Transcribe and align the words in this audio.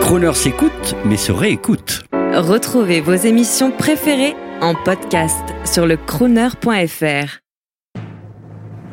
Croner 0.00 0.34
s'écoute, 0.34 0.94
mais 1.04 1.16
se 1.16 1.32
réécoute. 1.32 2.04
Retrouvez 2.34 3.00
vos 3.00 3.14
émissions 3.14 3.70
préférées 3.70 4.34
en 4.60 4.74
podcast 4.74 5.44
sur 5.64 5.86
le 5.86 5.96
crooner.fr. 5.96 7.40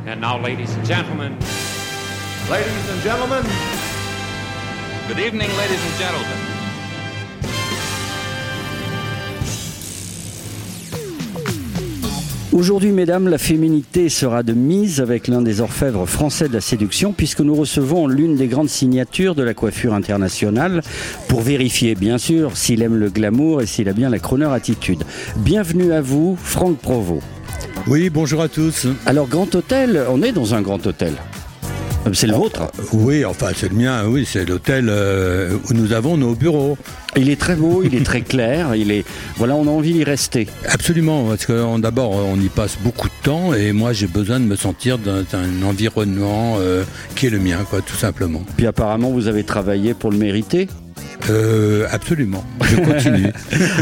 And 0.07 0.19
now, 0.19 0.37
ladies 0.37 0.75
and 0.77 0.85
gentlemen, 0.85 1.33
Ladies 2.49 2.89
and 2.91 3.01
gentlemen, 3.03 3.43
Good 5.07 5.19
evening, 5.19 5.49
ladies 5.57 5.79
and 5.85 5.99
gentlemen. 5.99 6.50
Aujourd'hui, 12.53 12.91
mesdames, 12.91 13.29
la 13.29 13.37
féminité 13.37 14.09
sera 14.09 14.43
de 14.43 14.51
mise 14.51 14.99
avec 14.99 15.29
l'un 15.29 15.41
des 15.41 15.61
orfèvres 15.61 16.05
français 16.05 16.49
de 16.49 16.53
la 16.53 16.59
séduction, 16.59 17.13
puisque 17.13 17.39
nous 17.39 17.55
recevons 17.55 18.07
l'une 18.07 18.35
des 18.35 18.47
grandes 18.47 18.67
signatures 18.67 19.35
de 19.35 19.43
la 19.43 19.53
coiffure 19.53 19.93
internationale 19.93 20.81
pour 21.29 21.39
vérifier, 21.39 21.95
bien 21.95 22.17
sûr, 22.17 22.57
s'il 22.57 22.81
aime 22.81 22.97
le 22.97 23.09
glamour 23.09 23.61
et 23.61 23.67
s'il 23.67 23.87
a 23.87 23.93
bien 23.93 24.09
la 24.09 24.19
crooner 24.19 24.51
attitude. 24.51 25.05
Bienvenue 25.37 25.93
à 25.93 26.01
vous, 26.01 26.37
Franck 26.43 26.77
Provost. 26.79 27.23
Oui, 27.87 28.09
bonjour 28.09 28.41
à 28.41 28.49
tous. 28.49 28.85
Alors, 29.05 29.29
grand 29.29 29.55
hôtel, 29.55 30.01
on 30.09 30.21
est 30.21 30.33
dans 30.33 30.53
un 30.53 30.61
grand 30.61 30.85
hôtel. 30.85 31.13
Euh, 32.07 32.13
C'est 32.13 32.27
le 32.27 32.33
vôtre? 32.33 32.71
Oui, 32.93 33.23
enfin 33.25 33.47
c'est 33.55 33.69
le 33.69 33.75
mien, 33.75 34.05
oui, 34.07 34.25
c'est 34.25 34.45
l'hôtel 34.45 34.87
euh, 34.89 35.57
où 35.69 35.73
nous 35.73 35.93
avons 35.93 36.17
nos 36.17 36.33
bureaux. 36.33 36.77
Il 37.15 37.29
est 37.29 37.39
très 37.39 37.55
beau, 37.55 37.83
il 37.83 37.93
est 37.95 38.05
très 38.05 38.21
clair, 38.21 38.73
il 38.75 38.91
est. 38.91 39.05
Voilà, 39.37 39.55
on 39.55 39.67
a 39.67 39.69
envie 39.69 39.93
d'y 39.93 40.03
rester. 40.03 40.47
Absolument, 40.67 41.25
parce 41.25 41.45
que 41.45 41.79
d'abord 41.79 42.11
on 42.11 42.37
y 42.37 42.49
passe 42.49 42.77
beaucoup 42.81 43.07
de 43.07 43.13
temps 43.23 43.53
et 43.53 43.71
moi 43.71 43.93
j'ai 43.93 44.07
besoin 44.07 44.39
de 44.39 44.45
me 44.45 44.55
sentir 44.55 44.97
dans 44.97 45.23
un 45.33 45.63
environnement 45.63 46.55
euh, 46.59 46.83
qui 47.15 47.27
est 47.27 47.29
le 47.29 47.39
mien, 47.39 47.59
quoi, 47.69 47.81
tout 47.81 47.95
simplement. 47.95 48.41
Puis 48.57 48.65
apparemment, 48.65 49.11
vous 49.11 49.27
avez 49.27 49.43
travaillé 49.43 49.93
pour 49.93 50.11
le 50.11 50.17
mériter. 50.17 50.67
Euh, 51.29 51.87
absolument, 51.91 52.43
je 52.63 52.75
continue. 52.81 53.31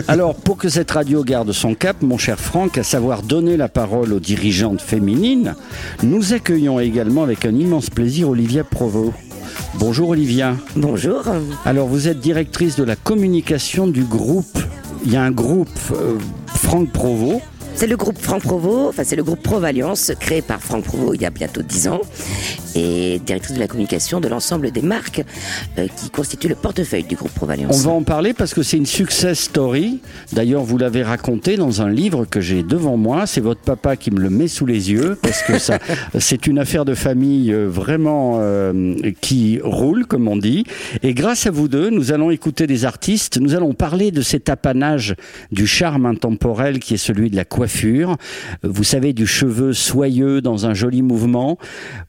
Alors, 0.08 0.35
pour 0.35 0.57
que 0.57 0.70
cette 0.70 0.91
radio 0.91 1.24
garde 1.24 1.52
son 1.52 1.74
cap, 1.74 2.02
mon 2.02 2.18
cher 2.18 2.40
Franck, 2.40 2.77
à 2.77 2.84
savoir 2.84 3.24
donner 3.24 3.57
la 3.57 3.70
parole 3.70 4.13
aux 4.13 4.20
dirigeantes 4.20 4.82
féminines, 4.82 5.55
nous 6.04 6.34
accueillons 6.34 6.80
également 6.80 7.24
avec 7.24 7.46
un 7.46 7.55
immense 7.55 7.90
plaisir 7.90 8.30
Olivia 8.30 8.63
Provost. 8.63 9.13
Bonjour 9.76 10.10
Olivia. 10.10 10.55
Bonjour. 10.76 11.24
Alors, 11.66 11.88
vous 11.88 12.08
êtes 12.08 12.20
directrice 12.20 12.76
de 12.76 12.84
la 12.84 12.96
communication 12.96 13.88
du 13.88 14.04
groupe. 14.04 14.60
Il 15.05 15.13
y 15.13 15.15
a 15.15 15.24
un 15.24 15.32
groupe 15.32 15.70
euh, 15.91 16.18
Franck 16.48 16.91
Provost. 16.91 17.41
C'est 17.80 17.88
le 17.88 17.96
groupe 17.96 18.18
Franck 18.18 18.41
Provo, 18.41 18.90
enfin 18.90 19.05
c'est 19.05 19.16
le 19.16 19.24
groupe 19.24 19.41
Provalliance 19.41 20.12
créé 20.20 20.41
par 20.41 20.60
Franck 20.60 20.84
Provo 20.84 21.13
il 21.13 21.22
y 21.22 21.26
a 21.26 21.30
bientôt 21.30 21.62
10 21.62 21.88
ans 21.88 22.02
et 22.76 23.20
directrice 23.26 23.55
de 23.55 23.60
la 23.60 23.68
communication 23.68 24.20
de 24.20 24.27
l'ensemble 24.27 24.70
des 24.71 24.82
marques 24.82 25.24
euh, 25.77 25.88
qui 25.98 26.10
constituent 26.10 26.49
le 26.49 26.55
portefeuille 26.55 27.05
du 27.05 27.16
groupe 27.16 27.32
On 27.36 27.40
Provalliance. 27.40 27.84
va 27.86 27.91
en 27.91 28.04
parler 28.04 28.34
parce 28.34 28.54
que 28.54 28.63
c'est 28.63 28.76
une 28.76 28.86
success 28.86 29.40
story. 29.40 30.02
D'ailleurs, 30.34 30.63
vous 30.63 30.77
l'avez 30.77 31.04
raconté 31.04 31.55
dans 31.55 31.82
un 31.82 31.90
livre 31.90 32.26
que 32.26 32.41
j'ai 32.41 32.63
devant 32.63 32.98
moi. 32.98 33.26
C'est 33.26 33.40
votre 33.40 33.62
papa 33.62 33.96
qui 33.96 34.12
me 34.12 34.20
le 34.20 34.30
met 34.30 34.49
sous 34.49 34.66
les 34.66 34.91
yeux 34.91 35.18
parce 35.21 35.41
que 35.41 35.58
ça, 35.58 35.80
c'est 36.20 36.48
une 36.48 36.60
affaire 36.60 36.84
de 36.84 36.93
famille 36.93 37.54
euh, 37.54 37.68
vraiment 37.68 38.40
euh, 38.40 38.93
qui 39.21 39.60
roule, 39.64 40.05
comme 40.05 40.27
on 40.27 40.36
dit. 40.36 40.66
Et 41.02 41.14
grâce 41.14 41.48
à 41.48 41.52
vous 41.52 41.70
deux, 41.70 41.90
nous 41.90 42.12
allons 42.12 42.30
écouter 42.30 42.68
des 42.68 42.84
artistes. 42.84 43.38
Nous 43.40 43.55
allons 43.55 43.74
parler 43.74 44.12
de 44.12 44.21
cet 44.21 44.49
apanage 44.49 45.16
du 45.54 45.66
charme 45.66 46.05
intemporel 46.05 46.80
qui 46.80 46.96
est 46.96 46.98
celui 46.98 47.30
de 47.30 47.38
la 47.38 47.46
coiffure. 47.46 47.68
Vous 48.63 48.84
savez, 48.84 49.13
du 49.13 49.25
cheveu 49.25 49.73
soyeux 49.73 50.41
dans 50.41 50.65
un 50.65 50.73
joli 50.73 51.01
mouvement. 51.01 51.57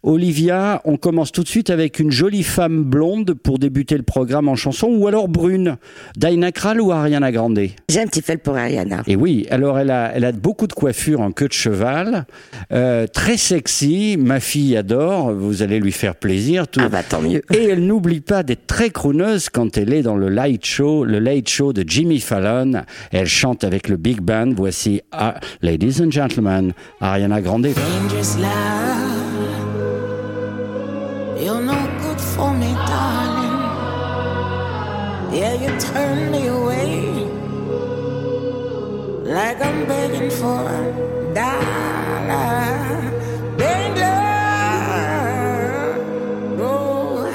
Olivia, 0.02 0.80
on 0.84 0.96
commence 0.96 1.32
tout 1.32 1.42
de 1.42 1.48
suite 1.48 1.70
avec 1.70 1.98
une 2.00 2.10
jolie 2.10 2.42
femme 2.42 2.82
blonde 2.84 3.34
pour 3.34 3.58
débuter 3.58 3.96
le 3.96 4.02
programme 4.02 4.48
en 4.48 4.56
chanson, 4.56 4.88
ou 4.88 5.06
alors 5.06 5.28
brune, 5.28 5.76
Dinah 6.16 6.52
Krall 6.52 6.80
ou 6.80 6.92
Ariana 6.92 7.30
Grande? 7.32 7.60
J'ai 7.88 8.00
un 8.00 8.06
petit 8.06 8.22
fait 8.22 8.36
pour 8.36 8.56
Ariana. 8.56 9.02
Et 9.06 9.16
oui, 9.16 9.46
alors 9.50 9.78
elle 9.78 9.90
a, 9.90 10.12
elle 10.14 10.24
a 10.24 10.32
beaucoup 10.32 10.66
de 10.66 10.72
coiffure 10.72 11.20
en 11.20 11.32
queue 11.32 11.48
de 11.48 11.52
cheval, 11.52 12.26
euh, 12.72 13.06
très 13.06 13.36
sexy, 13.36 14.16
ma 14.18 14.40
fille 14.40 14.76
adore, 14.76 15.32
vous 15.32 15.62
allez 15.62 15.80
lui 15.80 15.92
faire 15.92 16.14
plaisir. 16.14 16.68
Tout. 16.68 16.80
Ah 16.82 16.88
bah 16.88 17.02
tant 17.02 17.20
mieux. 17.20 17.42
Et 17.52 17.64
elle 17.64 17.86
n'oublie 17.86 18.20
pas 18.20 18.42
d'être 18.42 18.66
très 18.66 18.90
crooneuse 18.90 19.48
quand 19.48 19.76
elle 19.76 19.92
est 19.92 20.02
dans 20.02 20.16
le 20.16 20.28
light 20.28 20.64
show, 20.64 21.04
le 21.04 21.18
late 21.18 21.48
show 21.48 21.72
de 21.72 21.84
Jimmy 21.86 22.20
Fallon. 22.20 22.82
Elle 23.10 23.26
chante 23.26 23.64
avec 23.64 23.88
le 23.88 23.96
big 23.96 24.20
band. 24.20 24.50
Voici, 24.56 25.02
ah, 25.12 25.40
ladies 25.62 26.00
and 26.00 26.12
gentlemen, 26.12 26.74
Ariana 27.00 27.42
Grande. 27.42 27.74
You're 31.42 31.62
no 31.62 31.98
good 32.02 32.20
for 32.20 32.52
me, 32.54 32.74
darling. 32.74 33.80
Yeah, 35.32 35.54
you 35.54 35.80
turn 35.80 36.30
me 36.30 36.46
away 36.46 37.10
like 39.24 39.60
I'm 39.64 39.86
begging 39.86 40.30
for 40.30 40.68
a 40.68 41.34
dollar. 41.34 41.90
Oh, 46.62 47.30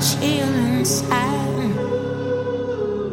chill 0.00 0.48
inside, 0.78 1.41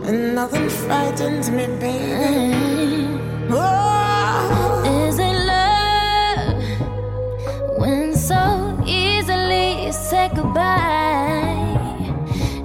and 0.09 0.34
nothing 0.34 0.68
frightens 0.70 1.52
me, 1.52 1.68
baby. 1.80 3.08
Oh. 3.52 4.81
Is 5.06 5.20
it 5.20 5.38
love 5.53 6.64
when 7.78 8.16
so 8.16 8.42
easily 8.88 9.86
you 9.86 9.92
say 9.92 10.31
goodbye? 10.36 11.78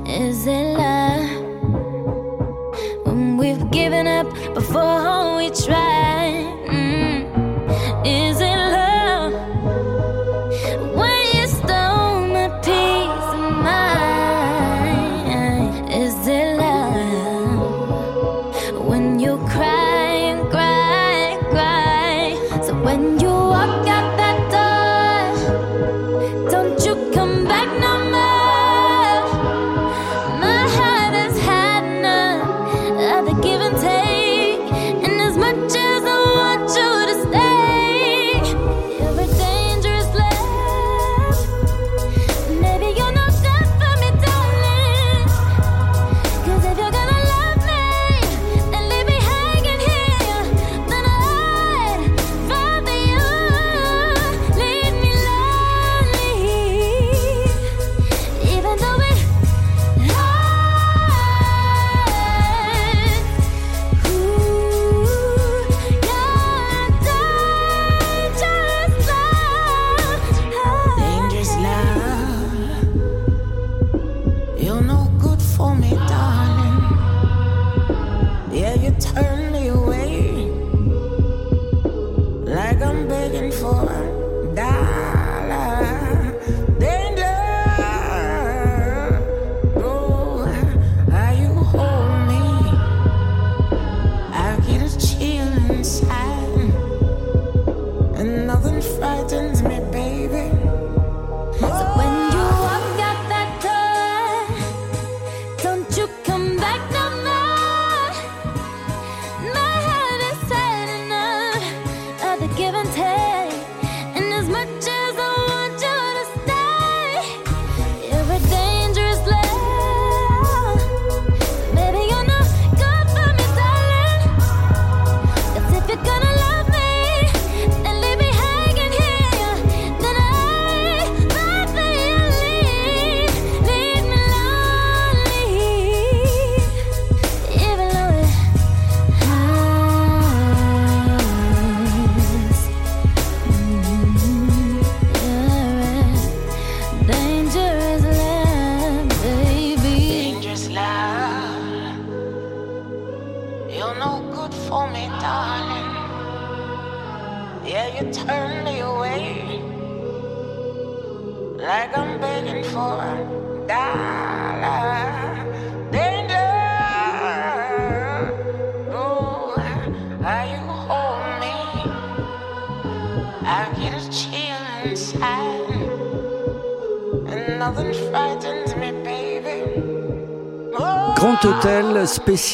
Is 0.06 0.46
it 0.46 0.66
love 0.82 1.28
when 3.04 3.36
we've 3.36 3.70
given 3.70 4.06
up 4.06 4.26
before 4.54 5.36
we 5.36 5.50
try? 5.50 5.93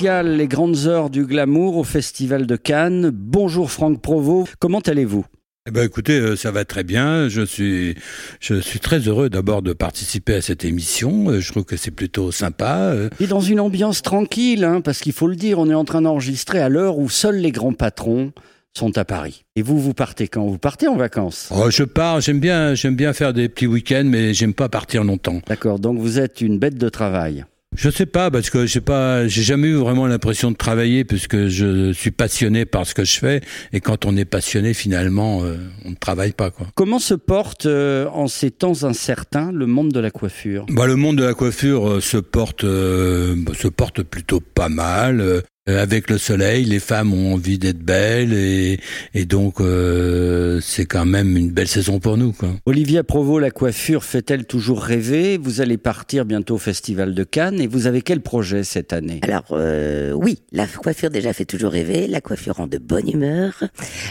Spécial 0.01 0.39
les 0.39 0.49
grandes 0.49 0.87
heures 0.87 1.11
du 1.11 1.27
glamour 1.27 1.77
au 1.77 1.85
Festival 1.85 2.47
de 2.47 2.57
Cannes. 2.57 3.11
Bonjour 3.13 3.71
Franck 3.71 4.01
Provost, 4.01 4.55
comment 4.59 4.79
allez-vous? 4.79 5.27
Eh 5.69 5.71
ben, 5.73 5.85
écoutez, 5.85 6.19
euh, 6.19 6.37
ça 6.37 6.51
va 6.51 6.65
très 6.65 6.85
bien. 6.85 7.29
Je 7.29 7.43
suis, 7.43 7.97
je 8.41 8.55
suis 8.55 8.81
très 8.81 9.01
heureux 9.01 9.29
d'abord 9.29 9.61
de 9.61 9.75
participer 9.75 10.37
à 10.37 10.41
cette 10.41 10.65
émission. 10.65 11.29
Euh, 11.29 11.41
Je 11.41 11.53
trouve 11.53 11.65
que 11.65 11.77
c'est 11.77 11.91
plutôt 11.91 12.33
sympa. 12.33 12.93
Euh, 12.95 13.11
Et 13.21 13.27
dans 13.27 13.43
une 13.43 13.61
ambiance 13.61 14.01
tranquille, 14.01 14.65
hein, 14.65 14.81
parce 14.81 15.01
qu'il 15.01 15.13
faut 15.13 15.27
le 15.29 15.37
dire, 15.37 15.59
on 15.59 15.69
est 15.69 15.75
en 15.75 15.85
train 15.85 16.01
d'enregistrer 16.01 16.61
à 16.61 16.71
l'heure 16.71 16.97
où 16.97 17.11
seuls 17.11 17.37
les 17.37 17.53
grands 17.53 17.75
patrons 17.75 18.33
sont 18.75 18.97
à 18.97 19.05
Paris. 19.05 19.45
Et 19.55 19.61
vous, 19.61 19.79
vous 19.79 19.93
partez 19.93 20.29
quand? 20.29 20.47
Vous 20.47 20.57
partez 20.57 20.89
en 20.89 20.97
vacances? 20.97 21.51
Oh, 21.55 21.69
je 21.71 21.83
pars. 21.83 22.23
J'aime 22.23 22.41
bien, 22.41 22.75
j'aime 22.75 22.97
bien 22.97 23.13
faire 23.13 23.35
des 23.35 23.51
petits 23.51 23.67
week-ends, 23.67 24.07
mais 24.07 24.33
j'aime 24.33 24.55
pas 24.55 24.71
partir 24.71 25.05
longtemps. 25.05 25.43
D'accord, 25.47 25.79
donc 25.79 25.99
vous 25.99 26.19
êtes 26.19 26.41
une 26.41 26.59
bête 26.59 26.79
de 26.79 26.89
travail. 26.89 27.45
Je 27.77 27.89
sais 27.89 28.07
pas 28.07 28.33
parce 28.33 28.51
que 28.51 28.67
j'ai 28.67 28.81
pas, 28.81 29.29
j'ai 29.29 29.43
jamais 29.43 29.69
eu 29.69 29.75
vraiment 29.75 30.09
l'impression 30.09 30.51
de 30.51 30.57
travailler 30.57 31.05
puisque 31.05 31.47
je 31.47 31.93
suis 31.93 32.11
passionné 32.11 32.65
par 32.65 32.85
ce 32.85 32.95
que 32.95 33.05
je 33.05 33.19
fais. 33.19 33.43
Et 33.73 33.79
quand 33.79 34.05
on 34.07 34.17
est 34.17 34.25
passionné, 34.25 34.75
finalement, 34.75 35.45
euh, 35.45 35.57
on 35.85 35.91
ne 35.91 35.95
travaille 35.95 36.33
pas 36.33 36.51
quoi. 36.51 36.67
Comment 36.75 36.99
se 36.99 37.15
porte 37.15 37.67
euh, 37.67 38.09
en 38.09 38.27
ces 38.27 38.51
temps 38.51 38.83
incertains 38.83 39.53
le 39.53 39.67
monde 39.67 39.93
de 39.93 40.01
la 40.01 40.11
coiffure? 40.11 40.67
Bah, 40.69 40.87
le 40.87 40.97
monde 40.97 41.19
de 41.19 41.25
la 41.25 41.35
coiffure 41.35 41.89
euh, 41.89 42.01
se 42.01 42.17
porte 42.17 42.65
euh, 42.65 43.37
bah, 43.37 43.53
se 43.57 43.69
porte 43.69 44.03
plutôt 44.03 44.41
pas 44.41 44.69
mal. 44.69 45.45
Euh, 45.69 45.83
avec 45.83 46.09
le 46.09 46.17
soleil, 46.17 46.65
les 46.65 46.81
femmes 46.81 47.13
ont 47.13 47.35
envie 47.35 47.59
d'être 47.59 47.81
belles 47.81 48.33
et, 48.33 48.81
et 49.13 49.27
donc 49.27 49.61
euh, 49.61 50.59
c'est 50.63 50.87
quand 50.87 51.05
même 51.05 51.37
une 51.37 51.51
belle 51.51 51.69
saison 51.69 52.01
pour 52.01 52.17
nous. 52.17 52.33
Quoi. 52.33 52.57
Olivia 52.65 53.05
Provost, 53.05 53.43
la 53.43 53.51
coiffure 53.51 54.03
fait-elle 54.03 54.47
toujours 54.47 54.83
rêver? 54.83 55.37
Vous 55.37 55.61
allez 55.61 55.77
partir 55.77 56.25
bientôt 56.25 56.55
au 56.55 56.59
Festival 56.59 57.15
de 57.15 57.25
Cannes 57.25 57.61
et 57.61 57.67
vous 57.67 57.87
avez 57.87 58.01
quel 58.01 58.23
projet 58.23 58.65
cette 58.65 58.95
année? 58.95 59.21
Alors 59.23 59.49
euh, 59.51 60.13
oui, 60.13 60.39
la 60.51 60.67
coiffure 60.67 61.11
déjà 61.11 61.35
fait 61.35 61.45
toujours 61.45 61.73
rêver, 61.73 62.07
la 62.07 62.23
coiffure 62.23 62.57
rend 62.57 62.67
de 62.67 62.79
bonne 62.79 63.11
humeur, 63.11 63.63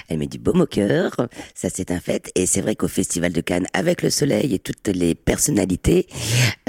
elle 0.07 0.19
met 0.19 0.27
du 0.27 0.37
baume 0.37 0.61
au 0.61 0.67
cœur, 0.67 1.15
ça 1.55 1.69
c'est 1.73 1.89
un 1.89 1.99
fait. 1.99 2.31
Et 2.35 2.45
c'est 2.45 2.61
vrai 2.61 2.75
qu'au 2.75 2.87
Festival 2.87 3.33
de 3.33 3.41
Cannes, 3.41 3.65
avec 3.73 4.03
le 4.03 4.11
soleil 4.11 4.53
et 4.53 4.59
toutes 4.59 4.87
les 4.87 5.15
personnalités, 5.15 6.05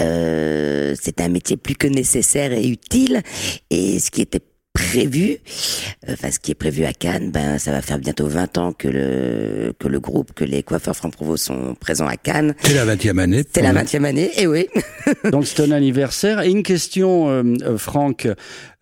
euh, 0.00 0.94
c'est 0.98 1.20
un 1.20 1.28
métier 1.28 1.58
plus 1.58 1.74
que 1.74 1.86
nécessaire 1.86 2.52
et 2.52 2.66
utile. 2.66 3.20
Et 3.68 4.00
ce 4.00 4.10
qui 4.10 4.22
était 4.22 4.40
prévu, 4.72 5.38
euh, 6.08 6.12
enfin 6.12 6.30
ce 6.30 6.38
qui 6.38 6.52
est 6.52 6.54
prévu 6.54 6.84
à 6.84 6.92
Cannes, 6.92 7.30
ben 7.30 7.58
ça 7.58 7.72
va 7.72 7.82
faire 7.82 7.98
bientôt 7.98 8.26
20 8.26 8.58
ans 8.58 8.72
que 8.72 8.88
le 8.88 9.72
que 9.78 9.88
le 9.88 10.00
groupe, 10.00 10.32
que 10.32 10.44
les 10.44 10.62
coiffeurs 10.62 10.96
Franck 10.96 11.12
Provost 11.14 11.44
sont 11.44 11.74
présents 11.74 12.06
à 12.06 12.16
Cannes. 12.16 12.54
C'est 12.62 12.74
la 12.74 12.86
20e 12.86 13.18
année. 13.18 13.44
C'est 13.52 13.62
la 13.62 13.72
20e 13.72 14.04
année, 14.04 14.30
et 14.36 14.46
oui. 14.46 14.68
Donc 15.30 15.46
c'est 15.46 15.62
un 15.62 15.72
anniversaire. 15.72 16.40
Et 16.42 16.50
une 16.50 16.62
question, 16.62 17.28
euh, 17.30 17.42
euh, 17.62 17.78
Franck. 17.78 18.28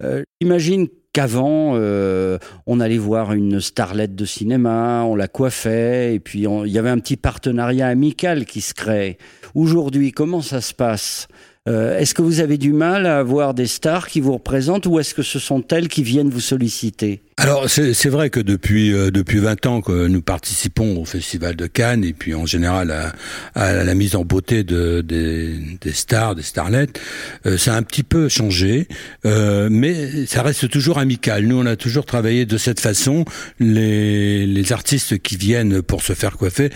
Euh, 0.02 0.22
Imagine 0.40 0.86
qu'avant, 1.12 1.72
euh, 1.74 2.38
on 2.66 2.78
allait 2.78 2.98
voir 2.98 3.32
une 3.32 3.60
starlette 3.60 4.14
de 4.14 4.24
cinéma, 4.24 5.02
on 5.04 5.16
la 5.16 5.26
coiffait, 5.26 6.14
et 6.14 6.20
puis 6.20 6.44
il 6.44 6.70
y 6.70 6.78
avait 6.78 6.90
un 6.90 6.98
petit 6.98 7.16
partenariat 7.16 7.88
amical 7.88 8.44
qui 8.44 8.60
se 8.60 8.72
crée. 8.72 9.18
Aujourd'hui, 9.54 10.12
comment 10.12 10.42
ça 10.42 10.60
se 10.60 10.74
passe? 10.74 11.26
Euh, 11.68 11.98
Est-ce 11.98 12.14
que 12.14 12.22
vous 12.22 12.40
avez 12.40 12.56
du 12.56 12.72
mal 12.72 13.04
à 13.06 13.18
avoir 13.18 13.52
des 13.52 13.66
stars 13.66 14.08
qui 14.08 14.20
vous 14.20 14.32
représentent 14.32 14.86
ou 14.86 14.98
est-ce 14.98 15.14
que 15.14 15.22
ce 15.22 15.38
sont 15.38 15.62
elles 15.70 15.88
qui 15.88 16.02
viennent 16.02 16.30
vous 16.30 16.40
solliciter? 16.40 17.20
Alors 17.36 17.68
c'est 17.68 18.08
vrai 18.08 18.30
que 18.30 18.40
depuis 18.40 18.92
euh, 18.92 19.12
depuis 19.12 19.38
20 19.38 19.66
ans 19.66 19.80
que 19.80 20.08
nous 20.08 20.22
participons 20.22 21.00
au 21.00 21.04
Festival 21.04 21.54
de 21.54 21.66
Cannes 21.66 22.02
et 22.02 22.12
puis 22.12 22.34
en 22.34 22.46
général 22.46 23.12
à, 23.54 23.84
la 23.84 23.94
mise 23.94 24.16
en 24.16 24.24
beauté 24.24 24.64
de, 24.64 25.02
des, 25.02 25.92
stars, 25.92 26.34
des 26.34 26.42
starlettes, 26.42 27.00
euh, 27.46 27.56
ça 27.56 27.74
a 27.74 27.76
un 27.76 27.82
petit 27.82 28.02
peu 28.02 28.28
changé, 28.28 28.88
mais 29.24 30.26
ça 30.26 30.42
reste 30.42 30.68
toujours 30.68 30.98
amical. 30.98 31.44
Nous 31.44 31.56
on 31.56 31.66
a 31.66 31.76
toujours 31.76 32.06
travaillé 32.06 32.44
de 32.44 32.58
cette 32.58 32.80
façon. 32.80 33.24
Les 33.60 34.72
artistes 34.72 35.18
qui 35.18 35.36
viennent 35.36 35.82
pour 35.82 36.02
se 36.02 36.14
faire 36.14 36.36
coiffer, 36.36 36.70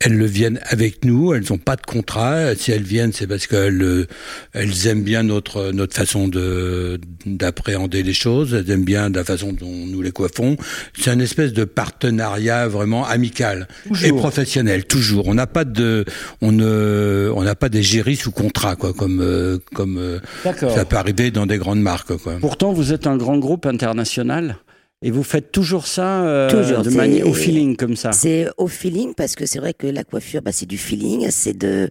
elles 0.00 0.16
le 0.16 0.26
viennent 0.26 0.60
avec 0.64 1.04
nous, 1.04 1.34
elles 1.34 1.44
n'ont 1.50 1.58
pas 1.58 1.74
de 1.74 1.82
contrat. 1.82 2.54
Si 2.54 2.70
elles 2.70 2.84
viennent, 2.84 3.12
c'est 3.12 3.26
parce 3.26 3.48
qu'elles 3.48 3.82
euh, 3.82 4.06
elles 4.52 4.86
aiment 4.86 5.02
bien 5.02 5.24
notre 5.24 5.72
notre 5.72 5.94
façon 5.96 6.28
de 6.28 7.00
d'appréhender 7.26 8.04
les 8.04 8.12
choses. 8.12 8.54
Elles 8.54 8.70
aiment 8.70 8.84
bien 8.84 9.08
la 9.08 9.24
façon 9.24 9.52
dont 9.52 9.66
nous 9.86 10.00
les 10.00 10.12
coiffons. 10.12 10.56
C'est 10.96 11.10
un 11.10 11.18
espèce 11.18 11.52
de 11.52 11.64
partenariat 11.64 12.68
vraiment 12.68 13.04
amical 13.06 13.66
et 14.04 14.12
professionnel. 14.12 14.84
Toujours. 14.84 15.26
On 15.26 15.34
n'a 15.34 15.48
pas 15.48 15.64
de 15.64 16.04
on 16.42 16.52
ne 16.52 17.32
on 17.34 17.42
n'a 17.42 17.56
pas 17.56 17.68
des 17.68 17.82
géris 17.82 18.16
sous 18.16 18.30
contrat 18.30 18.76
quoi, 18.76 18.92
comme 18.92 19.20
euh, 19.20 19.58
comme 19.74 19.98
euh, 19.98 20.20
D'accord. 20.44 20.70
ça 20.70 20.84
peut 20.84 20.96
arriver 20.96 21.32
dans 21.32 21.46
des 21.46 21.58
grandes 21.58 21.82
marques 21.82 22.16
quoi. 22.18 22.34
Pourtant, 22.40 22.72
vous 22.72 22.92
êtes 22.92 23.08
un 23.08 23.16
grand 23.16 23.38
groupe 23.38 23.66
international 23.66 24.58
et 25.02 25.10
vous 25.10 25.22
faites 25.22 25.52
toujours 25.52 25.86
ça 25.86 26.24
euh, 26.24 26.50
Toujours, 26.50 26.82
de 26.82 26.90
manière 26.90 27.26
au 27.26 27.32
feeling 27.32 27.76
comme 27.76 27.96
ça. 27.96 28.12
C'est 28.12 28.48
au 28.56 28.66
feeling 28.66 29.14
parce 29.14 29.36
que 29.36 29.46
c'est 29.46 29.60
vrai 29.60 29.74
que 29.74 29.86
la 29.86 30.04
coiffure, 30.04 30.42
bah, 30.42 30.52
c'est 30.52 30.66
du 30.66 30.78
feeling, 30.78 31.28
c'est 31.30 31.56
de, 31.56 31.88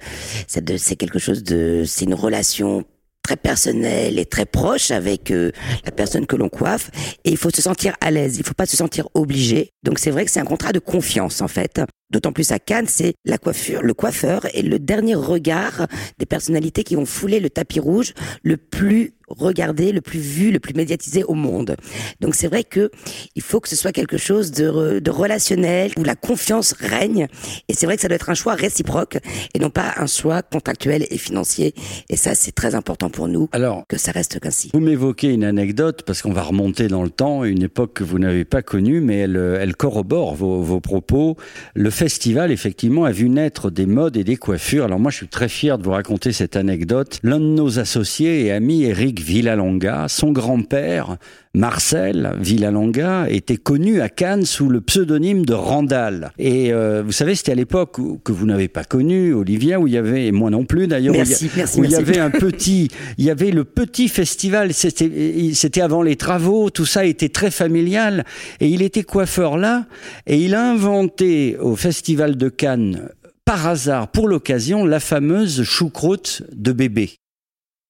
c'est 0.47 0.63
de, 0.63 0.77
c'est 0.77 0.95
quelque 0.95 1.19
chose 1.19 1.43
de, 1.43 1.83
c'est 1.85 2.05
une 2.05 2.13
relation 2.13 2.83
très 3.23 3.35
personnelle 3.35 4.19
et 4.19 4.25
très 4.25 4.45
proche 4.45 4.89
avec 4.89 5.31
euh, 5.31 5.51
la 5.83 5.91
personne 5.91 6.25
que 6.25 6.37
l'on 6.37 6.47
coiffe 6.47 6.89
et 7.25 7.29
il 7.29 7.37
faut 7.37 7.49
se 7.49 7.61
sentir 7.61 7.93
à 7.99 8.09
l'aise, 8.09 8.37
il 8.37 8.45
faut 8.45 8.53
pas 8.53 8.65
se 8.65 8.77
sentir 8.77 9.09
obligé. 9.13 9.69
Donc 9.83 9.99
c'est 9.99 10.11
vrai 10.11 10.23
que 10.23 10.31
c'est 10.31 10.39
un 10.39 10.45
contrat 10.45 10.71
de 10.71 10.79
confiance 10.79 11.41
en 11.41 11.49
fait. 11.49 11.81
D'autant 12.09 12.31
plus 12.31 12.51
à 12.51 12.59
Cannes, 12.59 12.87
c'est 12.87 13.15
la 13.25 13.37
coiffure, 13.37 13.83
le 13.83 13.93
coiffeur 13.93 14.45
et 14.53 14.61
le 14.61 14.79
dernier 14.79 15.15
regard 15.15 15.87
des 16.19 16.25
personnalités 16.25 16.85
qui 16.85 16.95
ont 16.95 17.05
foulé 17.05 17.41
le 17.41 17.49
tapis 17.49 17.81
rouge 17.81 18.13
le 18.43 18.55
plus 18.55 19.13
regardé, 19.27 19.91
le 19.91 20.01
plus 20.01 20.19
vu, 20.19 20.51
le 20.51 20.59
plus 20.59 20.73
médiatisé 20.73 21.23
au 21.23 21.33
monde. 21.33 21.75
Donc 22.21 22.35
c'est 22.35 22.47
vrai 22.47 22.63
que 22.63 22.89
il 23.35 23.41
faut 23.41 23.59
que 23.59 23.69
ce 23.69 23.75
soit 23.75 23.91
quelque 23.91 24.17
chose 24.17 24.51
de, 24.51 24.67
re- 24.67 24.99
de 24.99 25.11
relationnel 25.11 25.91
où 25.97 26.03
la 26.03 26.15
confiance 26.15 26.73
règne. 26.79 27.27
Et 27.67 27.73
c'est 27.73 27.85
vrai 27.85 27.95
que 27.95 28.01
ça 28.01 28.07
doit 28.07 28.15
être 28.15 28.29
un 28.29 28.35
choix 28.35 28.53
réciproque 28.53 29.17
et 29.53 29.59
non 29.59 29.69
pas 29.69 29.93
un 29.97 30.07
choix 30.07 30.41
contractuel 30.41 31.05
et 31.09 31.17
financier. 31.17 31.73
Et 32.09 32.15
ça, 32.15 32.35
c'est 32.35 32.53
très 32.53 32.75
important 32.75 33.09
pour 33.09 33.27
nous 33.27 33.49
Alors, 33.51 33.83
que 33.87 33.97
ça 33.97 34.11
reste 34.11 34.39
qu'ainsi. 34.39 34.71
Vous 34.73 34.79
m'évoquez 34.79 35.33
une 35.33 35.43
anecdote, 35.43 36.03
parce 36.05 36.21
qu'on 36.21 36.33
va 36.33 36.43
remonter 36.43 36.87
dans 36.87 37.03
le 37.03 37.09
temps, 37.09 37.43
une 37.43 37.63
époque 37.63 37.93
que 37.93 38.03
vous 38.03 38.19
n'avez 38.19 38.45
pas 38.45 38.61
connue, 38.61 39.01
mais 39.01 39.17
elle, 39.17 39.57
elle 39.59 39.75
corrobore 39.75 40.35
vos, 40.35 40.61
vos 40.61 40.79
propos. 40.79 41.35
Le 41.73 41.89
festival, 41.89 42.51
effectivement, 42.51 43.05
a 43.05 43.11
vu 43.11 43.29
naître 43.29 43.69
des 43.69 43.85
modes 43.85 44.17
et 44.17 44.23
des 44.23 44.37
coiffures. 44.37 44.85
Alors 44.85 44.99
moi, 44.99 45.11
je 45.11 45.17
suis 45.17 45.27
très 45.27 45.49
fier 45.49 45.77
de 45.77 45.83
vous 45.83 45.91
raconter 45.91 46.31
cette 46.31 46.55
anecdote. 46.55 47.19
L'un 47.23 47.39
de 47.39 47.45
nos 47.45 47.79
associés 47.79 48.45
et 48.45 48.51
amis, 48.51 48.83
Eric 48.83 49.16
Villalonga, 49.19 50.07
son 50.07 50.31
grand-père, 50.31 51.17
Marcel 51.53 52.33
Villalonga, 52.39 53.27
était 53.29 53.57
connu 53.57 54.01
à 54.01 54.09
Cannes 54.09 54.45
sous 54.45 54.69
le 54.69 54.81
pseudonyme 54.81 55.45
de 55.45 55.53
Randall. 55.53 56.31
Et 56.37 56.71
euh, 56.71 57.03
vous 57.05 57.11
savez, 57.11 57.35
c'était 57.35 57.51
à 57.51 57.55
l'époque 57.55 57.99
que 58.23 58.31
vous 58.31 58.45
n'avez 58.45 58.67
pas 58.67 58.83
connu, 58.83 59.33
Olivia, 59.33 59.79
où 59.79 59.87
il 59.87 59.93
y 59.93 59.97
avait, 59.97 60.27
et 60.27 60.31
moi 60.31 60.49
non 60.49 60.65
plus 60.65 60.87
d'ailleurs, 60.87 61.15
où 61.15 61.17
Merci, 61.17 61.49
où 61.77 61.83
il 61.83 61.91
y 61.91 61.95
avait 61.95 62.19
un 62.19 62.29
petit, 62.29 62.89
il 63.17 63.25
y 63.25 63.29
avait 63.29 63.51
le 63.51 63.63
petit 63.63 64.07
festival, 64.07 64.73
c'était 64.73 65.81
avant 65.81 66.01
les 66.01 66.15
travaux, 66.15 66.69
tout 66.69 66.85
ça 66.85 67.05
était 67.05 67.29
très 67.29 67.51
familial, 67.51 68.25
et 68.59 68.67
il 68.67 68.81
était 68.81 69.03
coiffeur 69.03 69.57
là, 69.57 69.85
et 70.25 70.37
il 70.37 70.55
a 70.55 70.71
inventé 70.71 71.57
au 71.59 71.75
festival 71.75 72.37
de 72.37 72.49
Cannes, 72.49 73.09
par 73.45 73.67
hasard, 73.67 74.09
pour 74.09 74.27
l'occasion, 74.27 74.85
la 74.85 74.99
fameuse 74.99 75.63
choucroute 75.63 76.43
de 76.53 76.71
bébé. 76.71 77.11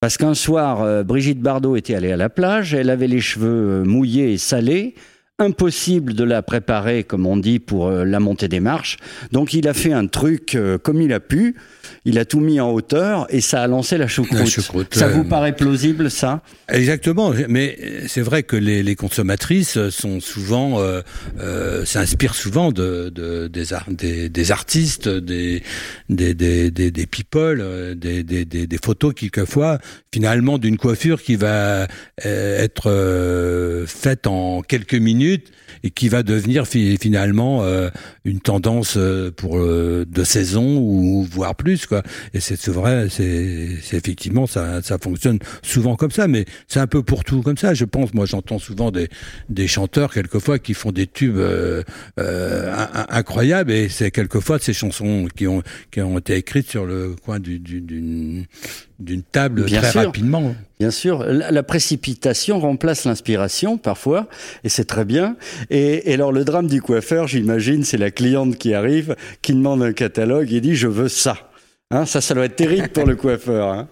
Parce 0.08 0.16
qu'un 0.16 0.36
soir, 0.36 0.84
euh, 0.84 1.04
Brigitte 1.04 1.42
Bardot 1.42 1.76
était 1.76 1.94
allée 1.94 2.14
à 2.14 2.16
la 2.16 2.30
plage, 2.30 2.74
elle 2.74 2.90
avait 2.90 3.10
les 3.10 3.20
cheveux 3.20 3.82
euh, 3.82 3.84
mouillés 3.84 4.32
et 4.32 4.38
salés, 4.38 4.96
impossible 5.38 6.14
de 6.14 6.24
la 6.24 6.42
préparer, 6.42 7.04
comme 7.04 7.26
on 7.26 7.36
dit, 7.36 7.60
pour 7.60 7.88
euh, 7.88 8.06
la 8.06 8.22
montée 8.22 8.48
des 8.48 8.62
marches. 8.62 8.96
Donc 9.34 9.54
il 9.54 9.68
a 9.68 9.74
fait 9.74 9.92
un 9.92 10.08
truc 10.08 10.58
comme 10.82 11.02
il 11.02 11.12
a 11.12 11.20
pu, 11.20 11.58
il 12.06 12.18
a 12.20 12.26
tout 12.26 12.40
mis 12.40 12.60
en 12.60 12.72
hauteur 12.72 13.28
et 13.30 13.42
ça 13.42 13.62
a 13.64 13.68
lancé 13.68 13.98
la 13.98 14.08
choucroute. 14.08 14.40
La 14.40 14.46
choucroute, 14.46 14.94
ça 14.96 15.08
vous 15.08 15.24
paraît 15.24 15.56
plausible, 15.56 16.10
ça? 16.12 16.42
Exactement, 16.70 17.34
mais 17.50 17.78
c'est 18.08 18.22
vrai 18.22 18.44
que 18.44 18.56
les, 18.56 18.84
les 18.84 18.96
consommatrices 18.96 19.90
sont 19.90 20.20
souvent, 20.20 20.80
euh, 20.80 21.02
euh, 21.40 21.86
s'inspirent 21.86 22.36
souvent 22.36 22.72
de, 22.72 23.10
de- 23.14 23.48
des, 23.48 23.74
ar- 23.74 23.90
des, 23.90 24.30
des 24.30 24.52
artistes, 24.52 25.08
des, 25.08 25.64
des, 26.10 26.34
des, 26.34 27.06
people, 27.08 27.60
euh, 27.62 27.96
des, 27.96 28.24
des, 28.24 28.46
des, 28.46 28.78
photos 28.84 29.14
quelquefois, 29.14 29.80
finalement 30.14 30.58
d'une 30.58 30.78
coiffure 30.78 31.22
qui 31.22 31.36
va 31.36 31.88
euh, 32.26 32.64
être 32.64 32.90
euh, 32.90 33.86
faite 33.88 34.28
en 34.28 34.62
quelques 34.62 34.94
minutes 34.96 35.52
et 35.84 35.92
qui 35.92 36.10
va 36.10 36.24
devenir 36.24 36.68
fi- 36.68 36.98
finalement 37.00 37.64
euh, 37.64 37.90
une 38.26 38.40
tendance 38.40 38.96
euh, 38.98 39.32
pour 39.32 39.58
euh, 39.58 40.06
deux 40.10 40.24
saisons 40.26 40.78
ou 40.78 41.28
voire 41.30 41.56
plus 41.56 41.77
quoi. 41.86 42.02
Et 42.34 42.40
c'est 42.40 42.68
vrai, 42.68 43.08
c'est 43.10 43.78
effectivement 43.94 44.48
ça 44.48 44.82
ça 44.82 44.98
fonctionne 44.98 45.40
souvent 45.62 45.96
comme 45.96 46.12
ça, 46.12 46.28
mais 46.28 46.46
c'est 46.68 46.80
un 46.80 46.88
peu 46.88 47.04
pour 47.04 47.24
tout 47.24 47.42
comme 47.42 47.58
ça. 47.58 47.74
Je 47.74 47.86
pense, 47.86 48.14
moi 48.14 48.26
j'entends 48.26 48.60
souvent 48.60 48.92
des 48.92 49.10
des 49.50 49.68
chanteurs 49.68 50.14
quelquefois 50.14 50.60
qui 50.60 50.74
font 50.74 50.92
des 50.92 51.08
tubes 51.08 51.38
euh, 51.38 51.84
euh, 52.20 52.74
in- 52.74 52.90
in- 53.02 53.06
incroyables 53.10 53.72
et 53.72 53.90
c'est 53.90 54.12
quelquefois 54.12 54.60
ces 54.60 54.74
chansons 54.74 55.28
qui 55.36 55.48
ont 55.48 55.62
qui 55.92 56.02
ont 56.02 56.18
été 56.18 56.36
écrites 56.36 56.70
sur 56.70 56.86
le 56.86 57.16
coin 57.24 57.40
du- 57.40 57.60
du- 57.60 57.82
d'une 57.82 58.46
d'une 59.00 59.22
table 59.22 59.66
Bien 59.66 59.82
très 59.82 59.92
sûr. 59.92 60.02
rapidement. 60.06 60.56
Bien 60.80 60.90
sûr, 60.90 61.24
la, 61.24 61.52
la 61.52 61.64
précipitation 61.64 62.60
remplace 62.60 63.06
l'inspiration 63.06 63.78
parfois, 63.78 64.28
et 64.64 64.70
c'est 64.70 64.86
très 64.86 65.06
bien. 65.06 65.36
Et, 65.70 66.10
et 66.10 66.14
alors 66.16 66.32
le 66.32 66.44
drame 66.44 66.66
du 66.68 66.82
coiffeur, 66.82 67.28
j'imagine, 67.28 67.84
c'est 67.84 67.98
la 67.98 68.10
cliente 68.12 68.58
qui 68.58 68.74
arrive, 68.74 69.16
qui 69.44 69.54
demande 69.54 69.84
un 69.84 69.94
catalogue 69.94 70.52
et 70.52 70.62
dit 70.62 70.76
je 70.76 70.88
veux 70.88 71.10
ça. 71.10 71.47
Hein, 71.90 72.06
ça, 72.06 72.20
ça 72.22 72.34
doit 72.34 72.46
être 72.46 72.56
terrible 72.56 72.90
pour 72.90 73.06
le 73.06 73.16
coiffeur. 73.16 73.70
Hein. 73.70 73.88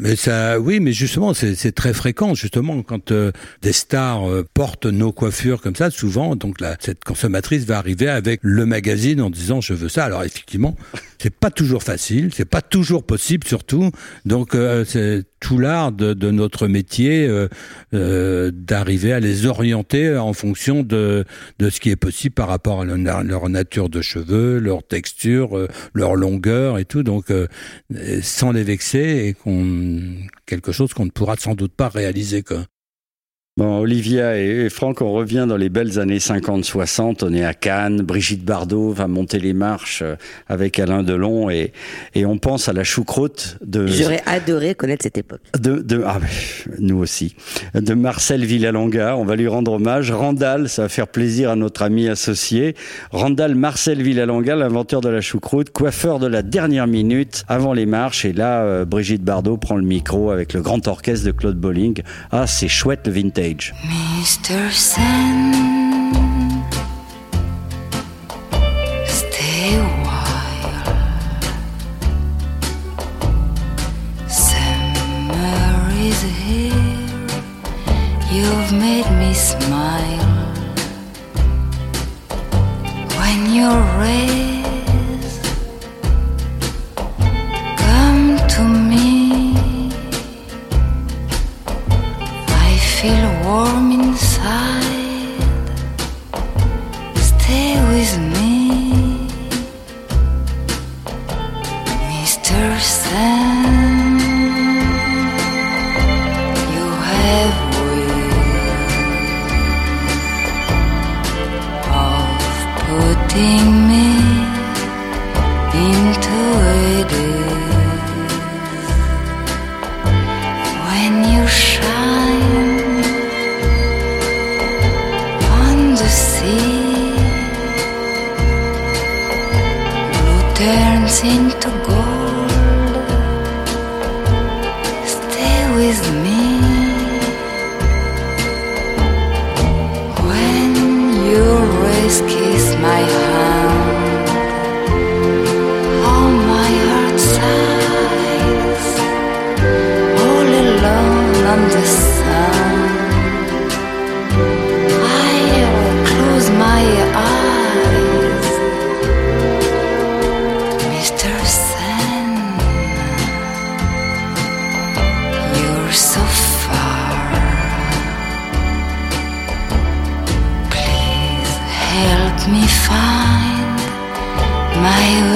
Mais 0.00 0.16
ça, 0.16 0.58
oui, 0.58 0.80
mais 0.80 0.92
justement, 0.92 1.32
c'est 1.32 1.72
très 1.72 1.92
fréquent, 1.92 2.34
justement, 2.34 2.82
quand 2.82 3.12
euh, 3.12 3.30
des 3.62 3.72
stars 3.72 4.28
euh, 4.28 4.46
portent 4.54 4.86
nos 4.86 5.12
coiffures 5.12 5.60
comme 5.60 5.76
ça, 5.76 5.90
souvent, 5.90 6.34
donc 6.36 6.56
cette 6.80 7.04
consommatrice 7.04 7.64
va 7.64 7.78
arriver 7.78 8.08
avec 8.08 8.40
le 8.42 8.66
magazine 8.66 9.20
en 9.20 9.30
disant 9.30 9.60
je 9.60 9.74
veux 9.74 9.88
ça. 9.88 10.04
Alors 10.04 10.24
effectivement, 10.24 10.76
c'est 11.18 11.34
pas 11.34 11.50
toujours 11.50 11.82
facile, 11.82 12.30
c'est 12.34 12.44
pas 12.44 12.62
toujours 12.62 13.04
possible, 13.04 13.46
surtout. 13.46 13.90
Donc 14.24 14.54
euh, 14.54 14.84
c'est 14.84 15.24
tout 15.40 15.58
l'art 15.58 15.92
de, 15.92 16.14
de 16.14 16.30
notre 16.30 16.66
métier 16.66 17.26
euh, 17.26 17.48
euh, 17.94 18.50
d'arriver 18.52 19.12
à 19.12 19.20
les 19.20 19.46
orienter 19.46 20.16
en 20.16 20.32
fonction 20.32 20.82
de 20.82 21.24
de 21.58 21.70
ce 21.70 21.80
qui 21.80 21.90
est 21.90 21.96
possible 21.96 22.34
par 22.34 22.48
rapport 22.48 22.82
à 22.82 22.84
leur, 22.84 23.48
nature 23.48 23.88
de 23.88 24.00
cheveux, 24.00 24.58
leur 24.58 24.82
texture, 24.82 25.56
euh, 25.56 25.68
leur 25.94 26.14
longueur 26.14 26.78
et 26.78 26.84
tout. 26.84 27.02
Donc 27.02 27.30
euh, 27.30 27.46
sans 28.22 28.52
les 28.52 28.64
vexer 28.64 29.26
et 29.26 29.34
qu'on 29.34 30.16
quelque 30.46 30.72
chose 30.72 30.94
qu'on 30.94 31.06
ne 31.06 31.10
pourra 31.10 31.36
sans 31.36 31.54
doute 31.54 31.74
pas 31.74 31.88
réaliser 31.88 32.42
quoi. 32.42 32.64
Bon, 33.58 33.78
Olivia 33.78 34.38
et, 34.38 34.66
et 34.66 34.68
Franck, 34.68 35.00
on 35.00 35.12
revient 35.12 35.46
dans 35.48 35.56
les 35.56 35.70
belles 35.70 35.98
années 35.98 36.18
50-60. 36.18 37.24
On 37.24 37.32
est 37.32 37.42
à 37.42 37.54
Cannes. 37.54 38.02
Brigitte 38.02 38.44
Bardot 38.44 38.90
va 38.90 39.08
monter 39.08 39.38
les 39.38 39.54
marches 39.54 40.02
euh, 40.02 40.16
avec 40.46 40.78
Alain 40.78 41.02
Delon 41.02 41.48
et, 41.48 41.72
et 42.14 42.26
on 42.26 42.36
pense 42.36 42.68
à 42.68 42.74
la 42.74 42.84
choucroute 42.84 43.56
de, 43.64 43.86
J'aurais 43.86 44.20
adoré 44.26 44.74
connaître 44.74 45.04
cette 45.04 45.16
époque. 45.16 45.40
de, 45.58 45.76
de 45.76 46.02
ah, 46.04 46.20
nous 46.80 46.98
aussi, 46.98 47.34
de 47.72 47.94
Marcel 47.94 48.44
Villalonga. 48.44 49.16
On 49.16 49.24
va 49.24 49.36
lui 49.36 49.48
rendre 49.48 49.72
hommage. 49.72 50.10
Randall, 50.10 50.68
ça 50.68 50.82
va 50.82 50.88
faire 50.90 51.08
plaisir 51.08 51.48
à 51.48 51.56
notre 51.56 51.80
ami 51.80 52.10
associé. 52.10 52.74
Randall 53.10 53.54
Marcel 53.54 54.02
Villalonga, 54.02 54.54
l'inventeur 54.54 55.00
de 55.00 55.08
la 55.08 55.22
choucroute, 55.22 55.70
coiffeur 55.70 56.18
de 56.18 56.26
la 56.26 56.42
dernière 56.42 56.86
minute 56.86 57.46
avant 57.48 57.72
les 57.72 57.86
marches. 57.86 58.26
Et 58.26 58.34
là, 58.34 58.64
euh, 58.64 58.84
Brigitte 58.84 59.24
Bardot 59.24 59.56
prend 59.56 59.76
le 59.76 59.82
micro 59.82 60.30
avec 60.30 60.52
le 60.52 60.60
grand 60.60 60.86
orchestre 60.88 61.24
de 61.24 61.30
Claude 61.30 61.56
Bolling. 61.56 62.02
Ah, 62.30 62.46
c'est 62.46 62.68
chouette 62.68 63.06
le 63.06 63.12
vintage. 63.14 63.45
Mr. 63.54 64.72
Sun, 64.72 65.52
stay 69.06 69.76
a 69.76 69.84
while. 70.04 70.84
Summer 74.28 75.90
is 75.94 76.22
here. 76.22 76.74
You've 78.32 78.72
made 78.72 79.08
me 79.16 79.32
smile. 79.32 80.26
When 83.16 83.54
your 83.54 83.80
rays 84.00 84.55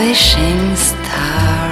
wishing 0.00 0.76
star. 0.76 1.68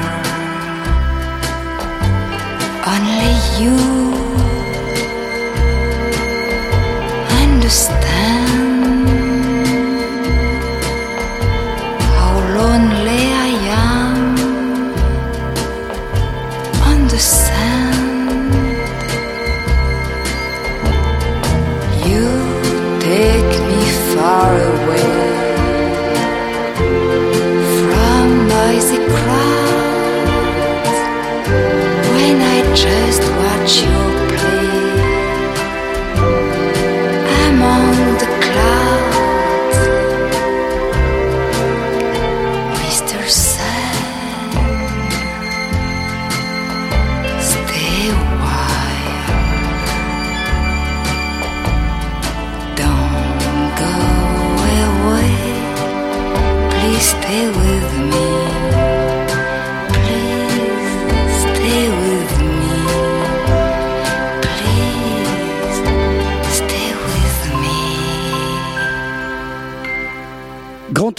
Only 2.93 3.35
you 3.61 3.77
understand 7.43 8.18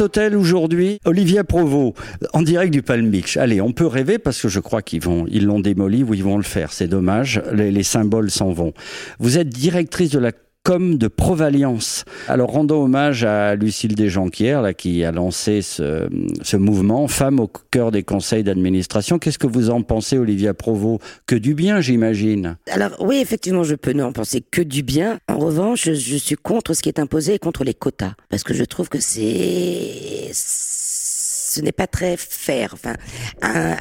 Aujourd'hui, 0.01 0.99
Olivia 1.03 1.43
Provost, 1.43 1.93
en 2.31 2.41
direct 2.41 2.71
du 2.71 2.81
Palm 2.81 3.09
Beach. 3.09 3.35
Allez, 3.35 3.59
on 3.59 3.73
peut 3.73 3.85
rêver 3.85 4.17
parce 4.17 4.41
que 4.41 4.47
je 4.47 4.61
crois 4.61 4.81
qu'ils 4.81 5.01
vont, 5.01 5.25
ils 5.29 5.45
l'ont 5.45 5.59
démoli 5.59 6.03
ou 6.03 6.13
ils 6.13 6.23
vont 6.23 6.37
le 6.37 6.43
faire. 6.43 6.71
C'est 6.71 6.87
dommage, 6.87 7.41
les 7.51 7.83
symboles 7.83 8.31
s'en 8.31 8.53
vont. 8.53 8.73
Vous 9.19 9.37
êtes 9.37 9.49
directrice 9.49 10.11
de 10.11 10.19
la 10.19 10.31
com 10.69 10.99
de 10.99 11.07
Provaliance. 11.07 12.05
Alors 12.27 12.51
rendons 12.51 12.83
hommage 12.83 13.23
à 13.23 13.55
Lucille 13.55 13.95
Desjonquières, 13.95 14.61
là, 14.61 14.75
qui 14.75 15.03
a 15.03 15.11
lancé 15.11 15.63
ce, 15.63 16.07
ce 16.43 16.57
mouvement, 16.57 17.07
Femmes 17.07 17.39
au 17.39 17.49
cœur 17.71 17.89
des 17.89 18.03
conseils 18.03 18.43
d'administration. 18.43 19.17
Qu'est-ce 19.17 19.39
que 19.39 19.47
vous 19.47 19.71
en 19.71 19.81
pensez, 19.81 20.19
Olivia 20.19 20.53
Provost? 20.53 21.01
Que 21.25 21.35
du 21.35 21.55
bien, 21.55 21.81
j'imagine. 21.81 22.57
Alors 22.69 22.91
oui, 22.99 23.17
effectivement, 23.17 23.63
je 23.63 23.73
peux 23.73 23.93
n'en 23.93 24.11
penser 24.11 24.41
que 24.41 24.61
du 24.61 24.83
bien. 24.83 25.17
En 25.27 25.39
revanche, 25.39 25.85
je, 25.85 25.93
je 25.93 26.17
suis 26.17 26.35
contre 26.35 26.75
ce 26.75 26.83
qui 26.83 26.89
est 26.89 26.99
imposé 26.99 27.33
et 27.33 27.39
contre 27.39 27.63
les 27.63 27.73
quotas, 27.73 28.13
parce 28.29 28.43
que 28.43 28.53
je 28.53 28.63
trouve 28.63 28.89
que 28.89 28.99
c'est 28.99 30.29
ce 30.31 31.61
n'est 31.61 31.71
pas 31.71 31.87
très 31.87 32.15
fair. 32.15 32.69
Enfin, 32.73 32.93
un- 33.41 33.75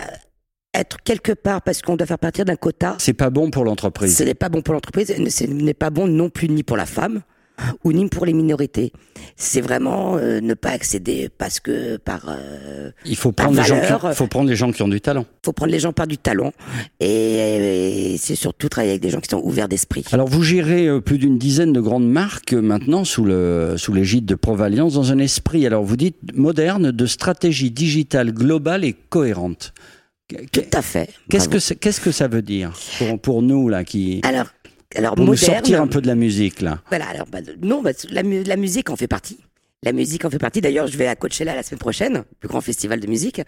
être 0.79 0.99
quelque 1.03 1.33
part 1.33 1.63
parce 1.63 1.83
qu'on 1.83 1.97
doit 1.97 2.07
faire 2.07 2.19
partir 2.19 2.45
d'un 2.45 2.57
quota, 2.57 2.97
C'est 2.99 3.13
pas 3.13 3.31
bon 3.31 3.51
pour 3.51 3.65
l'entreprise. 3.65 4.17
ce 4.17 4.23
n'est 4.25 4.35
pas 4.35 4.49
bon 4.49 4.63
pour 4.63 4.75
l'entreprise, 4.75 5.13
ce 5.29 5.45
n'est 5.45 5.75
pas 5.75 5.91
bon 5.91 6.07
non 6.07 6.31
plus 6.31 6.49
ni 6.49 6.63
pour 6.63 6.77
la 6.77 6.87
femme 6.87 7.23
ou 7.83 7.93
ni 7.93 8.07
pour 8.09 8.25
les 8.25 8.33
minorités. 8.33 8.93
C'est 9.37 9.61
vraiment 9.61 10.17
euh, 10.17 10.41
ne 10.41 10.55
pas 10.55 10.71
accéder 10.71 11.29
parce 11.39 11.59
que 11.59 11.97
par 11.97 12.27
euh, 12.29 12.93
Il 13.05 13.17
faut 13.17 13.33
prendre, 13.33 13.57
les 13.61 13.67
gens 13.67 13.81
qui 13.81 14.15
faut 14.15 14.29
prendre 14.29 14.49
les 14.49 14.55
gens 14.55 14.71
qui 14.71 14.83
ont 14.83 14.89
du 14.89 15.01
talent. 15.01 15.27
faut 15.45 15.53
prendre 15.53 15.73
les 15.73 15.81
gens 15.81 15.93
par 15.93 16.07
du 16.07 16.19
talent 16.19 16.53
et, 17.01 18.13
et 18.13 18.17
c'est 18.17 18.37
surtout 18.37 18.69
travailler 18.69 18.93
avec 18.93 19.03
des 19.03 19.11
gens 19.11 19.21
qui 19.21 19.29
sont 19.29 19.43
ouverts 19.43 19.69
d'esprit. 19.69 20.05
Alors 20.13 20.29
vous 20.29 20.45
gérez 20.45 20.87
euh, 20.87 21.01
plus 21.01 21.19
d'une 21.19 21.37
dizaine 21.39 21.73
de 21.73 21.81
grandes 21.81 22.09
marques 22.09 22.53
maintenant 22.55 23.05
sous 23.05 23.25
le 23.25 23.75
sous 23.77 23.93
l'égide 23.93 24.25
de 24.25 24.37
Provaliance 24.37 24.95
dans 24.95 25.11
un 25.11 25.19
esprit. 25.19 25.67
Alors 25.67 25.83
vous 25.83 25.97
dites 25.97 26.17
moderne 26.35 26.93
de 26.93 27.07
stratégie 27.07 27.73
digitale 27.73 28.33
globale 28.33 28.85
et 28.85 28.93
cohérente. 28.93 29.73
Tout 30.53 30.61
à 30.73 30.83
fait. 30.83 31.09
Qu'est-ce 31.31 31.49
que 31.49 31.59
c'est- 31.59 31.77
qu'est-ce 31.77 32.01
que 32.01 32.13
ça 32.13 32.29
veut 32.29 32.43
dire 32.43 32.73
pour, 32.99 33.19
pour 33.21 33.43
nous 33.43 33.69
là 33.69 33.83
qui 33.85 34.21
alors 34.25 34.47
alors 34.95 35.15
pour 35.15 35.25
nous 35.25 35.33
moderne. 35.33 35.55
sortir 35.55 35.83
un 35.83 35.87
peu 35.87 36.01
de 36.01 36.07
la 36.07 36.15
musique 36.15 36.61
là? 36.61 36.83
Voilà, 36.89 37.07
alors 37.09 37.27
bah, 37.27 37.39
non, 37.63 37.83
bah, 37.83 37.91
la, 38.11 38.23
mu- 38.23 38.43
la 38.43 38.57
musique 38.57 38.91
en 38.91 38.97
fait 38.97 39.09
partie. 39.09 39.39
La 39.85 39.93
musique 39.93 40.25
en 40.25 40.31
fait 40.31 40.39
partie. 40.39 40.61
D'ailleurs, 40.61 40.87
je 40.89 40.97
vais 40.99 41.07
à 41.07 41.15
Coachella 41.15 41.55
la 41.55 41.63
semaine 41.63 41.79
prochaine, 41.79 42.15
le 42.15 42.25
plus 42.41 42.49
grand 42.49 42.61
festival 42.61 42.99
de 42.99 43.07
musique. 43.07 43.41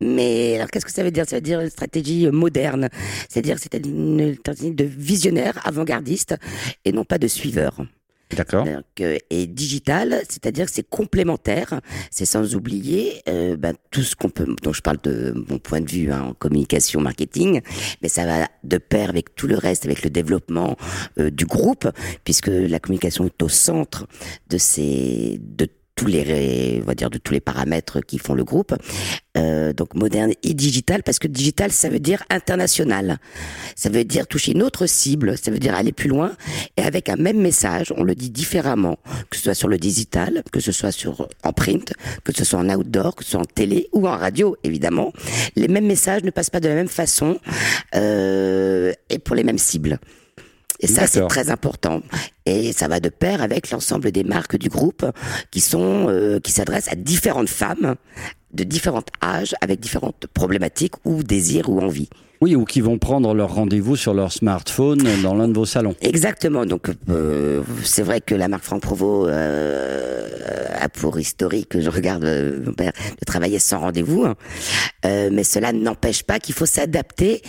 Mais 0.00 0.54
alors, 0.56 0.70
qu'est-ce 0.70 0.84
que 0.84 0.92
ça 0.92 1.02
veut 1.02 1.10
dire? 1.10 1.26
Ça 1.28 1.36
veut 1.36 1.42
dire 1.42 1.60
une 1.60 1.68
stratégie 1.70 2.26
euh, 2.26 2.30
moderne. 2.30 2.88
C'est-à-dire, 3.28 3.56
c'est 3.58 3.74
une 3.84 4.34
stratégie 4.36 4.70
de 4.70 4.84
visionnaire, 4.84 5.60
avant-gardiste, 5.66 6.36
et 6.84 6.92
non 6.92 7.04
pas 7.04 7.18
de 7.18 7.26
suiveur. 7.26 7.84
D'accord. 8.30 8.66
Euh, 9.00 9.18
et 9.30 9.46
digital, 9.46 10.22
c'est-à-dire 10.28 10.66
que 10.66 10.72
c'est 10.72 10.88
complémentaire, 10.88 11.80
c'est 12.10 12.24
sans 12.24 12.54
oublier 12.54 13.22
euh, 13.28 13.56
ben, 13.56 13.74
tout 13.90 14.02
ce 14.02 14.16
qu'on 14.16 14.30
peut. 14.30 14.46
Donc 14.62 14.74
je 14.74 14.80
parle 14.80 14.98
de 15.02 15.34
mon 15.48 15.58
point 15.58 15.80
de 15.80 15.90
vue 15.90 16.10
hein, 16.10 16.22
en 16.22 16.34
communication, 16.34 17.00
marketing, 17.00 17.60
mais 18.02 18.08
ça 18.08 18.24
va 18.26 18.48
de 18.62 18.78
pair 18.78 19.10
avec 19.10 19.34
tout 19.34 19.46
le 19.46 19.56
reste, 19.56 19.84
avec 19.84 20.02
le 20.02 20.10
développement 20.10 20.76
euh, 21.18 21.30
du 21.30 21.46
groupe, 21.46 21.88
puisque 22.24 22.48
la 22.48 22.80
communication 22.80 23.26
est 23.26 23.42
au 23.42 23.48
centre 23.48 24.06
de 24.48 24.58
ces 24.58 25.40
de 25.40 25.68
tous 25.94 26.06
les 26.06 26.80
on 26.82 26.86
va 26.86 26.94
dire 26.94 27.10
de 27.10 27.18
tous 27.18 27.32
les 27.32 27.40
paramètres 27.40 28.00
qui 28.00 28.18
font 28.18 28.34
le 28.34 28.44
groupe. 28.44 28.74
Euh, 29.36 29.72
donc 29.72 29.94
moderne 29.94 30.32
et 30.44 30.54
digital 30.54 31.02
parce 31.02 31.18
que 31.18 31.26
digital 31.26 31.72
ça 31.72 31.88
veut 31.88 31.98
dire 31.98 32.22
international. 32.30 33.18
Ça 33.76 33.88
veut 33.90 34.04
dire 34.04 34.26
toucher 34.26 34.52
une 34.52 34.62
autre 34.62 34.86
cible 34.86 35.36
ça 35.36 35.50
veut 35.50 35.58
dire 35.58 35.74
aller 35.74 35.92
plus 35.92 36.08
loin. 36.08 36.32
Et 36.76 36.82
avec 36.82 37.08
un 37.08 37.16
même 37.16 37.40
message 37.40 37.92
on 37.96 38.02
le 38.02 38.14
dit 38.14 38.30
différemment. 38.30 38.98
Que 39.30 39.36
ce 39.36 39.44
soit 39.44 39.54
sur 39.54 39.68
le 39.68 39.78
digital 39.78 40.42
que 40.52 40.60
ce 40.60 40.72
soit 40.72 40.92
sur 40.92 41.28
en 41.42 41.52
print 41.52 41.92
que 42.24 42.32
ce 42.32 42.44
soit 42.44 42.58
en 42.58 42.68
outdoor 42.70 43.16
que 43.16 43.24
ce 43.24 43.32
soit 43.32 43.40
en 43.40 43.44
télé 43.44 43.88
ou 43.92 44.08
en 44.08 44.16
radio 44.16 44.56
évidemment. 44.64 45.12
Les 45.56 45.68
mêmes 45.68 45.86
messages 45.86 46.22
ne 46.24 46.30
passent 46.30 46.50
pas 46.50 46.60
de 46.60 46.68
la 46.68 46.74
même 46.74 46.88
façon 46.88 47.38
euh, 47.94 48.92
et 49.10 49.18
pour 49.18 49.36
les 49.36 49.44
mêmes 49.44 49.58
cibles 49.58 49.98
et 50.80 50.86
ça, 50.86 51.06
c'est 51.06 51.26
très 51.28 51.50
important. 51.50 52.02
Et 52.46 52.72
ça 52.72 52.88
va 52.88 53.00
de 53.00 53.08
pair 53.08 53.42
avec 53.42 53.70
l'ensemble 53.70 54.10
des 54.10 54.24
marques 54.24 54.56
du 54.56 54.68
groupe 54.68 55.06
qui 55.50 55.60
sont, 55.60 56.06
euh, 56.08 56.40
qui 56.40 56.52
s'adressent 56.52 56.90
à 56.92 56.96
différentes 56.96 57.48
femmes 57.48 57.94
de 58.52 58.64
différents 58.64 59.02
âges, 59.22 59.54
avec 59.60 59.80
différentes 59.80 60.26
problématiques 60.32 60.94
ou 61.04 61.22
désirs 61.22 61.68
ou 61.68 61.80
envies. 61.80 62.08
Oui, 62.40 62.54
ou 62.54 62.64
qui 62.64 62.80
vont 62.80 62.98
prendre 62.98 63.32
leur 63.34 63.54
rendez-vous 63.54 63.96
sur 63.96 64.12
leur 64.12 64.32
smartphone 64.32 65.02
dans 65.22 65.34
l'un 65.34 65.48
de 65.48 65.54
vos 65.54 65.64
salons. 65.64 65.94
Exactement. 66.02 66.66
Donc, 66.66 66.90
euh, 67.08 67.62
c'est 67.82 68.02
vrai 68.02 68.20
que 68.20 68.34
la 68.34 68.48
marque 68.48 68.64
Franck 68.64 68.82
Provo 68.82 69.26
euh, 69.26 70.28
a 70.78 70.88
pour 70.88 71.18
historique, 71.18 71.80
je 71.80 71.88
regarde 71.88 72.24
euh, 72.24 72.60
mon 72.64 72.72
père, 72.72 72.92
de 72.92 73.24
travailler 73.24 73.58
sans 73.58 73.80
rendez-vous. 73.80 74.24
hein. 74.24 74.34
Mais 75.04 75.44
cela 75.44 75.72
n'empêche 75.72 76.22
pas 76.22 76.38
qu'il 76.38 76.54
faut 76.54 76.66
s'adapter 76.66 77.42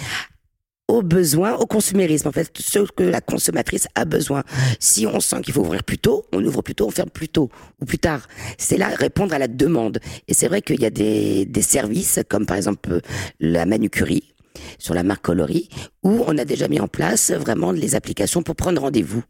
aux 0.88 1.02
besoins, 1.02 1.56
au 1.56 1.66
consumérisme, 1.66 2.28
en 2.28 2.32
fait, 2.32 2.52
ce 2.58 2.80
que 2.80 3.04
la 3.04 3.22
consommatrice 3.22 3.88
a 3.96 4.06
besoin. 4.06 4.44
Si 4.80 5.08
on 5.08 5.20
sent 5.20 5.42
qu'il 5.42 5.54
faut 5.54 5.62
ouvrir 5.62 5.84
plus 5.84 5.98
tôt, 5.98 6.26
on 6.32 6.44
ouvre 6.44 6.62
plus 6.62 6.76
tôt, 6.76 6.88
on 6.88 6.92
ferme 6.92 7.10
plus 7.10 7.30
tôt 7.30 7.50
ou 7.82 7.86
plus 7.86 7.98
tard. 8.00 8.28
C'est 8.58 8.78
là 8.78 8.90
répondre 8.90 9.34
à 9.34 9.40
la 9.40 9.48
demande. 9.48 10.00
Et 10.28 10.34
c'est 10.34 10.48
vrai 10.48 10.62
qu'il 10.62 10.80
y 10.80 10.86
a 10.86 10.92
des, 10.92 11.46
des 11.46 11.62
services, 11.62 12.20
comme 12.30 12.46
par 12.46 12.58
exemple 12.58 13.02
la 13.40 13.66
manucurie, 13.66 14.34
sur 14.78 14.94
la 14.94 15.04
marque 15.04 15.24
Coloris, 15.24 15.70
où 16.04 16.24
on 16.28 16.38
a 16.38 16.46
déjà 16.46 16.68
mis 16.68 16.80
en 16.80 16.88
place 16.88 17.32
vraiment 17.32 17.72
les 17.72 17.96
applications 17.96 18.44
pour 18.44 18.56
prendre 18.56 18.82
rendez-vous. 18.82 19.24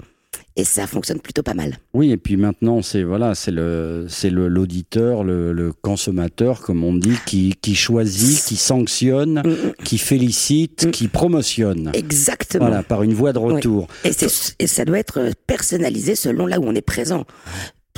Et 0.58 0.64
ça 0.64 0.88
fonctionne 0.88 1.20
plutôt 1.20 1.44
pas 1.44 1.54
mal. 1.54 1.78
Oui, 1.94 2.12
et 2.12 2.18
puis 2.18 2.38
maintenant, 2.38 2.82
c'est 2.82 3.04
voilà, 3.04 3.36
c'est 3.36 3.52
le, 3.52 4.06
c'est 4.08 4.30
le 4.30 4.48
l'auditeur, 4.48 5.26
le, 5.26 5.52
le 5.52 5.74
consommateur, 5.74 6.62
comme 6.62 6.84
on 6.86 6.94
dit, 6.94 7.18
qui, 7.26 7.56
qui 7.62 7.76
choisit, 7.76 8.42
qui 8.46 8.56
sanctionne, 8.56 9.44
qui 9.84 9.98
félicite, 9.98 10.92
qui 10.92 11.10
promotionne. 11.10 11.92
Exactement. 11.94 12.68
Voilà, 12.68 12.84
par 12.84 13.04
une 13.04 13.14
voie 13.14 13.34
de 13.34 13.40
retour. 13.40 13.88
Et, 14.06 14.14
c'est- 14.14 14.56
et 14.60 14.68
ça 14.68 14.86
doit 14.86 15.00
être 15.00 15.32
personnalisé 15.46 16.16
selon 16.16 16.48
là 16.48 16.60
où 16.60 16.64
on 16.64 16.74
est 16.74 16.82
présent. 16.82 17.26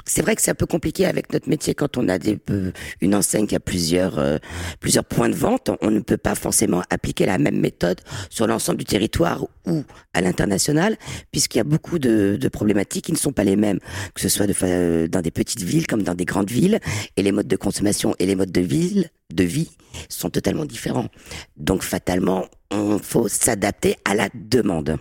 C'est 0.08 0.22
vrai 0.22 0.36
que 0.36 0.42
c'est 0.42 0.52
un 0.52 0.56
peu 0.56 0.66
compliqué 0.66 1.06
avec 1.06 1.34
notre 1.34 1.50
métier 1.50 1.76
quand 1.76 1.98
on 1.98 2.08
a 2.08 2.18
des, 2.18 2.40
euh, 2.50 2.72
une 3.02 3.14
enseigne 3.14 3.46
qui 3.46 3.56
a 3.56 3.60
plusieurs, 3.60 4.18
euh, 4.20 4.38
plusieurs 4.80 5.04
points 5.04 5.28
de 5.28 5.36
vente. 5.36 5.70
On 5.82 5.92
ne 5.92 6.00
peut 6.00 6.18
pas 6.18 6.34
forcément 6.34 6.82
appliquer 6.90 7.26
la 7.26 7.38
même 7.38 7.60
méthode 7.60 8.00
sur 8.30 8.48
l'ensemble 8.48 8.80
du 8.80 8.86
territoire 8.86 9.46
ou 9.66 9.84
à 10.14 10.22
l'international, 10.22 10.98
puisqu'il 11.32 11.58
y 11.58 11.62
a 11.62 11.66
beaucoup 11.66 12.00
de, 12.00 12.38
de 12.40 12.48
problématiques 12.48 13.06
qui 13.06 13.12
ne 13.12 13.18
sont 13.18 13.34
pas 13.34 13.44
les 13.44 13.58
mêmes, 13.58 13.80
que 14.16 14.22
ce 14.22 14.30
soit 14.30 14.48
de, 14.48 14.56
euh, 14.64 15.08
dans 15.10 15.22
des 15.22 15.32
petites 15.32 15.62
villes 15.62 15.88
comme 15.88 16.04
dans 16.04 16.16
des 16.16 16.26
grandes 16.26 16.50
villes, 16.50 16.80
et 17.18 17.22
les 17.22 17.34
modes 17.34 17.48
de 17.48 17.58
consommation 17.58 18.16
et 18.20 18.26
les 18.26 18.36
modes 18.36 18.52
de 18.52 18.62
ville, 18.62 19.10
de 19.34 19.44
vie 19.44 19.72
sont 20.08 20.30
totalement 20.30 20.66
différents. 20.66 21.10
Donc 21.58 21.84
fatalement, 21.84 22.46
on 22.72 22.98
faut 22.98 23.28
s'adapter 23.28 23.98
à 24.06 24.16
la 24.16 24.30
demande. 24.34 24.98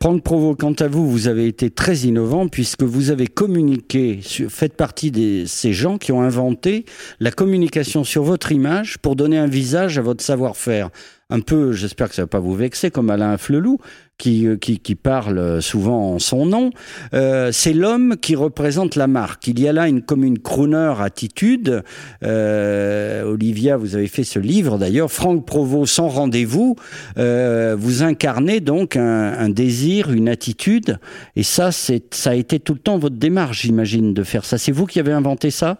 Franck 0.00 0.22
Provo, 0.22 0.54
quant 0.54 0.74
à 0.74 0.86
vous, 0.86 1.10
vous 1.10 1.26
avez 1.26 1.48
été 1.48 1.70
très 1.70 1.96
innovant 1.96 2.46
puisque 2.46 2.84
vous 2.84 3.10
avez 3.10 3.26
communiqué, 3.26 4.20
faites 4.48 4.76
partie 4.76 5.10
de 5.10 5.44
ces 5.44 5.72
gens 5.72 5.98
qui 5.98 6.12
ont 6.12 6.22
inventé 6.22 6.84
la 7.18 7.32
communication 7.32 8.04
sur 8.04 8.22
votre 8.22 8.52
image 8.52 8.98
pour 8.98 9.16
donner 9.16 9.38
un 9.38 9.48
visage 9.48 9.98
à 9.98 10.02
votre 10.02 10.22
savoir-faire. 10.22 10.90
Un 11.30 11.40
peu, 11.40 11.72
j'espère 11.72 12.08
que 12.08 12.14
ça 12.14 12.22
va 12.22 12.28
pas 12.28 12.38
vous 12.38 12.54
vexer, 12.54 12.92
comme 12.92 13.10
Alain 13.10 13.36
Flelou, 13.38 13.78
qui, 14.18 14.46
euh, 14.46 14.56
qui, 14.56 14.94
parle 14.94 15.62
souvent 15.62 16.14
en 16.14 16.18
son 16.18 16.44
nom. 16.44 16.70
Euh, 17.14 17.50
c'est 17.52 17.72
l'homme 17.72 18.16
qui 18.20 18.34
représente 18.34 18.96
la 18.96 19.06
marque. 19.06 19.46
Il 19.46 19.60
y 19.60 19.68
a 19.68 19.72
là 19.72 19.88
une, 19.88 20.02
comme 20.02 20.24
une 20.24 20.38
crooner 20.38 20.94
attitude. 21.00 21.82
Euh, 22.24 23.22
Olivia, 23.22 23.76
vous 23.76 23.94
avez 23.94 24.08
fait 24.08 24.24
ce 24.24 24.38
livre 24.38 24.76
d'ailleurs, 24.76 25.10
Franck 25.10 25.46
Provo 25.46 25.86
sans 25.86 26.08
rendez-vous. 26.08 26.76
Euh, 27.16 27.76
vous 27.78 28.02
incarnez 28.02 28.60
donc 28.60 28.96
un, 28.96 29.48
désir, 29.48 30.10
une 30.10 30.28
attitude, 30.28 30.98
et 31.36 31.42
ça, 31.42 31.72
c'est, 31.72 32.14
ça 32.14 32.30
a 32.30 32.34
été 32.34 32.60
tout 32.60 32.74
le 32.74 32.80
temps 32.80 32.98
votre 32.98 33.16
démarche, 33.16 33.62
j'imagine, 33.62 34.12
de 34.14 34.22
faire 34.22 34.44
ça. 34.44 34.58
C'est 34.58 34.72
vous 34.72 34.86
qui 34.86 35.00
avez 35.00 35.12
inventé 35.12 35.50
ça? 35.50 35.78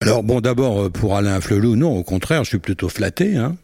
Alors 0.00 0.22
bon, 0.22 0.40
d'abord 0.40 0.82
euh, 0.82 0.90
pour 0.90 1.16
Alain 1.16 1.40
Flelou, 1.40 1.76
non, 1.76 1.96
au 1.96 2.02
contraire, 2.02 2.44
je 2.44 2.50
suis 2.50 2.58
plutôt 2.58 2.88
flatté. 2.88 3.36
Hein. 3.36 3.56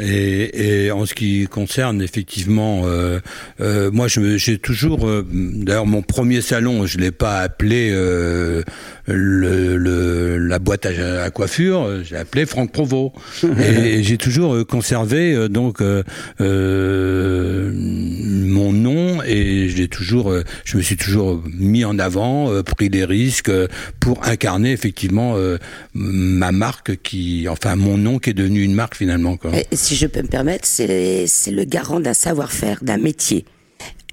Et, 0.00 0.84
et 0.86 0.90
en 0.90 1.06
ce 1.06 1.14
qui 1.14 1.46
concerne 1.46 2.02
effectivement, 2.02 2.82
euh, 2.84 3.20
euh, 3.60 3.90
moi 3.90 4.08
je 4.08 4.20
me- 4.20 4.36
j'ai 4.36 4.58
toujours, 4.58 5.06
euh, 5.08 5.26
d'ailleurs 5.32 5.86
mon 5.86 6.02
premier 6.02 6.40
salon, 6.42 6.86
je 6.86 6.98
l'ai 6.98 7.10
pas 7.12 7.40
appelé 7.40 7.90
euh, 7.92 8.62
le, 9.06 9.76
le- 9.76 10.38
la 10.38 10.58
boîte 10.58 10.86
à, 10.86 11.22
à 11.24 11.30
coiffure, 11.30 12.02
j'ai 12.04 12.16
appelé 12.16 12.44
Franck 12.46 12.72
Provo. 12.72 13.12
et 13.60 14.02
j'ai 14.02 14.18
toujours 14.18 14.54
euh, 14.54 14.64
conservé 14.64 15.32
euh, 15.34 15.48
donc 15.48 15.80
euh, 15.80 16.02
euh, 16.40 17.70
mon 17.74 18.72
nom 18.72 19.22
et 19.22 19.68
je 19.68 19.76
l'ai 19.76 19.88
toujours, 19.88 20.30
euh, 20.30 20.42
je 20.64 20.76
me 20.76 20.82
suis 20.82 20.96
toujours 20.96 21.42
mis 21.58 21.84
en 21.84 21.98
avant, 21.98 22.50
euh, 22.50 22.62
pris 22.62 22.90
des 22.90 23.04
risques 23.04 23.48
euh, 23.48 23.68
pour 24.00 24.24
incarner 24.26 24.72
effectivement 24.72 25.34
euh, 25.36 25.58
ma 25.94 26.52
marque 26.52 26.96
qui, 27.02 27.46
enfin 27.48 27.76
mon 27.76 27.96
nom 27.98 28.18
qui 28.18 28.30
est 28.30 28.34
devenu 28.34 28.62
une 28.62 28.74
marque 28.74 28.96
finalement. 28.96 29.36
Quoi. 29.36 29.52
Et 29.56 29.66
si 29.86 29.94
je 29.94 30.08
peux 30.08 30.20
me 30.20 30.26
permettre, 30.26 30.66
c'est 30.66 30.86
le 30.88 31.64
garant 31.64 32.00
d'un 32.00 32.12
savoir-faire, 32.12 32.82
d'un 32.82 32.96
métier. 32.96 33.44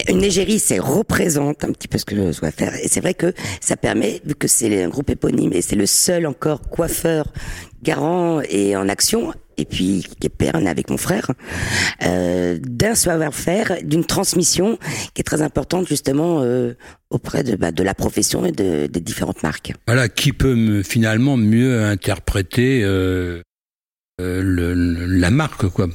Une 0.08 0.24
égérie, 0.24 0.60
c'est 0.60 0.78
représente 0.78 1.64
un 1.64 1.72
petit 1.72 1.88
peu 1.88 1.98
ce 1.98 2.06
que 2.06 2.16
je 2.16 2.40
dois 2.40 2.52
faire. 2.52 2.76
Et 2.76 2.88
c'est 2.88 3.00
vrai 3.00 3.16
que 3.16 3.34
ça 3.60 3.76
permet, 3.76 4.22
vu 4.24 4.36
que 4.36 4.48
c'est 4.48 4.84
un 4.84 4.90
groupe 4.90 5.10
éponyme 5.10 5.52
et 5.52 5.64
c'est 5.64 5.76
le 5.76 5.88
seul 5.88 6.28
encore 6.28 6.62
coiffeur 6.70 7.34
garant 7.82 8.42
et 8.48 8.76
en 8.76 8.88
action, 8.88 9.34
et 9.58 9.66
puis 9.66 10.06
qui 10.20 10.28
est 10.28 10.30
pérenne 10.30 10.68
avec 10.68 10.92
mon 10.92 10.98
frère, 10.98 11.32
euh, 12.04 12.60
d'un 12.62 12.94
savoir-faire, 12.94 13.78
d'une 13.84 14.06
transmission 14.06 14.78
qui 15.16 15.22
est 15.22 15.26
très 15.26 15.42
importante 15.42 15.88
justement 15.88 16.42
euh, 16.44 16.74
auprès 17.10 17.44
de, 17.44 17.56
bah, 17.56 17.72
de 17.72 17.82
la 17.82 17.96
profession 17.96 18.46
et 18.46 18.52
de, 18.52 18.86
des 18.86 19.00
différentes 19.00 19.42
marques. 19.42 19.74
Voilà, 19.88 20.08
qui 20.08 20.34
peut 20.34 20.54
me, 20.54 20.84
finalement 20.84 21.36
mieux 21.36 21.84
interpréter 21.84 22.82
euh, 22.84 23.42
le, 24.20 24.74
le- 24.74 25.06
la 25.06 25.32
marque, 25.32 25.68
quoi. 25.70 25.88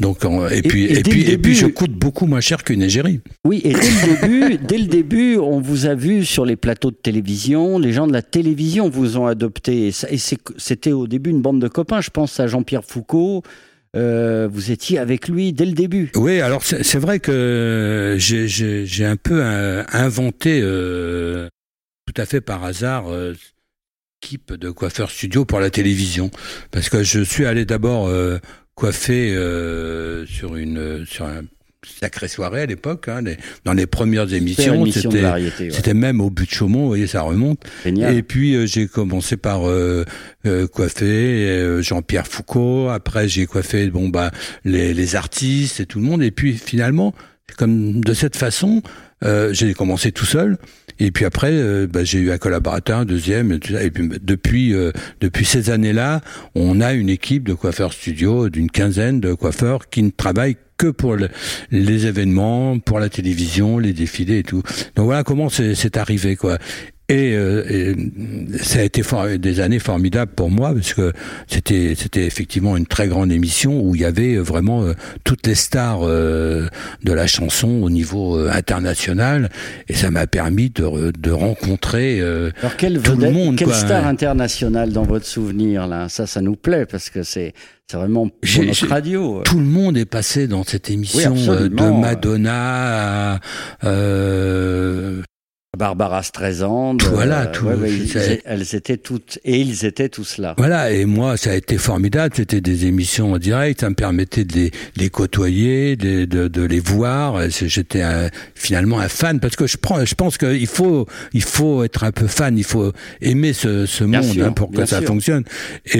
Donc, 0.00 0.24
et, 0.50 0.62
puis, 0.62 0.84
et 0.86 1.02
puis, 1.02 1.20
et 1.20 1.24
puis, 1.24 1.24
début- 1.24 1.54
je 1.54 1.66
coûte 1.66 1.92
beaucoup 1.92 2.26
moins 2.26 2.40
cher 2.40 2.64
qu'une 2.64 2.82
égérie. 2.82 3.20
Oui, 3.44 3.60
et 3.62 3.72
dès 3.72 3.78
le 3.80 4.20
début, 4.20 4.58
dès 4.68 4.78
le 4.78 4.86
début, 4.86 5.36
on 5.36 5.60
vous 5.60 5.86
a 5.86 5.94
vu 5.94 6.24
sur 6.24 6.44
les 6.44 6.56
plateaux 6.56 6.90
de 6.90 6.96
télévision. 6.96 7.78
Les 7.78 7.92
gens 7.92 8.08
de 8.08 8.12
la 8.12 8.22
télévision 8.22 8.88
vous 8.88 9.16
ont 9.18 9.26
adopté. 9.26 9.92
Et 10.10 10.18
c'était 10.58 10.90
au 10.92 11.06
début 11.06 11.30
une 11.30 11.42
bande 11.42 11.60
de 11.60 11.68
copains. 11.68 12.00
Je 12.00 12.10
pense 12.10 12.40
à 12.40 12.48
Jean-Pierre 12.48 12.84
Foucault. 12.84 13.42
Euh, 13.96 14.48
vous 14.50 14.72
étiez 14.72 14.98
avec 14.98 15.28
lui 15.28 15.52
dès 15.52 15.66
le 15.66 15.72
début. 15.74 16.10
Oui, 16.16 16.40
alors 16.40 16.64
c'est 16.64 16.98
vrai 16.98 17.20
que 17.20 18.16
j'ai- 18.18 19.04
un 19.04 19.14
peu 19.16 19.38
euh, 19.40 19.84
inventé, 19.92 20.58
euh, 20.60 21.46
tout 22.12 22.20
à 22.20 22.26
fait 22.26 22.40
par 22.40 22.64
hasard, 22.64 23.04
euh, 23.12 23.34
équipe 24.24 24.54
de 24.54 24.70
coiffeur 24.70 25.10
studio 25.10 25.44
pour 25.44 25.60
la 25.60 25.68
télévision, 25.70 26.30
parce 26.70 26.88
que 26.88 27.02
je 27.02 27.20
suis 27.20 27.44
allé 27.44 27.66
d'abord 27.66 28.08
euh, 28.08 28.38
coiffer 28.74 29.34
euh, 29.36 30.24
sur 30.26 30.56
une 30.56 31.04
sur 31.06 31.26
un 31.26 31.42
sacrée 32.00 32.28
soirée 32.28 32.62
à 32.62 32.66
l'époque, 32.66 33.08
hein, 33.08 33.20
les- 33.20 33.36
dans 33.66 33.74
les 33.74 33.86
premières 33.86 34.32
émissions, 34.32 34.86
c'était 34.86 35.22
ouais. 35.22 35.52
c'était 35.70 35.92
même 35.92 36.22
au 36.22 36.30
but 36.30 36.48
de 36.48 36.54
Chaumont, 36.54 36.80
vous 36.84 36.86
voyez, 36.88 37.06
ça 37.06 37.20
remonte. 37.20 37.60
Génial. 37.84 38.16
Et 38.16 38.22
puis 38.22 38.54
euh, 38.54 38.64
j'ai 38.64 38.86
commencé 38.88 39.36
par 39.36 39.68
euh, 39.68 40.06
euh, 40.46 40.66
coiffer 40.66 41.04
euh, 41.04 41.82
Jean-Pierre 41.82 42.26
Foucault. 42.26 42.88
Après 42.88 43.28
j'ai 43.28 43.44
coiffé 43.44 43.88
bon 43.90 44.08
bah 44.08 44.30
les, 44.64 44.94
les 44.94 45.16
artistes 45.16 45.80
et 45.80 45.84
tout 45.86 45.98
le 45.98 46.06
monde. 46.06 46.22
Et 46.22 46.30
puis 46.30 46.54
finalement, 46.54 47.14
comme 47.58 48.00
de 48.02 48.14
cette 48.14 48.36
façon, 48.36 48.82
euh, 49.22 49.52
j'ai 49.52 49.74
commencé 49.74 50.10
tout 50.10 50.24
seul. 50.24 50.56
Et 51.00 51.10
puis 51.10 51.24
après, 51.24 51.50
euh, 51.52 51.86
bah, 51.86 52.04
j'ai 52.04 52.18
eu 52.20 52.30
un 52.30 52.38
collaborateur, 52.38 52.98
un 53.00 53.04
deuxième. 53.04 53.52
Et, 53.52 53.58
puis 53.58 53.74
bah, 54.08 54.16
depuis 54.22 54.74
euh, 54.74 54.92
depuis 55.20 55.44
ces 55.44 55.70
années-là, 55.70 56.20
on 56.54 56.80
a 56.80 56.92
une 56.92 57.08
équipe 57.08 57.44
de 57.48 57.54
coiffeurs 57.54 57.92
studio 57.92 58.48
d'une 58.48 58.70
quinzaine 58.70 59.20
de 59.20 59.34
coiffeurs 59.34 59.88
qui 59.88 60.02
ne 60.02 60.10
travaillent 60.10 60.56
que 60.76 60.88
pour 60.88 61.14
le- 61.16 61.28
les 61.70 62.06
événements, 62.06 62.78
pour 62.80 62.98
la 62.98 63.08
télévision, 63.08 63.78
les 63.78 63.92
défilés 63.92 64.38
et 64.38 64.42
tout. 64.42 64.62
Donc 64.96 65.06
voilà 65.06 65.22
comment 65.22 65.48
c'est 65.48 65.96
arrivé 65.96 66.34
quoi. 66.36 66.58
Et, 67.10 67.34
euh, 67.34 67.62
et 67.68 67.94
ça 68.62 68.78
a 68.78 68.82
été 68.82 69.02
for- 69.02 69.26
des 69.38 69.60
années 69.60 69.78
formidables 69.78 70.32
pour 70.34 70.50
moi 70.50 70.72
parce 70.72 70.94
que 70.94 71.12
c'était 71.46 71.94
c'était 71.98 72.24
effectivement 72.24 72.78
une 72.78 72.86
très 72.86 73.08
grande 73.08 73.30
émission 73.30 73.78
où 73.82 73.94
il 73.94 74.00
y 74.00 74.06
avait 74.06 74.36
vraiment 74.38 74.82
euh, 74.84 74.94
toutes 75.22 75.46
les 75.46 75.54
stars 75.54 76.00
euh, 76.02 76.66
de 77.02 77.12
la 77.12 77.26
chanson 77.26 77.68
au 77.82 77.90
niveau 77.90 78.38
euh, 78.38 78.50
international 78.50 79.50
et 79.88 79.92
ça 79.92 80.10
m'a 80.10 80.26
permis 80.26 80.70
de, 80.70 81.12
de 81.12 81.30
rencontrer 81.30 82.20
euh, 82.22 82.50
Alors 82.60 82.76
quelle 82.76 82.98
tout 83.02 83.16
le 83.16 83.30
monde, 83.30 83.56
quelle 83.56 83.68
quoi. 83.68 83.76
star 83.76 84.06
internationale 84.06 84.90
dans 84.90 85.02
votre 85.04 85.26
souvenir 85.26 85.86
là? 85.86 86.08
Ça, 86.08 86.26
ça 86.26 86.40
nous 86.40 86.56
plaît 86.56 86.86
parce 86.86 87.10
que 87.10 87.22
c'est 87.22 87.52
c'est 87.90 87.98
vraiment 87.98 88.28
pour 88.30 88.64
notre 88.64 88.86
radio. 88.88 89.42
tout 89.44 89.58
le 89.58 89.64
monde 89.66 89.98
est 89.98 90.06
passé 90.06 90.48
dans 90.48 90.64
cette 90.64 90.88
émission 90.88 91.34
Oui, 91.34 91.48
euh, 91.50 91.68
de. 91.68 91.74
Madonna 92.00 93.34
à 93.34 93.40
euh, 93.84 95.20
Barbara 95.76 96.22
Streisand. 96.22 96.96
Voilà, 97.12 97.46
tout- 97.46 97.66
ouais, 97.66 97.74
ouais, 97.74 97.90
ils- 97.92 98.08
c'est- 98.08 98.42
elles 98.44 98.74
étaient 98.74 98.96
toutes 98.96 99.38
et 99.44 99.60
ils 99.60 99.84
étaient 99.84 100.08
tous 100.08 100.38
là. 100.38 100.54
Voilà, 100.58 100.90
et 100.92 101.04
moi, 101.04 101.36
ça 101.36 101.50
a 101.50 101.54
été 101.54 101.78
formidable. 101.78 102.34
C'était 102.36 102.60
des 102.60 102.86
émissions 102.86 103.32
en 103.32 103.38
direct. 103.38 103.80
Ça 103.80 103.90
me 103.90 103.94
permettait 103.94 104.44
de 104.44 104.54
les, 104.54 104.70
les 104.96 105.10
côtoyer, 105.10 105.96
de, 105.96 106.24
de, 106.24 106.48
de 106.48 106.62
les 106.62 106.80
voir. 106.80 107.40
J'étais 107.50 108.02
finalement 108.54 109.00
un 109.00 109.08
fan 109.08 109.40
parce 109.40 109.56
que 109.56 109.66
je 109.66 109.76
prends, 109.76 110.04
je 110.04 110.14
pense 110.14 110.38
qu'il 110.38 110.66
faut, 110.66 111.06
il 111.32 111.42
faut 111.42 111.84
être 111.84 112.04
un 112.04 112.12
peu 112.12 112.26
fan. 112.26 112.56
Il 112.58 112.64
faut 112.64 112.92
aimer 113.20 113.52
ce, 113.52 114.04
monde 114.04 114.22
sûr, 114.24 114.46
hein, 114.46 114.52
pour 114.52 114.70
que 114.70 114.84
ça 114.86 114.98
sûr. 114.98 115.06
fonctionne. 115.08 115.44
Et, 115.92 115.98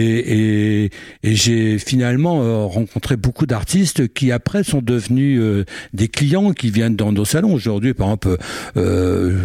et, 0.84 0.90
et 1.22 1.34
j'ai 1.34 1.78
finalement 1.78 2.42
euh, 2.42 2.64
rencontré 2.64 3.16
beaucoup 3.16 3.46
d'artistes 3.46 4.08
qui 4.12 4.32
après 4.32 4.64
sont 4.64 4.80
devenus 4.82 5.40
euh, 5.40 5.64
des 5.92 6.08
clients 6.08 6.52
qui 6.52 6.70
viennent 6.70 6.96
dans 6.96 7.12
nos 7.12 7.24
salons. 7.24 7.52
Aujourd'hui, 7.54 7.94
par 7.94 8.06
exemple, 8.08 8.36
euh, 8.76 9.36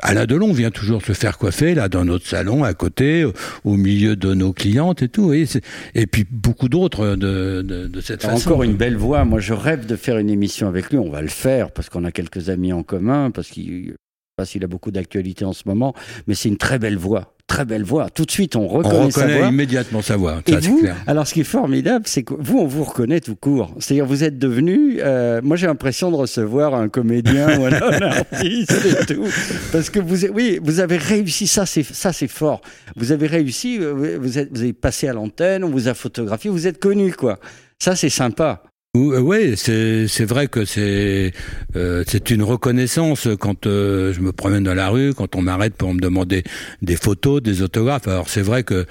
Alain 0.00 0.24
Delon 0.26 0.52
vient 0.52 0.70
toujours 0.70 1.02
se 1.04 1.12
faire 1.12 1.38
coiffer 1.38 1.74
là 1.74 1.88
dans 1.88 2.04
notre 2.04 2.26
salon 2.26 2.64
à 2.64 2.74
côté, 2.74 3.24
au- 3.64 3.76
milieu 3.76 4.16
de 4.16 4.34
nos 4.34 4.52
clientes 4.52 5.02
et 5.02 5.08
tout. 5.08 5.32
Et, 5.32 5.46
et 5.94 6.06
puis 6.06 6.24
beaucoup 6.30 6.68
d'autres 6.68 7.16
de, 7.16 7.62
de, 7.62 7.86
de 7.88 8.00
cette 8.00 8.22
façon. 8.22 8.48
Encore 8.50 8.62
une 8.62 8.76
belle 8.76 8.96
voix. 8.96 9.24
Moi, 9.24 9.40
je 9.40 9.52
rêve 9.52 9.86
de 9.86 9.96
faire 9.96 10.18
une 10.18 10.30
émission 10.30 10.68
avec 10.68 10.90
lui. 10.90 10.98
On 10.98 11.10
va 11.10 11.22
le 11.22 11.28
faire 11.28 11.70
parce 11.70 11.88
qu'on 11.88 12.04
a 12.04 12.10
quelques 12.12 12.48
amis 12.50 12.72
en 12.72 12.82
commun, 12.82 13.30
parce 13.30 13.48
qu'il 13.48 13.94
pas 14.36 14.44
s'il 14.44 14.64
a 14.64 14.66
beaucoup 14.66 14.90
d'actualité 14.90 15.44
en 15.44 15.52
ce 15.52 15.62
moment, 15.66 15.94
mais 16.26 16.34
c'est 16.34 16.48
une 16.48 16.56
très 16.56 16.78
belle 16.78 16.96
voix. 16.98 17.30
Très 17.46 17.64
belle 17.66 17.84
voix. 17.84 18.08
Tout 18.10 18.24
de 18.24 18.30
suite, 18.30 18.56
on 18.56 18.62
On 18.62 18.68
reconnaît, 18.68 19.10
sa 19.10 19.20
reconnaît 19.20 19.38
voix. 19.38 19.48
immédiatement 19.48 20.00
sa 20.02 20.16
voix. 20.16 20.40
Et 20.46 20.52
Ça, 20.52 20.60
vous, 20.60 20.80
clair. 20.80 20.96
alors 21.06 21.26
ce 21.26 21.34
qui 21.34 21.40
est 21.40 21.44
formidable, 21.44 22.04
c'est 22.08 22.22
que 22.22 22.32
vous, 22.38 22.58
on 22.58 22.66
vous 22.66 22.84
reconnaît 22.84 23.20
tout 23.20 23.36
court. 23.36 23.74
C'est-à-dire, 23.78 24.06
vous 24.06 24.24
êtes 24.24 24.38
devenu, 24.38 24.98
euh, 25.02 25.40
moi 25.42 25.56
j'ai 25.56 25.66
l'impression 25.66 26.10
de 26.10 26.16
recevoir 26.16 26.74
un 26.74 26.88
comédien 26.88 27.60
ou 27.60 27.64
un, 27.66 27.72
un 27.82 28.00
artiste 28.02 28.72
et 28.72 29.14
tout, 29.14 29.26
parce 29.72 29.90
que 29.90 30.00
vous, 30.00 30.24
oui, 30.26 30.58
vous 30.62 30.80
avez 30.80 30.96
réussi. 30.96 31.46
Ça, 31.46 31.66
c'est 31.66 31.82
ça, 31.84 32.12
c'est 32.12 32.28
fort. 32.28 32.60
Vous 32.96 33.12
avez 33.12 33.26
réussi. 33.26 33.78
euh, 33.80 34.18
Vous 34.20 34.38
êtes, 34.38 34.48
vous 34.52 34.62
avez 34.62 34.72
passé 34.72 35.06
à 35.06 35.12
l'antenne, 35.12 35.62
on 35.64 35.70
vous 35.70 35.86
a 35.88 35.94
photographié, 35.94 36.50
vous 36.50 36.66
êtes 36.66 36.80
connu, 36.80 37.12
quoi. 37.12 37.38
Ça, 37.78 37.94
c'est 37.94 38.08
sympa. 38.08 38.62
Oui, 38.96 39.54
c'est 39.56 40.06
c'est 40.06 40.24
vrai 40.24 40.46
que 40.46 40.64
c'est 40.64 41.32
euh, 41.74 42.04
c'est 42.06 42.30
une 42.30 42.44
reconnaissance 42.44 43.26
quand 43.40 43.66
euh, 43.66 44.12
je 44.12 44.20
me 44.20 44.30
promène 44.30 44.62
dans 44.62 44.72
la 44.74 44.88
rue, 44.88 45.14
quand 45.14 45.34
on 45.34 45.42
m'arrête 45.42 45.74
pour 45.74 45.92
me 45.92 45.98
demander 45.98 46.44
des 46.80 46.94
photos, 46.94 47.42
des 47.42 47.62
autographes. 47.62 48.06
Alors 48.06 48.28
c'est 48.28 48.40
vrai 48.42 48.62
que 48.62 48.86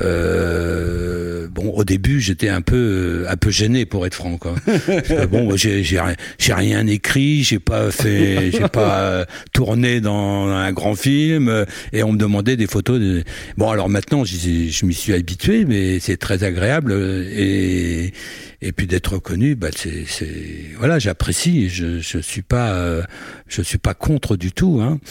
euh, 0.00 1.48
bon 1.48 1.70
au 1.70 1.82
début 1.82 2.20
j'étais 2.20 2.48
un 2.50 2.60
peu 2.60 3.24
un 3.28 3.36
peu 3.36 3.50
gêné 3.50 3.84
pour 3.84 4.06
être 4.06 4.14
franc. 4.14 4.36
Quoi. 4.38 4.54
Que, 4.86 5.26
bon, 5.26 5.56
j'ai 5.56 5.82
j'ai 5.82 5.98
rien- 5.98 6.14
j'ai 6.38 6.54
rien 6.54 6.86
écrit, 6.86 7.42
j'ai 7.42 7.58
pas 7.58 7.90
fait, 7.90 8.52
j'ai 8.52 8.68
pas 8.68 9.00
euh, 9.00 9.24
tourné 9.52 10.00
dans 10.00 10.46
un 10.46 10.70
grand 10.72 10.94
film 10.94 11.48
euh, 11.48 11.64
et 11.92 12.04
on 12.04 12.12
me 12.12 12.18
demandait 12.18 12.56
des 12.56 12.68
photos. 12.68 13.00
De... 13.00 13.24
Bon 13.56 13.70
alors 13.70 13.88
maintenant 13.88 14.24
je 14.24 14.86
m'y 14.86 14.94
suis 14.94 15.14
habitué, 15.14 15.64
mais 15.64 15.98
c'est 15.98 16.16
très 16.16 16.44
agréable 16.44 16.92
euh, 16.92 17.24
et 17.36 18.12
et 18.60 18.72
puis 18.72 18.88
d'être 18.88 19.12
reconnu, 19.14 19.47
bah 19.54 19.68
c'est, 19.74 20.04
voilà, 20.78 20.98
j'apprécie. 20.98 21.68
Je 21.68 21.98
je 22.00 22.18
suis 22.18 22.42
pas 22.42 22.72
euh, 22.74 23.02
je 23.46 23.62
suis 23.62 23.78
pas 23.78 23.94
contre 23.94 24.36
du 24.36 24.52
tout. 24.52 24.80
Hein. 24.82 24.98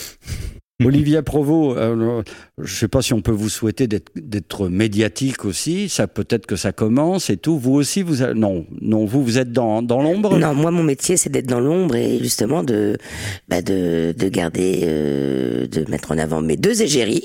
Olivia 0.86 1.23
Provo, 1.23 1.76
euh, 1.76 2.21
je 2.60 2.62
ne 2.62 2.67
sais 2.78 2.88
pas 2.88 3.02
si 3.02 3.12
on 3.12 3.21
peut 3.21 3.32
vous 3.32 3.50
souhaiter 3.50 3.88
d'être- 3.88 4.69
médiatique 4.69 5.43
aussi. 5.43 5.89
Ça 5.89 6.06
peut-être 6.06 6.45
que 6.45 6.56
ça 6.56 6.71
commence 6.71 7.32
et 7.32 7.38
tout. 7.38 7.58
Vous 7.58 7.73
aussi, 7.73 8.04
vous 8.04 8.21
a- 8.21 8.36
non, 8.36 8.67
non, 8.80 9.04
vous 9.06 9.23
vous 9.23 9.39
êtes 9.39 9.52
dans, 9.52 9.82
dans 9.82 10.04
l'ombre? 10.04 10.38
Non, 10.38 10.54
moi 10.54 10.69
mon 10.69 10.84
métier 10.84 11.17
c'est 11.17 11.32
d'être 11.32 11.47
dans 11.47 11.60
l'ombre 11.62 11.95
et 11.95 12.19
justement 12.19 12.62
de 12.63 12.95
bah, 13.47 13.63
de, 13.63 14.13
de 14.15 14.30
garder, 14.30 14.82
euh, 14.84 15.65
de 15.65 15.89
mettre 15.89 16.12
en 16.12 16.19
avant 16.19 16.41
mes 16.43 16.58
deux 16.58 16.80
égéries. 16.84 17.23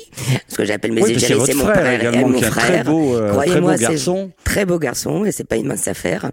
Ce 0.48 0.56
que 0.56 0.64
j'appelle 0.64 0.92
mes 0.92 1.02
Oui, 1.02 1.10
égéries, 1.10 1.26
c'est 1.26 1.34
votre 1.34 1.54
mon 1.54 1.64
frère 1.64 1.76
frère 1.76 2.00
également, 2.00 2.28
et 2.28 2.30
mon 2.30 2.40
frère. 2.40 2.52
très 2.84 2.84
beau, 2.84 3.16
euh, 3.16 3.20
très 3.20 3.30
Croyez-moi, 3.32 3.72
beau 3.72 3.76
c'est 3.76 3.82
garçon. 3.84 4.30
très 4.44 4.64
beau 4.64 4.78
garçon 4.78 5.26
et 5.26 5.30
c'est 5.32 5.44
pas 5.46 5.56
une 5.56 5.66
mince 5.66 5.88
affaire. 5.88 6.30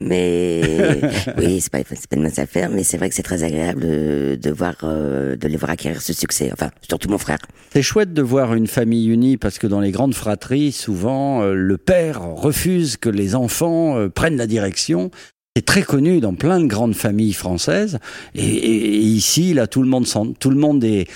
Mais 0.00 1.00
oui, 1.38 1.60
c'est 1.60 1.72
pas 1.72 1.78
c'est 1.88 2.06
pas 2.06 2.16
une 2.16 2.22
mince 2.22 2.38
affaire, 2.38 2.70
mais 2.70 2.84
c'est 2.84 2.98
vrai 2.98 3.08
que 3.08 3.14
c'est 3.14 3.22
très 3.22 3.42
agréable 3.42 3.80
de, 3.80 4.38
de 4.40 4.50
voir 4.50 4.76
euh, 4.84 5.36
de 5.36 5.48
les 5.48 5.56
voir 5.56 5.70
acquérir 5.70 6.00
ce 6.00 6.12
succès. 6.12 6.50
Enfin, 6.52 6.70
surtout 6.88 7.08
mon 7.08 7.18
frère. 7.18 7.38
C'est 7.72 7.82
chouette 7.82 8.12
de 8.12 8.22
voir 8.22 8.54
une 8.54 8.66
famille 8.66 9.08
unie 9.08 9.36
parce 9.36 9.58
que 9.58 9.66
dans 9.66 9.80
les 9.80 9.90
grandes 9.90 10.14
fratries, 10.14 10.72
souvent, 10.72 11.42
euh, 11.42 11.54
le 11.54 11.78
père 11.78 12.22
refuse 12.22 12.96
que 12.96 13.08
les 13.08 13.34
enfants 13.34 13.96
euh, 13.96 14.08
prennent 14.08 14.36
la 14.36 14.46
direction. 14.46 15.10
C'est 15.56 15.64
très 15.64 15.82
connu 15.82 16.20
dans 16.20 16.34
plein 16.34 16.60
de 16.60 16.66
grandes 16.66 16.94
familles 16.94 17.32
françaises. 17.32 17.98
Et, 18.36 19.00
ici, 19.00 19.54
là, 19.54 19.66
tout 19.66 19.82
le 19.82 19.88
monde 19.88 20.06
tout 20.38 20.50
le 20.50 20.56
monde 20.56 20.84
est, 20.84 21.08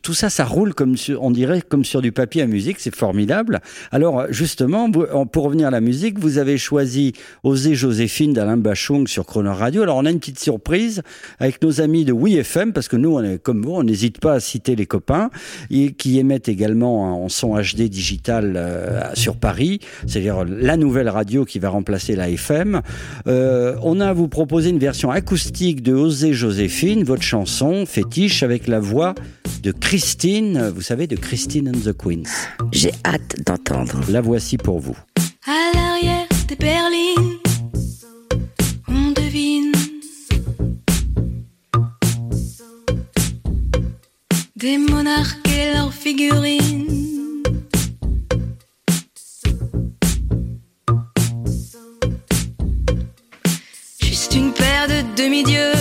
tout 0.00 0.14
ça, 0.14 0.30
ça 0.30 0.46
roule 0.46 0.72
comme 0.72 0.96
sur, 0.96 1.22
on 1.22 1.30
dirait, 1.30 1.60
comme 1.60 1.84
sur 1.84 2.00
du 2.00 2.10
papier 2.10 2.40
à 2.40 2.46
musique. 2.46 2.78
C'est 2.80 2.94
formidable. 2.94 3.60
Alors, 3.92 4.28
justement, 4.30 4.90
pour 4.90 5.44
revenir 5.44 5.66
à 5.68 5.70
la 5.70 5.82
musique, 5.82 6.18
vous 6.18 6.38
avez 6.38 6.56
choisi 6.56 7.12
Oser 7.42 7.74
Joséphine 7.74 8.32
d'Alain 8.32 8.56
Bachung 8.56 9.08
sur 9.08 9.26
Croner 9.26 9.50
Radio. 9.50 9.82
Alors, 9.82 9.98
on 9.98 10.06
a 10.06 10.10
une 10.10 10.20
petite 10.20 10.40
surprise 10.40 11.02
avec 11.38 11.60
nos 11.60 11.82
amis 11.82 12.06
de 12.06 12.14
WeFM 12.14 12.72
parce 12.72 12.88
que 12.88 12.96
nous, 12.96 13.12
on 13.12 13.22
est 13.22 13.38
comme 13.38 13.60
vous, 13.60 13.72
on 13.72 13.82
n'hésite 13.82 14.20
pas 14.20 14.32
à 14.32 14.40
citer 14.40 14.74
les 14.74 14.86
copains 14.86 15.28
qui 15.98 16.18
émettent 16.18 16.48
également 16.48 17.24
en 17.24 17.28
son 17.28 17.60
HD 17.60 17.90
digital 17.90 18.54
euh, 18.56 19.02
sur 19.12 19.36
Paris, 19.36 19.80
c'est-à-dire 20.06 20.46
la 20.46 20.78
nouvelle 20.78 21.10
radio 21.10 21.44
qui 21.44 21.58
va 21.58 21.68
remplacer 21.68 22.16
la 22.16 22.30
FM. 22.30 22.80
Euh, 23.26 23.55
on 23.82 24.00
a 24.00 24.08
à 24.08 24.12
vous 24.12 24.28
proposer 24.28 24.70
une 24.70 24.78
version 24.78 25.10
acoustique 25.10 25.82
de 25.82 25.92
Oser 25.94 26.32
Joséphine, 26.32 27.04
votre 27.04 27.22
chanson 27.22 27.86
fétiche 27.86 28.42
avec 28.42 28.66
la 28.66 28.80
voix 28.80 29.14
de 29.62 29.72
Christine, 29.72 30.72
vous 30.74 30.82
savez, 30.82 31.06
de 31.06 31.16
Christine 31.16 31.68
and 31.68 31.80
the 31.80 31.92
Queens. 31.92 32.30
J'ai 32.72 32.92
hâte 33.04 33.36
d'entendre. 33.44 34.00
La 34.08 34.20
voici 34.20 34.58
pour 34.58 34.78
vous. 34.80 34.96
À 35.46 35.76
l'arrière, 35.76 36.26
des 36.48 36.56
berlines, 36.56 37.38
on 38.88 39.10
devine 39.12 39.72
des 44.56 44.78
monarques 44.78 45.48
et 45.48 45.74
leurs 45.74 45.92
figurines. 45.92 46.75
Paire 55.28 55.75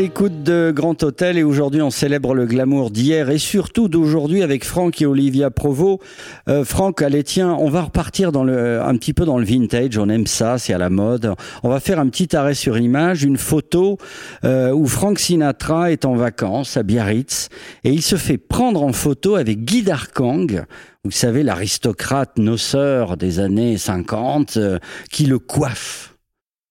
l'écoute 0.00 0.42
de 0.42 0.72
Grand 0.74 1.02
Hôtel 1.02 1.36
et 1.36 1.42
aujourd'hui 1.42 1.82
on 1.82 1.90
célèbre 1.90 2.34
le 2.34 2.46
glamour 2.46 2.90
d'hier 2.90 3.28
et 3.28 3.36
surtout 3.36 3.88
d'aujourd'hui 3.88 4.42
avec 4.42 4.64
Franck 4.64 5.02
et 5.02 5.04
Olivia 5.04 5.50
Provo. 5.50 6.00
Euh, 6.48 6.64
Franck, 6.64 7.02
allez 7.02 7.22
tiens, 7.22 7.54
on 7.60 7.68
va 7.68 7.82
repartir 7.82 8.32
dans 8.32 8.42
le, 8.42 8.80
un 8.80 8.96
petit 8.96 9.12
peu 9.12 9.26
dans 9.26 9.36
le 9.36 9.44
vintage, 9.44 9.98
on 9.98 10.08
aime 10.08 10.26
ça, 10.26 10.56
c'est 10.56 10.72
à 10.72 10.78
la 10.78 10.88
mode. 10.88 11.34
On 11.62 11.68
va 11.68 11.80
faire 11.80 12.00
un 12.00 12.08
petit 12.08 12.34
arrêt 12.34 12.54
sur 12.54 12.78
image, 12.78 13.24
une 13.24 13.36
photo 13.36 13.98
euh, 14.44 14.72
où 14.72 14.86
Frank 14.86 15.18
Sinatra 15.18 15.92
est 15.92 16.06
en 16.06 16.14
vacances 16.14 16.78
à 16.78 16.82
Biarritz 16.82 17.50
et 17.84 17.90
il 17.90 18.00
se 18.00 18.16
fait 18.16 18.38
prendre 18.38 18.82
en 18.82 18.94
photo 18.94 19.34
avec 19.34 19.66
Guy 19.66 19.82
Darkang. 19.82 20.64
Vous 21.04 21.10
savez, 21.10 21.42
l'aristocrate 21.42 22.38
noceur 22.38 23.18
des 23.18 23.38
années 23.38 23.76
50 23.76 24.56
euh, 24.56 24.78
qui 25.10 25.26
le 25.26 25.38
coiffe. 25.38 26.14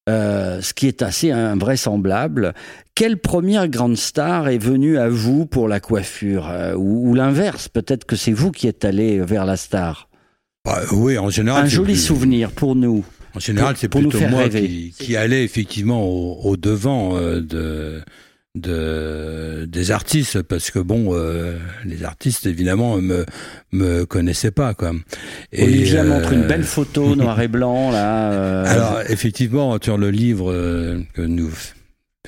Euh, 0.10 0.62
ce 0.62 0.74
qui 0.74 0.88
est 0.88 1.02
assez 1.04 1.30
invraisemblable. 1.32 2.54
Quelle 2.96 3.18
première 3.18 3.68
grande 3.68 3.96
star 3.96 4.50
est 4.50 4.58
venue 4.58 4.98
à 4.98 5.08
vous 5.08 5.46
pour 5.46 5.68
la 5.68 5.80
coiffure 5.80 6.50
Euh, 6.50 6.74
Ou, 6.76 7.10
ou 7.10 7.14
l'inverse, 7.14 7.68
peut-être 7.70 8.06
que 8.06 8.16
c'est 8.16 8.32
vous 8.34 8.52
qui 8.52 8.68
êtes 8.68 8.84
allé 8.86 9.20
vers 9.22 9.46
la 9.46 9.56
star 9.56 10.10
Bah, 10.66 10.82
oui, 10.92 11.18
en 11.18 11.30
général. 11.30 11.66
Un 11.66 11.68
joli 11.70 11.94
plus- 11.94 12.02
souvenir 12.06 12.52
pour 12.52 12.76
nous. 12.76 13.06
En 13.36 13.40
général, 13.40 13.76
c'est 13.78 13.88
plutôt 13.90 14.20
moi 14.30 14.50
qui, 14.50 14.94
qui 14.98 15.16
allais 15.16 15.44
effectivement 15.44 16.04
au, 16.04 16.40
au 16.44 16.58
devant 16.58 17.16
euh, 17.16 17.42
de, 17.42 18.02
de 18.56 19.66
des 19.70 19.92
artistes 19.92 20.42
parce 20.42 20.72
que 20.72 20.80
bon, 20.80 21.10
euh, 21.12 21.58
les 21.86 22.04
artistes 22.04 22.46
évidemment 22.46 22.98
me 22.98 23.26
me 23.72 24.06
connaissaient 24.06 24.52
pas 24.52 24.74
quoi. 24.74 24.92
Et, 25.52 25.96
euh, 25.96 26.04
montre 26.04 26.34
une 26.34 26.48
belle 26.48 26.64
photo 26.64 27.16
noir 27.16 27.40
et 27.42 27.48
blanc 27.48 27.92
là. 27.92 28.32
euh, 28.32 28.66
Alors 28.68 29.02
effectivement, 29.08 29.78
sur 29.82 29.98
le 29.98 30.10
livre 30.10 30.52
euh, 30.52 31.00
que 31.14 31.22
nous 31.22 31.52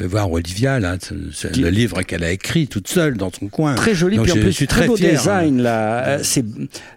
voir 0.07 0.31
Olivia 0.31 0.79
là, 0.79 0.97
c'est- 1.31 1.55
le 1.57 1.69
livre 1.69 2.01
qu'elle 2.03 2.23
a 2.23 2.31
écrit 2.31 2.67
toute 2.67 2.87
seule 2.87 3.17
dans 3.17 3.31
son 3.31 3.47
coin. 3.47 3.75
Très 3.75 3.93
joli, 3.95 4.17
Donc, 4.17 4.25
puis 4.25 4.33
en 4.33 4.35
je 4.35 4.41
plus 4.41 4.53
suis 4.53 4.67
très, 4.67 4.81
très 4.81 4.87
beau 4.87 4.95
fier, 4.97 5.09
hein. 5.09 5.13
design 5.17 5.61
là. 5.61 6.07
Euh, 6.07 6.19
C'est 6.23 6.45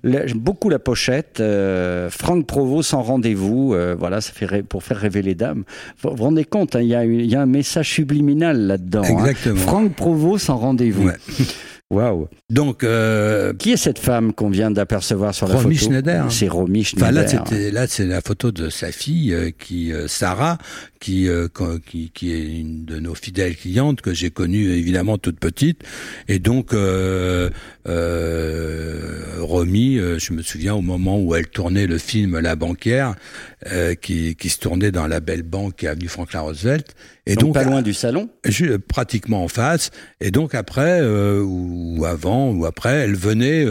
j'aime 0.05 0.39
beaucoup 0.39 0.69
la 0.71 0.79
pochette. 0.79 1.41
Euh, 1.41 2.11
Franck 2.11 2.47
Provo 2.47 2.83
sans 2.83 3.03
rendez-vous. 3.03 3.75
euh, 3.75 3.95
voilà, 3.99 4.21
ça 4.21 4.33
fait 4.33 4.63
pour 4.63 4.83
faire 4.83 4.97
rêver 4.99 5.23
les 5.23 5.35
dames. 5.35 5.65
Vous 6.03 6.11
vous 6.15 6.25
rendez 6.25 6.45
compte, 6.45 6.77
hein, 6.77 6.81
il 6.81 6.89
y, 6.89 6.95
a 6.95 7.05
y 7.05 7.35
un 7.37 7.47
message 7.47 7.91
subliminal 7.91 8.59
là-dedans. 8.67 9.03
hein. 9.05 9.19
Exactement. 9.27 9.57
Franck 9.61 9.95
Provo 9.95 10.39
sans 10.39 10.57
rendez-vous. 10.57 11.07
Ouais. 11.09 11.17
Waouh. 11.91 12.29
Donc 12.51 12.83
euh, 12.83 13.53
Qui 13.53 13.73
est 13.73 13.77
cette 13.77 13.99
femme 13.99 14.33
qu'on 14.33 14.49
vient 14.49 14.71
d'apercevoir 14.71 15.35
sur 15.35 15.47
la 15.47 15.57
Romy 15.57 15.77
photo? 15.77 15.91
Schneider. 15.93 16.25
C'est 16.31 16.49
Romy 16.49 16.83
Schneider. 16.83 17.09
Enfin 17.43 17.71
là 17.73 17.87
c'est 17.87 18.07
la 18.07 18.21
photo 18.23 18.51
de 18.51 18.69
sa 18.71 18.91
fille 18.91 19.33
euh, 19.35 19.51
qui 19.57 19.93
euh, 19.93 20.09
Sarah 20.09 20.59
qui, 21.05 21.29
euh, 21.29 21.49
qui 21.85 22.11
qui 22.15 22.33
est 22.33 22.61
une 22.61 22.87
de 22.87 22.99
nos 22.99 23.15
fidèles 23.15 23.57
clientes 23.57 24.01
que 24.01 24.15
j'ai 24.15 24.31
connue 24.31 24.71
évidemment 24.71 25.19
toute 25.19 25.39
petite. 25.39 25.83
Et 26.29 26.39
donc 26.39 26.73
euh, 26.73 27.51
euh, 27.87 29.37
Romy 29.41 29.99
euh, 29.99 30.19
je 30.19 30.33
me 30.33 30.41
souviens 30.43 30.75
au 30.75 30.81
moment 30.81 31.21
où 31.21 31.35
elle 31.35 31.49
tournait 31.49 31.87
le 31.87 31.99
film 31.99 32.39
La 32.39 32.57
banquière 32.57 33.15
qui 34.03 34.37
qui 34.37 34.49
se 34.51 34.59
tournait 34.59 34.91
dans 34.93 35.07
la 35.07 35.21
belle 35.21 35.43
banque 35.43 35.85
avenue 35.85 36.09
Franklin 36.09 36.41
Roosevelt. 36.41 36.95
Et 37.27 37.37
donc, 37.37 37.45
donc, 37.45 37.55
pas 37.55 37.65
loin 37.65 37.81
du 37.81 37.95
salon? 37.95 38.29
je- 38.45 38.77
pratiquement 38.77 39.43
en 39.45 39.49
face. 39.49 39.91
Et 40.21 40.31
donc 40.31 40.55
après 40.55 41.01
ou 41.03 42.05
avant 42.07 42.51
ou 42.53 42.67
après 42.67 42.93
elle 43.05 43.15
venait 43.17 43.65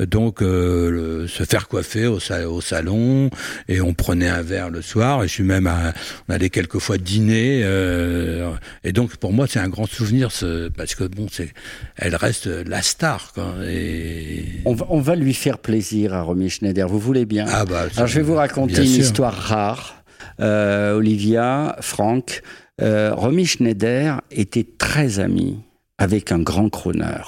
donc 0.00 0.40
le- 0.40 1.26
se 1.28 1.44
faire 1.44 1.68
coiffer 1.68 2.06
au, 2.06 2.18
au 2.48 2.60
salon. 2.62 3.28
Et 3.68 3.82
on 3.82 3.92
prenait 3.92 4.28
un 4.28 4.40
verre 4.42 4.70
le 4.70 4.80
soir. 4.80 5.22
Et 5.22 5.28
je 5.28 5.32
suis 5.34 5.42
même 5.44 5.66
à, 5.66 5.92
on 6.28 6.32
allait 6.32 6.48
quelquefois 6.66 6.98
dîner 6.98 7.60
euh, 7.62 8.52
et 8.82 8.92
donc 8.92 9.16
pour 9.16 9.32
moi 9.32 9.46
c'est 9.46 9.60
un 9.60 9.68
grand 9.68 9.86
souvenir 9.86 10.32
ce, 10.32 10.68
parce 10.68 10.94
que 10.94 11.04
bon 11.04 11.26
c'est 11.30 11.52
elle 11.96 12.16
reste 12.16 12.46
la 12.46 12.82
star 12.82 13.32
quoi 13.32 13.54
et 13.68 14.44
On 14.64 14.74
va, 14.74 14.86
on 14.90 15.00
va 15.00 15.14
lui 15.14 15.32
faire 15.32 15.58
plaisir 15.58 16.12
à 16.12 16.22
Romy 16.22 16.50
Schneider. 16.50 16.88
Vous 16.88 16.98
voulez 16.98 17.24
bien? 17.24 17.46
Ah 17.48 17.64
bah 17.64 17.86
Alors 17.96 18.08
je 18.08 18.16
vais 18.16 18.22
vous 18.24 18.34
raconter 18.34 18.82
une 18.82 18.88
sûr. 18.88 19.02
histoire 19.04 19.34
rare. 19.34 20.02
Euh, 20.40 20.96
Olivia, 20.96 21.76
Franck, 21.80 22.42
euh, 22.82 23.14
Romy 23.14 23.46
Schneider 23.46 24.20
était 24.30 24.66
très 24.76 25.18
ami 25.18 25.60
avec 25.98 26.32
un 26.32 26.40
grand 26.40 26.68
crooner. 26.68 27.22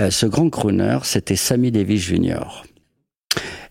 Euh, 0.00 0.10
ce 0.10 0.26
grand 0.26 0.50
crooner, 0.50 0.98
c'était 1.04 1.36
Sammy 1.36 1.70
Davis 1.70 2.02
Jr. 2.02 2.64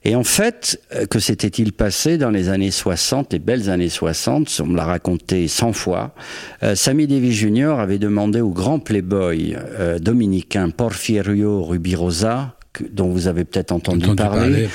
Et 0.10 0.16
en 0.16 0.24
fait, 0.24 0.80
euh, 0.96 1.06
que 1.06 1.20
s'était-il 1.20 1.74
passé 1.74 2.18
dans 2.18 2.30
les 2.30 2.48
années 2.48 2.72
60, 2.72 3.34
les 3.34 3.40
belles 3.40 3.70
années 3.70 3.90
60 3.90 4.62
On 4.64 4.68
me 4.68 4.78
l'a 4.78 4.86
raconté 4.86 5.50
100 5.50 5.74
fois. 5.74 6.16
Euh, 6.64 6.76
Sammy 6.76 7.08
Davis 7.08 7.36
Jr. 7.36 7.76
avait 7.78 8.00
demandé 8.00 8.40
au 8.40 8.52
grand 8.52 8.80
playboy 8.80 9.58
euh, 9.58 10.00
dominicain 10.00 10.70
Porfirio 10.70 11.62
Rubirosa, 11.62 12.56
dont 12.94 13.10
vous 13.10 13.28
avez 13.28 13.44
peut-être 13.44 13.74
entendu, 13.74 14.06
Entendu 14.06 14.16
parler, 14.16 14.70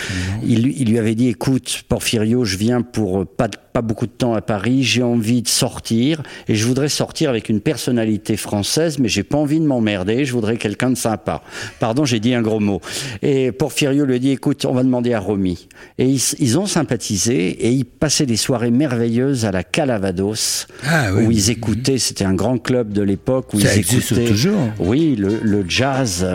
il, 0.45 0.65
lui- 0.65 0.75
il 0.79 0.91
lui 0.91 0.99
avait 0.99 1.15
dit 1.15 1.29
écoute 1.29 1.85
Porfirio 1.89 2.45
je 2.45 2.57
viens 2.59 2.83
pour 2.83 3.25
pas, 3.27 3.49
de- 3.49 3.57
pas 3.73 3.83
beaucoup 3.83 4.07
de 4.07 4.13
temps 4.13 4.35
à 4.35 4.41
Paris 4.43 4.83
j'ai 4.83 5.03
envie 5.03 5.43
de 5.43 5.49
sortir 5.49 6.23
et 6.49 6.55
je 6.55 6.67
voudrais 6.67 6.89
sortir 6.89 7.31
avec 7.31 7.49
une 7.49 7.61
personnalité 7.61 8.37
française 8.37 8.99
mais 8.99 9.09
j'ai 9.09 9.23
pas 9.23 9.39
envie 9.39 9.61
de 9.61 9.65
m'emmerder 9.67 10.25
je 10.25 10.33
voudrais 10.33 10.57
quelqu'un 10.57 10.91
de 10.91 10.95
sympa 10.97 11.43
pardon 11.81 12.05
j'ai 12.05 12.21
dit 12.21 12.35
un 12.35 12.43
gros 12.43 12.61
mot 12.61 12.81
et 13.23 13.53
Porfirio 13.53 14.05
lui 14.05 14.17
a 14.17 14.19
dit 14.19 14.31
écoute 14.31 14.65
on 14.65 14.73
va 14.75 14.83
demander 14.83 15.15
à 15.15 15.21
Romy 15.21 15.69
et 15.99 16.07
ils, 16.07 16.21
ils 16.39 16.59
ont 16.59 16.67
sympathisé 16.67 17.49
et 17.67 17.71
ils 17.71 17.85
passaient 17.85 18.27
des 18.27 18.37
soirées 18.37 18.71
merveilleuses 18.71 19.45
à 19.45 19.51
la 19.53 19.63
Calavados 19.63 20.67
Ah 20.87 21.09
oui. 21.15 21.25
où 21.27 21.31
ils 21.31 21.51
écoutaient 21.51 21.99
c'était 21.99 22.25
un 22.25 22.35
grand 22.35 22.59
club 22.59 22.93
de 22.93 23.03
l'époque 23.03 23.55
où 23.55 23.61
Ça 23.61 23.75
ils 23.77 23.81
écoutaient 23.81 24.25
toujours. 24.27 24.59
oui, 24.81 25.15
le, 25.17 25.39
le 25.43 25.65
jazz, 25.69 26.27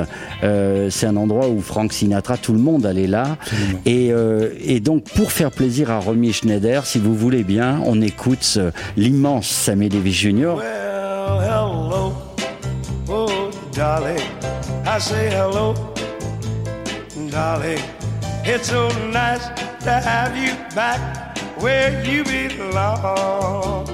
euh, 0.44 0.90
c'est 0.90 1.06
un 1.06 1.16
endroit 1.18 1.50
où 1.50 1.60
Frank 1.62 1.92
Sinatra, 1.92 2.38
tout 2.38 2.54
le 2.54 2.60
monde 2.60 2.86
allait 2.86 3.08
là. 3.08 3.38
Et, 3.86 4.12
euh, 4.12 4.50
et 4.64 4.80
donc, 4.80 5.04
pour 5.16 5.32
faire 5.32 5.52
plaisir 5.52 5.92
à 5.92 6.00
Romy 6.00 6.32
Schneider, 6.32 6.86
si 6.86 7.00
vous 7.00 7.14
voulez 7.16 7.27
bien, 7.36 7.82
on 7.86 8.02
écoute 8.02 8.58
l'immense 8.96 9.48
Sammy 9.48 9.90
Davis 9.90 10.14
Jr. 10.14 10.56
Well, 10.56 11.40
hello, 11.42 12.14
oh 13.10 13.52
darling, 13.74 14.22
I 14.86 14.98
say 15.00 15.30
hello, 15.30 15.76
darling. 17.30 17.80
It's 18.46 18.70
so 18.70 18.88
nice 19.12 19.46
to 19.84 19.92
have 19.92 20.38
you 20.38 20.54
back 20.74 21.38
where 21.60 22.04
you 22.06 22.24
belong. 22.24 23.86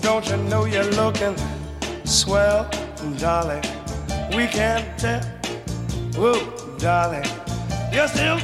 Don't 0.00 0.26
you 0.28 0.36
know 0.48 0.64
you're 0.64 0.90
looking 0.92 1.34
swell, 2.04 2.68
darling? 3.18 3.62
We 4.34 4.46
can't 4.46 4.86
tell, 4.98 5.20
whoa, 6.16 6.40
darling. 6.78 7.28
You're 7.92 8.08
still 8.08 8.40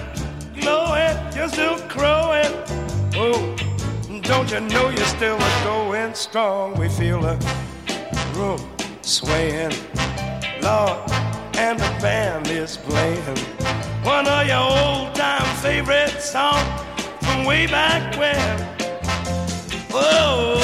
glowing, 0.61 1.17
you're 1.35 1.49
still 1.49 1.79
crowing, 1.89 2.53
oh. 3.17 3.68
Don't 4.29 4.51
you 4.51 4.61
know 4.61 4.91
you're 4.91 5.07
still 5.07 5.37
a 5.37 5.65
going 5.65 6.13
strong? 6.13 6.79
We 6.79 6.91
feel 6.91 7.23
the 7.23 7.39
room 8.35 8.61
swaying, 9.01 9.73
Lord, 10.61 10.99
and 11.57 11.81
the 11.81 11.91
band 12.03 12.47
is 12.49 12.77
playing 12.77 13.39
one 14.05 14.29
of 14.29 14.47
your 14.47 14.59
old 14.59 15.15
time 15.15 15.49
favorite 15.63 16.21
songs 16.21 16.69
from 17.23 17.47
way 17.47 17.69
back 17.69 18.19
when. 18.19 18.69
Oh, 19.95 20.61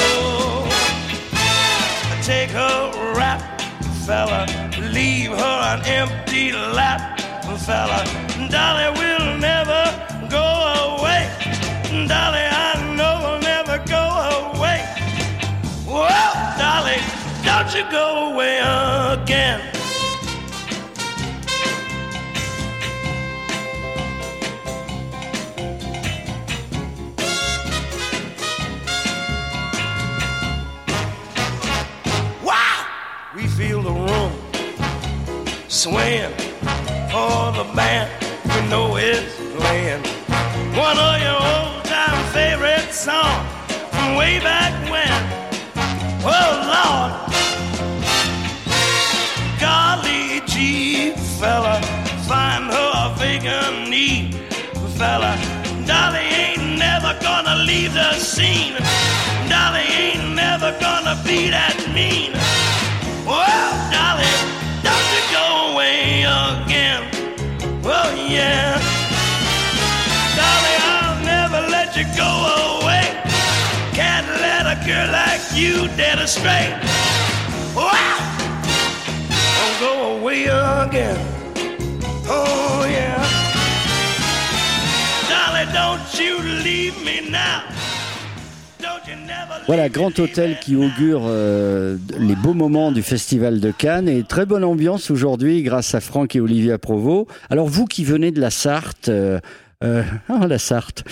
take 2.21 2.51
a 2.51 2.91
rap, 3.17 3.59
fella, 4.05 4.45
leave 4.77 5.31
her 5.31 5.57
an 5.73 5.81
empty 5.87 6.51
lap, 6.51 7.19
fella. 7.65 8.05
Dolly 8.47 8.91
will 8.99 9.39
never 9.39 9.83
go 10.29 10.99
away. 10.99 11.31
Dolly, 12.07 12.44
don't 17.45 17.73
you 17.75 17.83
go 17.91 18.33
away 18.33 18.57
again. 18.57 19.61
Wow! 32.43 32.85
We 33.35 33.45
feel 33.47 33.81
the 33.83 33.91
room 33.91 34.31
swaying 35.67 36.33
for 37.11 37.51
the 37.51 37.71
band. 37.75 38.09
We 38.45 38.69
know 38.69 38.97
it's 38.97 39.35
playing 39.55 40.01
one 40.75 40.97
of 40.97 41.21
your 41.21 41.41
old 41.53 41.85
time 41.85 42.33
favorite 42.33 42.91
songs 42.91 43.47
from 43.91 44.15
way 44.15 44.39
back 44.39 44.73
when. 44.89 45.45
Oh 46.27 46.51
Lord, 46.73 47.24
gee, 50.55 51.11
fella, 51.39 51.81
find 52.27 52.65
her 52.71 52.91
a 53.03 53.15
vacant 53.19 53.89
knee, 53.89 54.31
fella. 54.97 55.35
Dolly 55.85 56.25
ain't 56.41 56.79
never 56.79 57.11
gonna 57.21 57.55
leave 57.69 57.93
the 57.93 58.13
scene. 58.13 58.75
Dolly 59.49 59.85
ain't 60.03 60.33
never 60.33 60.71
gonna 60.79 61.15
be 61.27 61.49
that 61.49 61.75
mean. 61.93 62.31
Well, 63.27 63.71
Dolly, 63.95 64.33
don't 64.85 65.07
you 65.15 65.23
go 65.39 65.45
away 65.71 66.23
again. 66.23 67.03
Well, 67.83 68.11
yeah. 68.15 68.79
Dolly, 70.39 70.75
I'll 70.95 71.19
never 71.35 71.61
let 71.69 71.89
you 71.97 72.05
go 72.15 72.31
away. 72.79 73.05
Can't 73.99 74.27
let 74.45 74.63
a 74.73 74.77
girl 74.87 75.11
like 75.11 75.43
you 75.53 75.87
dead 75.99 76.17
astray. 76.19 76.65
Don't 80.35 80.45
go 80.45 80.51
away 80.51 80.87
again. 80.87 81.17
Oh, 82.27 82.85
yeah. 82.89 83.23
Dolly, 85.29 85.65
don't 85.73 86.19
you 86.19 86.41
leave 86.63 86.97
me 87.05 87.29
now. 87.29 87.61
Don't 88.79 89.07
you 89.07 89.15
never 89.25 89.63
Voilà, 89.67 89.89
grand 89.89 90.17
hôtel 90.19 90.57
qui 90.59 90.75
augure 90.75 91.21
euh, 91.25 91.97
les 92.19 92.35
beaux 92.35 92.53
moments 92.53 92.91
du 92.91 93.01
Festival 93.01 93.59
de 93.59 93.71
Cannes 93.71 94.09
et 94.09 94.23
très 94.23 94.45
bonne 94.45 94.63
ambiance 94.63 95.09
aujourd'hui 95.09 95.63
grâce 95.63 95.95
à 95.95 96.01
Franck 96.01 96.35
et 96.35 96.41
Olivia 96.41 96.77
Provost. 96.77 97.27
Alors 97.49 97.67
vous 97.67 97.85
qui 97.85 98.03
venez 98.03 98.31
de 98.31 98.41
la 98.41 98.49
Sarthe, 98.49 99.09
euh, 99.09 99.39
euh, 99.83 100.03
ah, 100.29 100.47
la 100.47 100.57
Sarthe, 100.57 101.03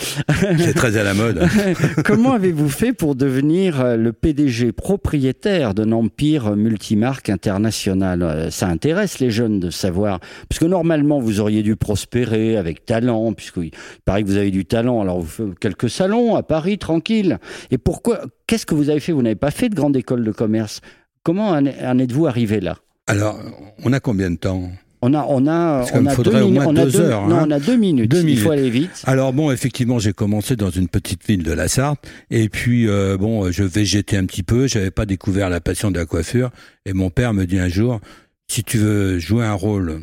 C'est 0.57 0.73
très 0.73 0.97
à 0.97 1.03
la 1.03 1.13
mode. 1.13 1.45
comment 2.05 2.33
avez-vous 2.33 2.69
fait 2.69 2.93
pour 2.93 3.15
devenir 3.15 3.81
euh, 3.81 3.97
le 3.97 4.13
PDG 4.13 4.71
propriétaire 4.71 5.73
d'un 5.73 5.91
empire 5.91 6.55
multimarque 6.55 7.29
international? 7.29 8.23
Euh, 8.23 8.49
Ça 8.49 8.67
intéresse 8.67 9.19
les 9.19 9.31
jeunes 9.31 9.59
de 9.59 9.69
savoir, 9.69 10.19
parce 10.47 10.59
que 10.59 10.65
normalement 10.65 11.19
vous 11.19 11.39
auriez 11.39 11.61
dû 11.63 11.75
prospérer 11.75 12.55
avec 12.57 12.85
talent, 12.85 13.33
puisqu'il 13.33 13.71
paraît 14.05 14.23
que 14.23 14.27
vous 14.27 14.37
avez 14.37 14.51
du 14.51 14.65
talent. 14.65 15.01
Alors 15.01 15.19
vous 15.19 15.27
faites 15.27 15.59
quelques 15.59 15.89
salons 15.89 16.35
à 16.35 16.43
Paris, 16.43 16.77
tranquille. 16.77 17.39
Et 17.71 17.77
pourquoi 17.77 18.21
Qu'est-ce 18.47 18.65
que 18.65 18.75
vous 18.75 18.89
avez 18.89 18.99
fait? 18.99 19.11
Vous 19.11 19.21
n'avez 19.21 19.35
pas 19.35 19.51
fait 19.51 19.69
de 19.69 19.75
grande 19.75 19.95
école 19.95 20.23
de 20.23 20.31
commerce. 20.31 20.81
Comment 21.23 21.49
en 21.49 21.65
en 21.65 21.99
êtes-vous 21.99 22.27
arrivé 22.27 22.59
là? 22.59 22.77
Alors, 23.07 23.37
on 23.83 23.91
a 23.91 23.99
combien 23.99 24.31
de 24.31 24.37
temps? 24.37 24.69
On 25.05 25.13
a, 25.13 25.25
on 25.27 25.45
a, 25.47 25.85
on 25.93 26.05
a 26.05 26.15
deux 26.15 26.31
on 26.33 26.75
a 26.77 26.85
deux 26.85 26.99
heures, 27.01 27.27
Non, 27.27 27.35
hein. 27.39 27.45
on 27.47 27.51
a 27.51 27.59
deux 27.59 27.75
minutes. 27.75 28.09
Deux 28.09 28.23
Il 28.27 28.37
faut 28.37 28.49
minutes. 28.51 28.59
aller 28.61 28.69
vite. 28.69 29.03
Alors 29.05 29.33
bon, 29.33 29.51
effectivement, 29.51 29.99
j'ai 29.99 30.13
commencé 30.13 30.55
dans 30.55 30.69
une 30.69 30.87
petite 30.87 31.25
ville 31.27 31.43
de 31.43 31.51
la 31.51 31.67
Sarthe, 31.67 31.99
et 32.31 32.47
puis 32.47 32.87
euh, 32.87 33.17
bon, 33.17 33.51
je 33.51 33.63
végétais 33.63 34.15
un 34.15 34.25
petit 34.25 34.43
peu, 34.43 34.67
j'avais 34.67 34.91
pas 34.91 35.05
découvert 35.05 35.49
la 35.49 35.59
passion 35.59 35.91
de 35.91 35.99
la 35.99 36.05
coiffure, 36.05 36.51
et 36.85 36.93
mon 36.93 37.09
père 37.09 37.33
me 37.33 37.45
dit 37.45 37.59
un 37.59 37.67
jour, 37.67 37.99
si 38.47 38.63
tu 38.63 38.77
veux 38.77 39.19
jouer 39.19 39.43
un 39.45 39.53
rôle 39.53 40.01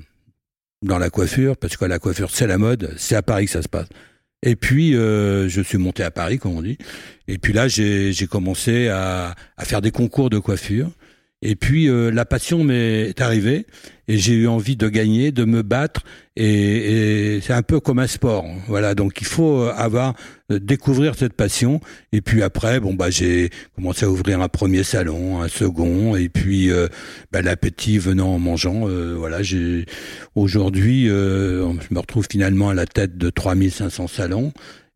dans 0.82 0.98
la 0.98 1.08
coiffure, 1.10 1.56
parce 1.56 1.76
que 1.76 1.84
la 1.86 1.98
coiffure 1.98 2.30
c'est 2.30 2.46
la 2.46 2.58
mode, 2.58 2.92
c'est 2.96 3.16
à 3.16 3.22
Paris 3.22 3.46
que 3.46 3.52
ça 3.52 3.62
se 3.62 3.68
passe. 3.68 3.88
Et 4.42 4.56
puis 4.56 4.94
euh, 4.96 5.48
je 5.48 5.60
suis 5.60 5.76
monté 5.78 6.02
à 6.02 6.10
Paris, 6.10 6.38
comme 6.38 6.52
on 6.56 6.62
dit, 6.62 6.78
et 7.28 7.38
puis 7.38 7.52
là 7.52 7.68
j'ai 7.68 8.12
j'ai 8.12 8.26
commencé 8.26 8.88
à, 8.88 9.34
à 9.56 9.64
faire 9.64 9.80
des 9.82 9.90
concours 9.90 10.30
de 10.30 10.38
coiffure. 10.38 10.90
Et 11.42 11.56
puis 11.56 11.88
euh, 11.88 12.10
la 12.10 12.26
passion 12.26 12.64
m'est 12.64 13.18
arrivée 13.18 13.66
et 14.08 14.18
j'ai 14.18 14.34
eu 14.34 14.46
envie 14.46 14.76
de 14.76 14.88
gagner, 14.90 15.32
de 15.32 15.44
me 15.44 15.62
battre 15.62 16.02
et, 16.36 17.36
et 17.36 17.40
c'est 17.40 17.54
un 17.54 17.62
peu 17.62 17.80
comme 17.80 17.98
un 17.98 18.06
sport. 18.06 18.44
Voilà, 18.68 18.94
donc 18.94 19.22
il 19.22 19.26
faut 19.26 19.62
avoir 19.74 20.14
euh, 20.50 20.58
découvrir 20.58 21.14
cette 21.14 21.32
passion 21.32 21.80
et 22.12 22.20
puis 22.20 22.42
après 22.42 22.78
bon 22.78 22.92
bah 22.92 23.08
j'ai 23.08 23.48
commencé 23.74 24.04
à 24.04 24.10
ouvrir 24.10 24.42
un 24.42 24.48
premier 24.48 24.82
salon, 24.82 25.40
un 25.40 25.48
second 25.48 26.14
et 26.14 26.28
puis 26.28 26.70
euh, 26.70 26.88
bah, 27.32 27.40
l'appétit 27.40 27.96
venant 27.96 28.34
en 28.34 28.38
mangeant, 28.38 28.86
euh, 28.86 29.14
voilà 29.16 29.42
j'ai 29.42 29.86
aujourd'hui 30.34 31.08
euh, 31.08 31.72
je 31.88 31.94
me 31.94 32.00
retrouve 32.00 32.26
finalement 32.30 32.68
à 32.68 32.74
la 32.74 32.84
tête 32.84 33.16
de 33.16 33.30
3500 33.30 34.08
salons. 34.08 34.52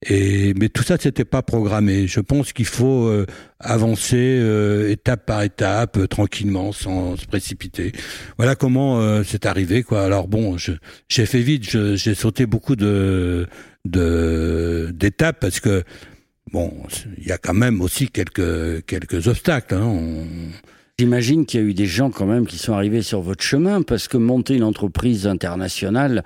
Et, 0.07 0.55
mais 0.55 0.69
tout 0.69 0.83
ça, 0.83 0.97
c'était 1.01 1.25
pas 1.25 1.43
programmé. 1.43 2.07
Je 2.07 2.21
pense 2.21 2.53
qu'il 2.53 2.67
faut 2.67 3.07
euh, 3.07 3.27
avancer 3.59 4.39
euh, 4.41 4.91
étape 4.91 5.27
par 5.27 5.43
étape, 5.43 5.97
euh, 5.97 6.07
tranquillement, 6.07 6.73
sans 6.73 7.17
se 7.17 7.27
précipiter. 7.27 7.93
Voilà 8.37 8.55
comment 8.55 9.01
euh, 9.01 9.23
c'est 9.25 9.47
arrivé, 9.47 9.83
quoi. 9.83 10.05
Alors 10.05 10.29
bon, 10.29 10.57
j'ai 10.57 11.27
fait 11.27 11.41
vite. 11.41 11.95
J'ai 11.97 12.15
sauté 12.15 12.47
beaucoup 12.47 12.77
de 12.77 13.47
d'étapes 13.85 15.41
parce 15.41 15.61
que 15.61 15.85
bon, 16.53 16.73
il 17.19 17.27
y 17.27 17.33
a 17.33 17.39
quand 17.39 17.55
même 17.55 17.81
aussi 17.81 18.09
quelques 18.09 18.85
quelques 18.87 19.29
obstacles. 19.29 19.75
Hein. 19.75 20.15
J'imagine 20.99 21.45
qu'il 21.45 21.61
y 21.61 21.63
a 21.65 21.67
eu 21.67 21.75
des 21.75 21.87
gens 21.87 22.11
quand 22.11 22.25
même 22.25 22.47
qui 22.47 22.57
sont 22.57 22.73
arrivés 22.73 23.03
sur 23.03 23.21
votre 23.21 23.43
chemin 23.43 23.83
parce 23.83 24.07
que 24.07 24.17
monter 24.17 24.55
une 24.55 24.63
entreprise 24.63 25.27
internationale, 25.27 26.23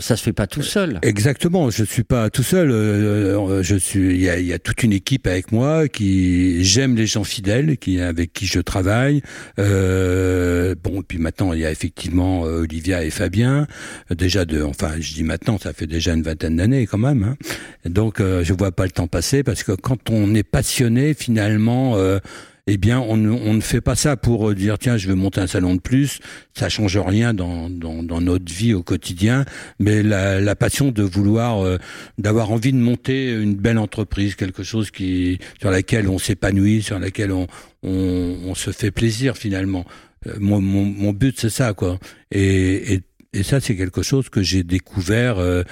ça 0.00 0.16
se 0.16 0.22
fait 0.22 0.32
pas 0.32 0.46
tout 0.46 0.62
seul. 0.62 0.98
Exactement, 1.02 1.70
je 1.70 1.84
suis 1.84 2.04
pas 2.04 2.30
tout 2.30 2.42
seul. 2.42 2.70
euh, 2.70 3.62
je 3.62 3.76
suis, 3.76 4.14
il 4.14 4.20
y 4.20 4.28
a, 4.28 4.38
y 4.38 4.52
a 4.52 4.58
toute 4.58 4.82
une 4.82 4.92
équipe 4.92 5.26
avec 5.26 5.52
moi 5.52 5.88
qui 5.88 6.64
j'aime 6.64 6.96
les 6.96 7.06
gens 7.06 7.24
fidèles, 7.24 7.76
qui 7.78 8.00
avec 8.00 8.32
qui 8.32 8.46
je 8.46 8.60
travaille. 8.60 9.22
Euh, 9.58 10.74
bon, 10.82 11.02
puis 11.02 11.18
maintenant 11.18 11.52
il 11.52 11.60
y 11.60 11.64
a 11.66 11.70
effectivement 11.70 12.44
euh, 12.46 12.62
Olivia 12.62 13.04
et 13.04 13.10
Fabien. 13.10 13.66
Euh, 14.10 14.14
Déjà 14.14 14.44
de, 14.44 14.62
enfin, 14.62 14.92
je 15.00 15.12
dis 15.14 15.22
maintenant, 15.24 15.58
ça 15.58 15.72
fait 15.72 15.86
déjà 15.86 16.14
une 16.14 16.22
vingtaine 16.22 16.56
d'années 16.56 16.86
quand 16.86 16.98
même. 16.98 17.22
hein. 17.24 17.36
Donc 17.84 18.20
euh, 18.20 18.42
je 18.44 18.52
vois 18.54 18.72
pas 18.72 18.84
le 18.84 18.90
temps 18.90 19.06
passer 19.06 19.42
parce 19.42 19.62
que 19.62 19.72
quand 19.72 20.10
on 20.10 20.34
est 20.34 20.42
passionné, 20.42 21.14
finalement. 21.14 21.96
Euh, 21.96 22.18
eh 22.66 22.78
bien, 22.78 22.98
on 22.98 23.16
ne, 23.18 23.30
on 23.30 23.52
ne 23.52 23.60
fait 23.60 23.82
pas 23.82 23.94
ça 23.94 24.16
pour 24.16 24.48
euh, 24.48 24.54
dire 24.54 24.78
tiens, 24.78 24.96
je 24.96 25.06
vais 25.06 25.14
monter 25.14 25.40
un 25.40 25.46
salon 25.46 25.74
de 25.74 25.80
plus. 25.80 26.20
Ça 26.54 26.68
change 26.70 26.96
rien 26.96 27.34
dans, 27.34 27.68
dans, 27.68 28.02
dans 28.02 28.20
notre 28.22 28.50
vie 28.50 28.72
au 28.72 28.82
quotidien, 28.82 29.44
mais 29.78 30.02
la, 30.02 30.40
la 30.40 30.56
passion 30.56 30.90
de 30.90 31.02
vouloir, 31.02 31.62
euh, 31.62 31.76
d'avoir 32.16 32.50
envie 32.52 32.72
de 32.72 32.78
monter 32.78 33.32
une 33.34 33.54
belle 33.54 33.76
entreprise, 33.78 34.34
quelque 34.34 34.62
chose 34.62 34.90
qui 34.90 35.38
sur 35.60 35.70
laquelle 35.70 36.08
on 36.08 36.18
s'épanouit, 36.18 36.82
sur 36.82 36.98
laquelle 36.98 37.32
on, 37.32 37.46
on, 37.82 38.36
on 38.46 38.54
se 38.54 38.70
fait 38.70 38.90
plaisir 38.90 39.36
finalement. 39.36 39.84
Euh, 40.26 40.36
Mon, 40.40 40.58
mon, 40.62 40.84
mon 40.86 41.12
but 41.12 41.38
c'est 41.38 41.50
ça 41.50 41.74
quoi. 41.74 41.98
Et, 42.30 42.94
et 42.94 43.00
et 43.34 43.42
ça, 43.42 43.60
c'est 43.60 43.76
quelque 43.76 44.02
chose 44.02 44.28
que 44.28 44.42
j'ai 44.42 44.62
découvert 44.62 45.38
euh, 45.38 45.62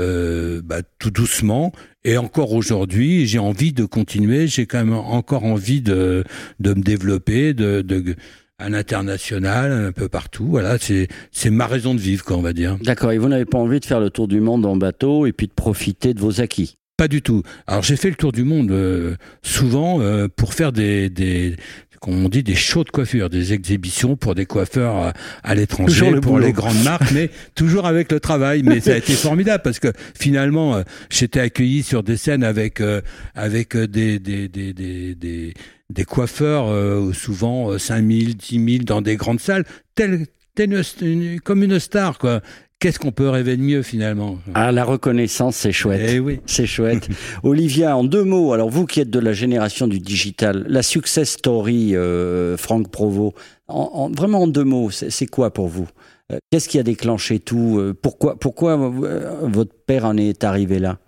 euh, 0.00 0.60
bah, 0.62 0.82
tout 0.98 1.10
doucement. 1.10 1.72
Et 2.04 2.18
encore 2.18 2.52
aujourd'hui, 2.52 3.26
j'ai 3.26 3.38
envie 3.38 3.72
de 3.72 3.84
continuer. 3.84 4.48
J'ai 4.48 4.66
quand 4.66 4.78
même 4.78 4.92
encore 4.92 5.44
envie 5.44 5.80
de, 5.80 6.24
de 6.58 6.74
me 6.74 6.82
développer, 6.82 7.54
de, 7.54 7.80
de 7.80 8.16
à 8.58 8.68
l'international, 8.68 9.72
un 9.72 9.92
peu 9.92 10.08
partout. 10.08 10.46
Voilà, 10.46 10.76
c'est 10.78 11.50
ma 11.50 11.66
raison 11.66 11.94
de 11.94 12.00
vivre, 12.00 12.24
quoi, 12.24 12.36
on 12.36 12.42
va 12.42 12.52
dire. 12.52 12.76
D'accord. 12.82 13.12
Et 13.12 13.18
vous 13.18 13.28
n'avez 13.28 13.44
pas 13.44 13.58
envie 13.58 13.80
de 13.80 13.84
faire 13.84 14.00
le 14.00 14.10
tour 14.10 14.28
du 14.28 14.40
monde 14.40 14.66
en 14.66 14.76
bateau 14.76 15.26
et 15.26 15.32
puis 15.32 15.46
de 15.46 15.52
profiter 15.52 16.14
de 16.14 16.20
vos 16.20 16.40
acquis? 16.40 16.76
Pas 16.96 17.08
du 17.08 17.22
tout. 17.22 17.42
Alors 17.66 17.82
j'ai 17.82 17.96
fait 17.96 18.10
le 18.10 18.16
tour 18.16 18.32
du 18.32 18.44
monde 18.44 18.70
euh, 18.70 19.16
souvent 19.42 20.00
euh, 20.00 20.28
pour 20.28 20.54
faire 20.54 20.72
des, 20.72 21.08
des 21.10 21.56
comme 22.02 22.24
on 22.24 22.28
dit 22.28 22.42
des 22.42 22.56
shows 22.56 22.82
de 22.84 22.90
coiffure, 22.90 23.30
des 23.30 23.52
exhibitions 23.52 24.16
pour 24.16 24.34
des 24.34 24.44
coiffeurs 24.44 25.12
à, 25.44 25.54
l'étranger, 25.54 26.10
le 26.10 26.20
pour 26.20 26.32
boulot. 26.32 26.46
les 26.46 26.52
grandes 26.52 26.82
marques, 26.82 27.12
mais 27.12 27.30
toujours 27.54 27.86
avec 27.86 28.10
le 28.10 28.18
travail. 28.18 28.62
Mais 28.64 28.80
ça 28.80 28.94
a 28.94 28.96
été 28.96 29.12
formidable 29.28 29.62
parce 29.62 29.78
que 29.78 29.92
finalement, 30.18 30.74
euh, 30.76 30.82
j'étais 31.10 31.38
accueilli 31.40 31.84
sur 31.84 32.02
des 32.02 32.16
scènes 32.16 32.42
avec 32.42 32.80
euh, 32.80 33.00
avec 33.36 33.76
euh, 33.76 33.86
des 33.86 34.18
des 34.18 34.48
des 34.48 34.72
des, 34.72 35.14
des, 35.14 35.54
des 35.90 36.04
coiffeurs 36.04 36.68
euh, 36.70 37.12
souvent 37.12 37.70
euh, 37.70 37.78
5 37.78 38.04
000, 38.04 38.32
10 38.36 38.72
000 38.78 38.84
dans 38.84 39.00
des 39.00 39.14
grandes 39.16 39.40
salles, 39.40 39.64
tel, 39.94 40.26
tel 40.56 40.72
une- 40.72 41.22
une- 41.22 41.40
comme 41.40 41.62
une 41.62 41.78
star 41.78 42.18
quoi. 42.18 42.40
Qu'est-ce 42.82 42.98
qu'on 42.98 43.12
peut 43.12 43.28
rêver 43.28 43.56
de 43.56 43.62
mieux 43.62 43.82
finalement? 43.82 44.38
Ah, 44.54 44.72
la 44.72 44.82
reconnaissance, 44.82 45.54
c'est 45.54 45.70
chouette. 45.70 46.00
Eh 46.04 46.18
oui. 46.18 46.40
C'est 46.46 46.66
chouette. 46.66 47.08
Olivia, 47.44 47.96
en 47.96 48.02
deux 48.02 48.24
mots, 48.24 48.52
alors 48.52 48.70
vous 48.70 48.86
qui 48.86 48.98
êtes 48.98 49.08
de 49.08 49.20
la 49.20 49.32
génération 49.32 49.86
du 49.86 50.00
digital, 50.00 50.66
la 50.68 50.82
success 50.82 51.30
story, 51.30 51.94
euh, 51.94 52.56
Franck 52.56 52.90
Provost, 52.90 53.36
en, 53.68 53.88
en- 53.94 54.10
vraiment 54.10 54.42
en 54.42 54.46
deux 54.48 54.64
mots, 54.64 54.90
c'est 54.90 55.26
quoi 55.26 55.52
pour 55.52 55.68
vous? 55.68 55.86
Euh, 56.32 56.38
Qu'est-ce 56.50 56.68
qui 56.68 56.80
a 56.80 56.82
déclenché 56.82 57.38
tout? 57.38 57.76
Euh, 57.78 57.94
Pourquoi, 57.94 58.36
pourquoi 58.36 58.72
euh, 58.80 59.36
votre 59.42 59.74
père 59.86 60.04
en 60.04 60.16
est 60.16 60.42
arrivé 60.42 60.80
là? 60.80 60.98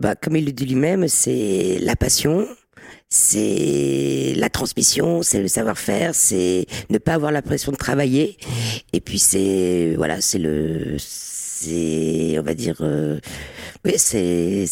Bah, 0.00 0.14
comme 0.14 0.36
il 0.36 0.46
le 0.46 0.52
dit 0.52 0.64
lui-même, 0.64 1.06
c'est 1.08 1.76
la 1.82 1.94
passion, 1.94 2.46
c'est 3.14 4.32
la 4.36 4.48
transmission, 4.48 5.22
c'est 5.22 5.38
le 5.38 5.46
savoir-faire, 5.46 6.14
c'est 6.14 6.64
ne 6.88 6.96
pas 6.96 7.12
avoir 7.12 7.30
l'impression 7.30 7.70
de 7.70 7.76
travailler. 7.76 8.38
Et 8.94 9.02
puis 9.02 9.18
c'est 9.18 9.92
voilà, 9.98 10.22
c'est 10.22 10.38
le, 10.38 10.96
c'est 10.98 12.38
on 12.38 12.42
va 12.42 12.54
dire, 12.54 12.76
euh, 12.80 13.20
oui, 13.84 13.92
c'est 13.98 14.64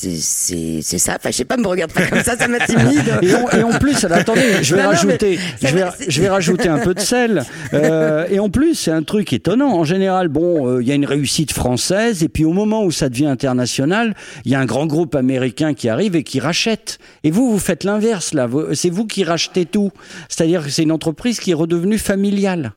c'est 0.00 0.98
ça. 0.98 1.16
Enfin, 1.16 1.30
je 1.30 1.36
sais 1.36 1.44
pas, 1.44 1.56
me 1.56 1.66
regarde 1.66 1.92
pas 1.92 2.06
comme 2.06 2.22
ça, 2.22 2.36
ça 2.36 2.48
m'intimide. 2.48 3.18
et, 3.22 3.58
et 3.58 3.62
en 3.62 3.78
plus, 3.78 4.04
alors, 4.04 4.18
attendez, 4.18 4.62
je 4.62 4.74
vais 4.74 4.82
Non, 4.82 4.88
rajouter, 4.90 5.38
je 5.62 5.68
vais, 5.68 5.84
je 6.08 6.22
rajouter 6.26 6.68
un 6.68 6.78
peu 6.78 6.94
de 6.94 7.00
sel. 7.00 7.44
Euh, 7.72 8.26
et 8.30 8.38
en 8.38 8.50
plus, 8.50 8.74
c'est 8.74 8.90
un 8.90 9.02
truc 9.02 9.32
étonnant. 9.32 9.72
En 9.72 9.84
général, 9.84 10.28
bon, 10.28 10.68
euh, 10.68 10.82
il 10.82 10.88
y 10.88 10.92
a 10.92 10.94
une 10.94 11.06
réussite 11.06 11.52
française, 11.52 12.22
et 12.22 12.28
puis 12.28 12.44
au 12.44 12.52
moment 12.52 12.84
où 12.84 12.90
ça 12.90 13.08
devient 13.08 13.26
international, 13.26 14.14
il 14.44 14.52
y 14.52 14.54
a 14.54 14.60
un 14.60 14.66
grand 14.66 14.86
groupe 14.86 15.14
américain 15.14 15.74
qui 15.74 15.88
arrive 15.88 16.16
et 16.16 16.22
qui 16.22 16.40
rachète. 16.40 16.98
Et 17.24 17.30
vous, 17.30 17.50
vous 17.50 17.58
faites 17.58 17.84
l'inverse 17.84 18.34
là. 18.34 18.48
C'est 18.74 18.90
vous 18.90 19.06
qui 19.06 19.24
rachetez 19.24 19.64
tout. 19.64 19.90
C'est-à-dire 20.28 20.64
que 20.64 20.70
c'est 20.70 20.82
une 20.82 20.92
entreprise 20.92 21.40
qui 21.40 21.52
est 21.52 21.54
redevenue 21.54 21.98
familiale, 21.98 22.72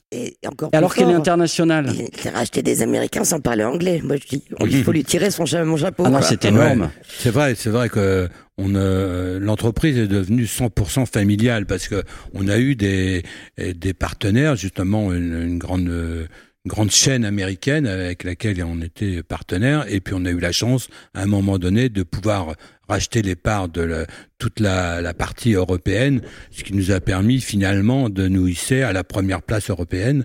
encore 0.47 0.69
alors 0.73 0.93
qu'elle 0.93 1.09
est 1.09 1.13
internationale. 1.13 1.91
Il 1.93 2.27
a 2.27 2.31
racheté 2.31 2.61
des 2.61 2.81
Américains 2.81 3.23
sans 3.23 3.39
parler 3.39 3.63
anglais. 3.63 4.01
Moi, 4.03 4.15
je 4.17 4.37
dis, 4.37 4.43
il 4.65 4.83
faut 4.83 4.91
lui 4.91 5.03
tirer 5.03 5.31
son 5.31 5.45
mon 5.65 5.77
chapeau. 5.77 6.03
Ah 6.05 6.09
non, 6.09 6.21
c'est 6.21 6.45
énorme. 6.45 6.81
Ouais, 6.81 6.87
c'est 7.07 7.31
vrai, 7.31 7.55
c'est 7.55 7.69
vrai 7.69 7.89
que 7.89 8.29
on 8.57 8.75
euh, 8.75 9.39
l'entreprise 9.39 9.97
est 9.97 10.07
devenue 10.07 10.43
100% 10.43 11.05
familiale 11.05 11.65
parce 11.65 11.87
que 11.87 12.03
on 12.33 12.47
a 12.47 12.57
eu 12.57 12.75
des 12.75 13.23
des 13.57 13.93
partenaires 13.93 14.55
justement 14.55 15.13
une, 15.13 15.41
une 15.41 15.57
grande 15.57 15.87
euh, 15.87 16.25
grande 16.69 16.91
chaîne 16.91 17.25
américaine 17.25 17.85
avec 17.85 18.23
laquelle 18.23 18.63
on 18.63 18.79
était 18.81 19.21
partenaire 19.23 19.85
et 19.93 19.99
puis 19.99 20.13
on 20.17 20.23
a 20.23 20.29
eu 20.29 20.39
la 20.39 20.53
chance 20.53 20.87
à 21.13 21.23
un 21.23 21.25
moment 21.25 21.57
donné 21.59 21.89
de 21.89 22.03
pouvoir 22.03 22.55
racheter 22.87 23.21
les 23.21 23.35
parts 23.35 23.67
de 23.67 24.05
toute 24.37 24.61
la, 24.61 25.13
partie 25.13 25.53
européenne, 25.53 26.21
ce 26.51 26.63
qui 26.63 26.73
nous 26.73 26.91
a 26.91 27.01
permis 27.01 27.41
finalement 27.41 28.09
de 28.09 28.27
nous 28.29 28.47
hisser 28.47 28.81
à 28.83 28.93
la 28.93 29.03
première 29.03 29.41
place 29.41 29.69
européenne 29.69 30.23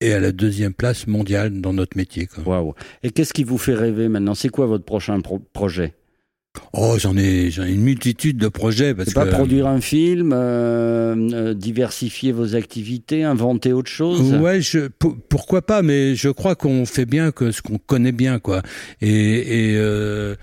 et 0.00 0.12
à 0.12 0.20
la 0.20 0.32
deuxième 0.32 0.74
place 0.74 1.06
mondiale 1.06 1.60
dans 1.60 1.72
notre 1.72 1.96
métier. 1.96 2.28
Waouh. 2.44 2.74
Et 3.02 3.10
qu'est-ce 3.10 3.32
qui 3.32 3.44
vous 3.44 3.58
fait 3.58 3.74
rêver 3.74 4.08
maintenant? 4.08 4.34
C'est 4.34 4.50
quoi 4.50 4.66
votre 4.66 4.84
prochain 4.84 5.20
pro- 5.20 5.38
projet? 5.52 5.94
Oh, 6.72 6.96
j'en 6.98 7.16
ai, 7.16 7.50
j'en 7.50 7.64
ai 7.64 7.72
une 7.72 7.82
multitude 7.82 8.36
de 8.36 8.48
projets 8.48 8.94
parce 8.94 9.08
C'est 9.08 9.14
pas 9.14 9.26
que 9.26 9.30
produire 9.30 9.66
un 9.66 9.80
film, 9.80 10.32
euh, 10.32 11.14
euh, 11.32 11.54
diversifier 11.54 12.32
vos 12.32 12.56
activités, 12.56 13.24
inventer 13.24 13.72
autre 13.72 13.90
chose? 13.90 14.32
Ouais, 14.34 14.60
je, 14.60 14.88
pourquoi 15.28 15.62
pas, 15.62 15.82
mais 15.82 16.14
je 16.14 16.28
crois 16.28 16.54
qu'on 16.54 16.86
fait 16.86 17.06
bien 17.06 17.32
que 17.32 17.52
ce 17.52 17.62
qu'on 17.62 17.78
connaît 17.78 18.12
bien, 18.12 18.38
quoi. 18.38 18.62
Et, 19.00 19.70
et 19.70 19.76
euh, 19.76 20.34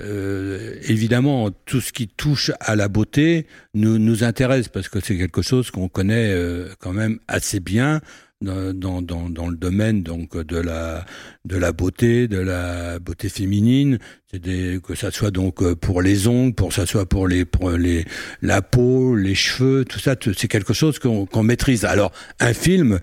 euh, 0.00 0.74
évidemment, 0.86 1.50
tout 1.66 1.80
ce 1.80 1.92
qui 1.92 2.08
touche 2.08 2.52
à 2.60 2.76
la 2.76 2.88
beauté 2.88 3.46
nous, 3.74 3.98
nous 3.98 4.24
intéresse 4.24 4.68
parce 4.68 4.88
que 4.88 5.00
c'est 5.00 5.16
quelque 5.16 5.42
chose 5.42 5.70
qu'on 5.70 5.88
connaît 5.88 6.32
euh, 6.32 6.68
quand 6.78 6.92
même 6.92 7.18
assez 7.26 7.60
bien 7.60 8.00
dans, 8.40 9.02
dans, 9.02 9.28
dans, 9.30 9.48
le 9.48 9.56
domaine 9.56 10.02
donc 10.02 10.36
de 10.36 10.58
la 10.58 11.04
de 11.44 11.56
la 11.56 11.72
beauté, 11.72 12.28
de 12.28 12.38
la 12.38 12.98
beauté 13.00 13.28
féminine, 13.28 13.98
des 14.32 14.80
que 14.82 14.94
ça 14.94 15.10
soit 15.10 15.30
donc 15.30 15.74
pour 15.74 16.02
les 16.02 16.28
ongles, 16.28 16.54
pour 16.54 16.72
ça 16.72 16.86
soit 16.86 17.06
pour 17.06 17.26
les 17.26 17.44
pour 17.44 17.70
les 17.70 18.04
la 18.42 18.62
peau, 18.62 19.16
les 19.16 19.34
cheveux, 19.34 19.84
tout 19.84 19.98
ça, 19.98 20.14
c'est 20.36 20.48
quelque 20.48 20.72
chose 20.72 20.98
qu'on 20.98 21.26
qu'on 21.26 21.42
maîtrise. 21.42 21.84
Alors 21.84 22.12
un 22.38 22.54
film, 22.54 23.00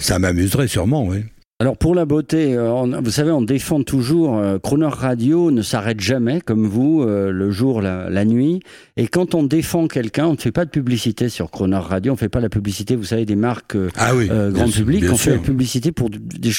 ça 0.00 0.18
m'amuserait 0.18 0.68
sûrement, 0.68 1.06
oui. 1.06 1.24
Alors 1.60 1.76
pour 1.76 1.96
la 1.96 2.04
beauté, 2.04 2.54
euh, 2.54 2.70
on- 2.72 3.02
vous 3.02 3.10
savez, 3.10 3.32
on 3.32 3.42
défend 3.42 3.82
toujours, 3.82 4.38
euh, 4.38 4.60
Croner 4.60 4.86
Radio 4.92 5.50
ne 5.50 5.62
s'arrête 5.62 5.98
jamais, 5.98 6.40
comme 6.40 6.68
vous, 6.68 7.02
euh, 7.02 7.32
le 7.32 7.50
jour, 7.50 7.82
la, 7.82 8.08
la 8.08 8.24
nuit. 8.24 8.60
Et 8.96 9.08
quand 9.08 9.34
on 9.34 9.42
défend 9.42 9.88
quelqu'un, 9.88 10.28
on 10.28 10.32
ne 10.34 10.36
fait 10.36 10.52
pas 10.52 10.64
de 10.64 10.70
publicité 10.70 11.28
sur 11.28 11.50
Croner 11.50 11.78
Radio, 11.78 12.12
on 12.12 12.14
ne 12.14 12.18
fait 12.18 12.28
pas 12.28 12.38
la 12.38 12.48
publicité, 12.48 12.94
vous 12.94 13.02
savez, 13.02 13.24
des 13.24 13.34
marques 13.34 13.74
euh, 13.74 13.88
Ah 13.96 14.14
oui, 14.14 14.28
euh, 14.30 14.52
bien 14.52 14.62
grand 14.66 14.72
public, 14.72 15.00
bien 15.00 15.10
on 15.10 15.16
fait 15.16 15.32
la 15.32 15.38
publicité 15.38 15.90
pour 15.90 16.10
des 16.10 16.50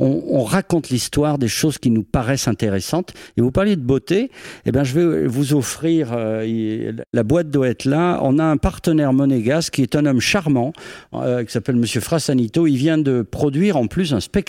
on, 0.00 0.24
on 0.28 0.42
raconte 0.42 0.88
l'histoire 0.90 1.38
des 1.38 1.46
choses 1.46 1.78
qui 1.78 1.92
nous 1.92 2.02
paraissent 2.02 2.48
intéressantes. 2.48 3.14
Et 3.36 3.42
vous 3.42 3.52
parliez 3.52 3.76
de 3.76 3.82
beauté, 3.82 4.32
eh 4.66 4.72
ben 4.72 4.82
je 4.82 4.98
vais 4.98 5.28
vous 5.28 5.54
offrir, 5.54 6.08
euh, 6.12 6.90
la 7.12 7.22
boîte 7.22 7.50
doit 7.50 7.68
être 7.68 7.84
là. 7.84 8.18
On 8.24 8.40
a 8.40 8.44
un 8.44 8.56
partenaire 8.56 9.12
monégasque 9.12 9.74
qui 9.74 9.82
est 9.82 9.94
un 9.94 10.04
homme 10.04 10.20
charmant, 10.20 10.72
euh, 11.14 11.44
qui 11.44 11.52
s'appelle 11.52 11.76
Monsieur 11.76 12.00
Frassanito. 12.00 12.66
Il 12.66 12.76
vient 12.76 12.98
de 12.98 13.22
produire 13.22 13.76
en 13.76 13.86
plus 13.86 14.12
un 14.12 14.18
spectacle, 14.18 14.47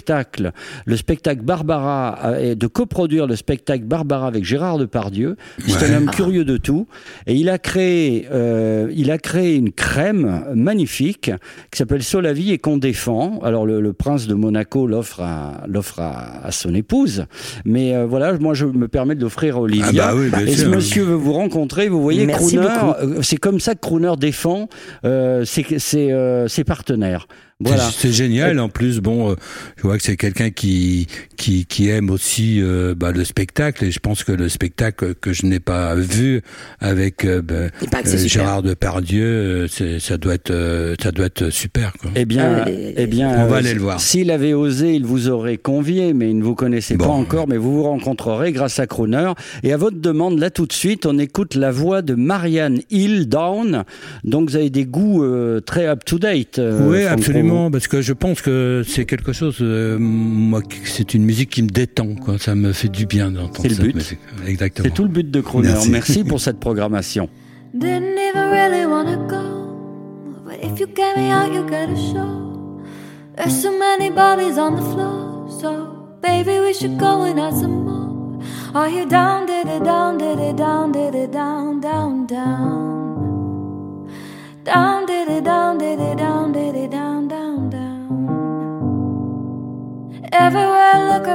le 0.86 0.96
spectacle 0.98 1.42
Barbara, 1.44 2.20
euh, 2.26 2.52
et 2.52 2.56
de 2.56 2.68
coproduire 2.68 3.28
le 3.28 3.36
spectacle 3.36 3.84
Barbara 3.86 4.28
avec 4.28 4.44
Gérard 4.46 4.78
Depardieu. 4.78 5.36
C'est 5.68 5.82
Ouais. 5.84 5.94
un 5.94 5.98
homme 5.98 6.10
curieux 6.10 6.46
de 6.46 6.58
tout. 6.58 6.88
Et 7.28 7.36
il 7.36 7.50
a 7.50 7.58
créé, 7.58 8.28
euh, 8.32 8.90
il 8.96 9.12
a 9.12 9.18
créé 9.18 9.56
une 9.56 9.72
crème 9.72 10.44
magnifique 10.56 11.32
qui 11.72 11.78
s'appelle 11.78 12.04
Solavie 12.04 12.52
et 12.52 12.58
qu'on 12.58 12.78
défend. 12.78 13.40
Alors 13.44 13.66
le, 13.66 13.82
le 13.82 13.94
prince 13.94 14.28
de 14.28 14.34
Monaco 14.34 14.88
l'offre 14.88 15.22
à, 15.22 15.64
l'offre 15.68 16.00
à, 16.00 16.46
à 16.46 16.52
son 16.52 16.74
épouse, 16.74 17.26
mais 17.66 17.96
euh, 17.96 18.06
voilà, 18.06 18.38
moi 18.40 18.54
je 18.54 18.66
me 18.66 18.88
permets 18.88 19.16
de 19.16 19.22
l'offrir 19.22 19.58
à 19.58 19.62
Olivia. 19.62 20.06
Ah 20.10 20.12
bah 20.14 20.14
oui, 20.16 20.30
bien 20.30 20.46
et 20.46 20.52
ce 20.56 20.66
monsieur 20.68 21.04
veut 21.04 21.16
vous 21.16 21.34
rencontrer. 21.34 21.90
Vous 21.90 22.02
voyez, 22.02 22.26
Merci 22.26 22.56
Crooner, 22.58 22.70
beaucoup. 23.08 23.24
c'est 23.24 23.38
comme 23.38 23.60
ça 23.60 23.76
que 23.76 23.80
Crooner 23.80 24.14
défend 24.18 24.68
euh, 25.06 25.46
ses, 25.46 25.66
ses, 25.80 26.12
euh, 26.12 26.48
ses 26.48 26.64
partenaires. 26.64 27.28
Voilà. 27.62 27.90
C'est 27.92 28.14
génial. 28.14 28.58
En 28.60 28.70
plus, 28.70 29.00
bon, 29.02 29.32
euh, 29.32 29.36
je 29.76 29.82
vois 29.84 29.98
que 29.98 30.04
c'est 30.04 30.16
quelqu'un 30.16 30.50
qui, 30.50 31.08
qui 31.36 31.66
qui 31.66 31.90
aime 31.90 32.10
aussi 32.10 32.62
euh, 32.62 32.96
bah, 32.96 33.12
le 33.12 33.26
spectacle 33.26 33.84
et 33.84 33.92
je 33.92 34.00
pense 34.00 34.24
que 34.24 34.32
le 34.32 34.48
spectacle 34.48 35.14
que 35.16 35.34
je 35.34 35.46
n'ai 35.46 35.60
pas 35.60 35.94
vu 35.96 36.42
avec 36.80 37.26
euh, 37.26 37.42
bah, 37.42 37.56
euh. 37.56 38.18
Gérard 38.28 38.64
Depardieu, 38.64 39.26
euh, 39.26 39.68
c'est 39.68 40.00
ça 40.00 40.18
doit 40.18 40.36
être 40.36 40.52
euh, 40.52 40.96
ça 41.04 41.12
doit 41.12 41.26
être 41.26 41.50
super. 41.50 41.92
Quoi. 42.00 42.12
Eh 42.16 42.24
bien, 42.26 42.64
Ah, 42.66 42.70
eh 42.70 43.08
bien, 43.08 43.30
On 43.44 43.48
va 43.48 43.56
euh, 43.56 43.60
aller 43.60 43.74
le 43.74 43.82
voir. 43.82 44.00
S'il 44.00 44.32
avait 44.32 44.54
osé, 44.54 44.94
il 44.96 45.06
vous 45.06 45.28
aurait 45.28 45.58
convié, 45.58 46.14
mais 46.14 46.30
il 46.30 46.38
ne 46.38 46.44
vous 46.44 46.56
connaissait 46.56 46.96
pas 46.98 47.08
encore, 47.08 47.48
mais 47.50 47.58
vous 47.58 47.74
vous 47.74 47.84
rencontrerez 47.84 48.54
grâce 48.54 48.80
à 48.80 48.88
Crooner. 48.88 49.34
Et 49.64 49.74
à 49.74 49.78
votre 49.78 50.00
demande, 50.00 50.40
là 50.40 50.50
tout 50.50 50.66
de 50.66 50.72
suite, 50.74 51.06
on 51.06 51.18
écoute 51.20 51.56
la 51.56 51.72
voix 51.72 52.02
de 52.02 52.16
Marianne 52.16 52.80
Hill 52.90 53.28
Down. 53.28 53.84
Donc 54.24 54.50
vous 54.50 54.56
avez 54.56 54.70
des 54.70 54.86
goûts 54.86 55.24
euh, 55.26 55.60
très 55.60 55.88
up-to-date. 55.88 56.60
euh, 56.60 56.88
oui, 56.88 57.04
Franck 57.04 57.49
absolument, 57.50 57.72
parce 57.72 57.88
que 57.88 58.02
je 58.02 58.14
pense 58.14 58.42
que 58.42 58.84
c'est 58.88 59.06
quelque 59.06 59.34
chose. 59.34 59.58
euh, 59.62 59.98
moi, 60.00 60.62
c'est 60.86 61.14
une 61.14 61.24
musique 61.26 61.50
qui 61.50 61.64
me 61.64 61.70
détend. 61.70 62.16
Quoi. 62.16 62.38
Ça 62.38 62.56
me 62.56 62.72
fait 62.74 62.90
du 62.90 63.06
bien 63.06 63.32
d'entendre 63.32 63.62
C'est 63.62 63.70
le 63.70 63.76
but. 63.88 63.96
musique. 63.96 64.20
Exactement. 64.46 64.86
C'est 64.88 64.94
tout 64.94 65.04
le 65.04 65.10
but 65.10 65.30
de 65.30 65.42
Crooner. 65.42 65.70
Merci. 65.70 65.90
Merci 65.92 66.24
pour 66.24 66.40
cette 66.40 66.60
programmation. 66.60 67.30
Didn't 67.74 68.18
even 68.18 68.50
really 68.52 68.86
wanna 68.86 69.18
go. 69.28 70.44
But 70.46 70.60
if 70.64 70.80
you 70.80 70.88
get 70.88 71.16
me 71.18 71.32
out, 71.32 71.54
you 71.54 71.64
gotta 71.64 71.96
show. 71.96 72.82
There's 73.38 73.62
so 73.62 73.72
many 73.78 74.10
bodies 74.10 74.58
on 74.58 74.76
the 74.76 74.82
floor. 74.82 75.48
So, 75.62 76.18
baby, 76.22 76.60
we 76.60 76.74
should 76.74 76.98
go 76.98 77.24
and 77.24 77.40
have 77.40 77.54
some 77.54 77.86
more. 77.86 78.10
Are 78.74 78.90
you 78.90 79.06
down, 79.08 79.46
did 79.48 79.68
it 79.68 79.84
down, 79.84 80.18
did 80.18 80.40
it 80.40 80.56
down, 80.58 80.92
did 80.92 81.14
it 81.16 81.32
down, 81.32 81.80
down, 81.82 82.26
down? 82.28 82.28
Down, 82.28 82.69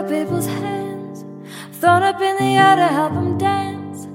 people's 0.02 0.46
hands, 0.46 1.24
thrown 1.78 2.02
up 2.02 2.20
in 2.20 2.36
the 2.36 2.56
air 2.56 2.76
to 2.76 2.88
help 2.88 3.14
them 3.14 3.38
dance. 3.38 4.06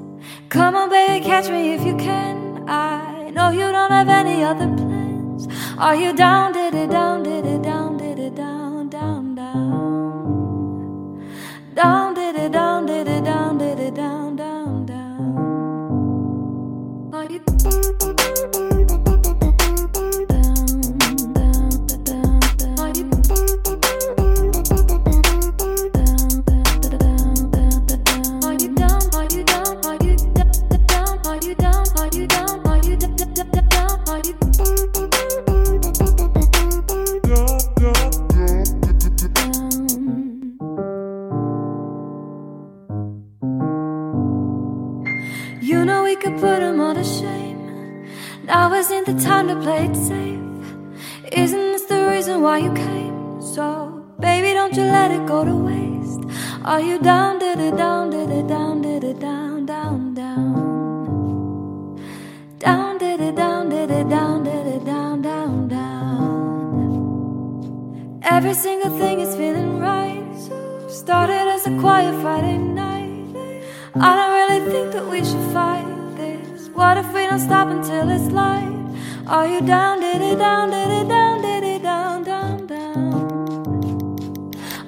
Come 0.50 0.76
on, 0.76 0.90
baby, 0.90 1.24
catch 1.24 1.50
me 1.50 1.74
if 1.74 1.86
you 1.86 1.96
can. 1.96 2.68
I 2.68 3.30
know 3.30 3.50
you 3.50 3.72
don't 3.72 3.92
have 3.92 4.10
any 4.10 4.44
other 4.44 4.68
plans. 4.68 5.48
Are 5.78 5.96
you 5.96 6.14
down, 6.14 6.54
did 6.54 6.74
it 6.74 6.90
down, 6.90 7.24
did 7.24 7.39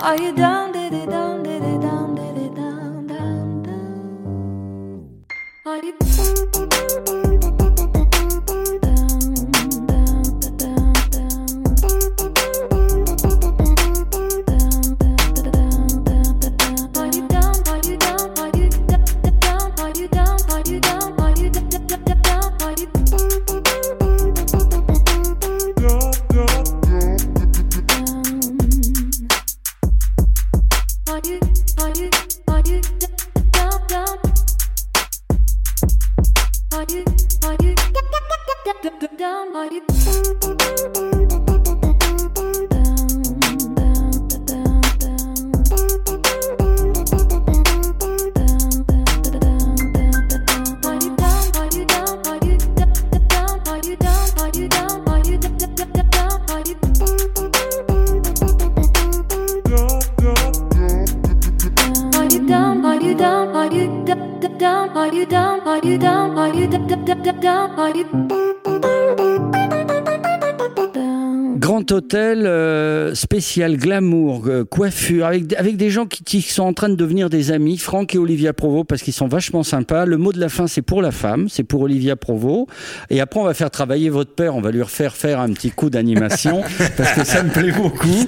Are 0.04 0.20
you 0.20 0.32
down, 0.34 0.72
down, 1.06 1.81
spécial 73.52 73.76
glamour, 73.76 74.48
euh, 74.48 74.64
coiffure, 74.64 75.26
avec, 75.26 75.52
avec 75.58 75.76
des 75.76 75.90
gens 75.90 76.06
qui, 76.06 76.24
qui 76.24 76.42
sont 76.42 76.64
en 76.64 76.72
train 76.72 76.88
de 76.88 76.96
devenir 76.96 77.30
des 77.30 77.52
amis, 77.52 77.78
Franck 77.78 78.16
et 78.16 78.18
Olivia 78.18 78.54
Provo, 78.54 78.86
parce 78.86 79.02
qu'ils 79.02 79.12
sont 79.12 79.28
vachement 79.28 79.62
sympas. 79.62 80.06
Le 80.06 80.16
mot 80.16 80.32
de 80.32 80.40
la 80.40 80.48
fin, 80.48 80.68
c'est 80.68 80.82
pour 80.82 81.02
la 81.02 81.12
femme, 81.12 81.50
c'est 81.50 81.66
pour 81.66 81.82
Olivia 81.82 82.16
Provo. 82.16 82.68
Et 83.10 83.20
après, 83.20 83.42
on 83.42 83.44
va 83.44 83.54
faire 83.54 83.70
travailler 83.70 84.10
votre 84.10 84.34
père, 84.34 84.56
on 84.56 84.62
va 84.62 84.72
lui 84.72 84.82
refaire 84.82 85.18
faire 85.18 85.42
un 85.42 85.52
petit 85.52 85.70
coup 85.70 85.90
d'animation, 85.90 86.62
parce 86.98 87.12
que 87.12 87.26
ça 87.26 87.44
me 87.44 87.50
plaît 87.50 87.74
beaucoup. 87.74 88.26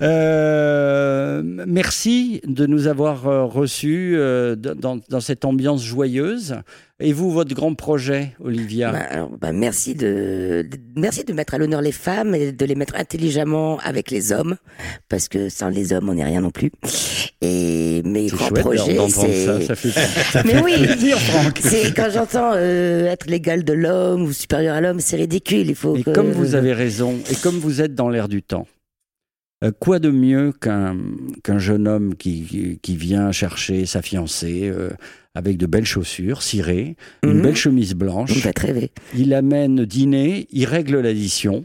Euh, 0.00 1.42
merci 1.44 2.40
de 2.46 2.64
nous 2.64 2.86
avoir 2.86 3.28
euh, 3.28 3.44
reçus 3.44 4.14
euh, 4.16 4.56
dans, 4.56 5.00
dans 5.06 5.20
cette 5.20 5.44
ambiance 5.44 5.84
joyeuse. 5.84 6.56
Et 7.04 7.12
vous, 7.12 7.32
votre 7.32 7.52
grand 7.54 7.74
projet, 7.74 8.32
Olivia 8.38 8.92
Bah, 8.92 8.98
alors, 9.10 9.30
bah, 9.40 9.50
merci 9.52 9.94
de, 9.94 10.64
de- 10.70 10.78
merci 10.96 11.24
de 11.24 11.32
mettre 11.32 11.54
à 11.54 11.58
l'honneur 11.58 11.80
les 11.82 11.90
femmes 11.92 12.34
et 12.34 12.52
de 12.52 12.64
les 12.64 12.76
mettre 12.76 12.94
intelligemment 12.96 13.78
avec 13.80 14.10
les 14.12 14.30
hommes, 14.30 14.56
parce 15.08 15.28
que 15.28 15.48
sans 15.48 15.68
les 15.68 15.92
hommes, 15.92 16.08
on 16.08 16.14
n'est 16.14 16.24
rien 16.24 16.40
non 16.40 16.50
plus. 16.52 16.70
Et 17.40 18.02
mes 18.04 18.28
grands 18.28 18.46
chouette 18.48 18.60
projets, 18.60 18.96
c'est 19.08 19.32
ça, 19.46 19.60
ça 19.60 19.74
fait, 19.74 19.90
ça 19.90 20.42
Mais 20.44 20.52
fait 20.52 20.62
oui, 20.62 20.74
plaisir, 20.86 21.18
Franck. 21.18 21.58
c'est 21.60 21.92
quand 21.94 22.08
j'entends 22.12 22.52
euh, 22.54 23.06
être 23.06 23.26
l'égal 23.26 23.64
de 23.64 23.72
l'homme 23.72 24.22
ou 24.22 24.32
supérieur 24.32 24.76
à 24.76 24.80
l'homme, 24.80 25.00
c'est 25.00 25.16
ridicule. 25.16 25.68
Il 25.70 25.74
faut 25.74 25.96
Et 25.96 26.04
que- 26.04 26.10
comme 26.10 26.30
vous 26.30 26.54
avez 26.54 26.72
raison, 26.72 27.16
et 27.30 27.34
comme 27.34 27.56
vous 27.58 27.80
êtes 27.80 27.96
dans 27.96 28.10
l'air 28.10 28.28
du 28.28 28.42
temps, 28.44 28.68
euh, 29.64 29.72
quoi 29.76 29.98
de 29.98 30.10
mieux 30.10 30.52
qu'un 30.52 31.58
jeune 31.58 31.88
homme 31.88 32.14
qui, 32.14 32.42
qui- 32.42 32.78
qui 32.80 32.96
vient 32.96 33.32
chercher 33.32 33.86
sa 33.86 34.02
fiancée 34.02 34.70
euh, 34.72 34.90
avec 35.34 35.56
de 35.56 35.66
belles 35.66 35.86
chaussures 35.86 36.42
cirées, 36.42 36.96
une 37.22 37.34
Mhm. 37.38 37.42
belle 37.42 37.56
chemise 37.56 37.94
blanche, 37.94 38.36
va 38.44 38.52
te 38.52 38.60
rêver. 38.66 38.90
il 39.16 39.32
amène 39.34 39.84
dîner, 39.84 40.46
il 40.50 40.66
règle 40.66 41.00
l'addition, 41.00 41.64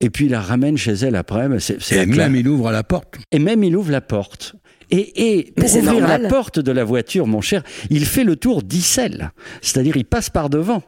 et 0.00 0.08
puis 0.10 0.26
il 0.26 0.30
la 0.30 0.40
ramène 0.40 0.76
chez 0.76 0.92
elle 0.92 1.16
après. 1.16 1.48
mais 1.48 1.60
c'est- 1.60 1.80
c'est 1.80 2.02
Et 2.02 2.06
même 2.06 2.36
il 2.36 2.48
ouvre 2.48 2.70
la 2.70 2.82
porte. 2.82 3.16
Et 3.32 3.38
même 3.38 3.64
il 3.64 3.76
ouvre 3.76 3.90
la 3.90 4.00
porte. 4.00 4.54
Et, 4.92 5.38
et 5.38 5.52
pour 5.52 5.64
ouvrir 5.76 6.00
normal. 6.00 6.22
la 6.22 6.28
porte 6.28 6.58
de 6.58 6.72
la 6.72 6.82
voiture, 6.82 7.26
mon 7.28 7.40
cher, 7.40 7.62
il 7.90 8.04
fait 8.04 8.24
le 8.24 8.34
tour 8.34 8.62
d'Issel. 8.64 9.30
C'est-à-dire, 9.62 9.96
il 9.96 10.04
passe 10.04 10.30
par 10.30 10.50
devant. 10.50 10.82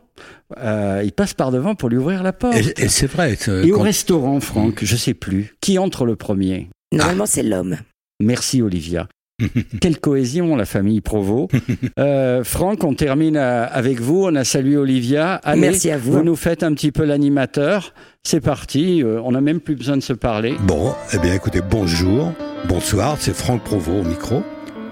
euh, 0.59 1.01
il 1.05 1.13
passe 1.13 1.33
par 1.35 1.51
devant 1.51 1.75
pour 1.75 1.89
lui 1.89 1.97
ouvrir 1.97 2.23
la 2.23 2.33
porte. 2.35 2.57
Et, 2.57 2.85
et 2.85 2.89
c'est 2.89 3.07
vrai. 3.07 3.37
c'est- 3.39 3.67
Et 3.67 3.73
au 3.73 3.79
restaurant, 3.81 4.39
Franck, 4.41 4.85
je 4.85 4.97
sais 4.97 5.15
plus. 5.15 5.55
Qui 5.63 5.79
entre 5.79 6.05
le 6.05 6.15
premier? 6.17 6.69
Normalement, 6.93 7.25
c'est 7.27 7.43
l'homme. 7.43 7.79
Merci 8.21 8.61
Olivia. 8.61 9.09
Quelle 9.81 9.99
cohésion, 9.99 10.57
la 10.57 10.65
famille 10.65 11.01
Provo. 11.01 11.49
Euh, 11.99 12.43
Franck, 12.43 12.85
on 12.85 12.95
termine 12.95 13.37
euh, 13.37 13.67
avec 13.71 14.01
vous. 14.01 14.25
On 14.25 14.35
a 14.35 14.45
salué 14.45 14.77
Olivia. 14.77 15.35
Allez, 15.45 15.61
Merci 15.61 15.91
à 15.91 15.99
vous. 15.99 16.13
Vous 16.13 16.23
nous 16.23 16.37
faites 16.37 16.63
un 16.63 16.73
petit 16.73 16.91
peu 16.91 17.05
l'animateur. 17.05 17.93
C'est 18.23 18.41
parti. 18.41 19.03
euh, 19.03 19.21
on 19.25 19.33
n'a 19.33 19.41
même 19.41 19.61
plus 19.61 19.75
besoin 19.77 19.97
de 19.97 20.03
se 20.03 20.13
parler. 20.13 20.55
Bon, 20.67 20.95
eh 21.13 21.19
bien 21.19 21.35
écoutez, 21.35 21.61
bonjour, 21.69 22.33
bonsoir, 22.69 23.17
c'est 23.19 23.35
Franck 23.35 23.63
Provo 23.63 24.01
au 24.01 24.05
micro. 24.05 24.43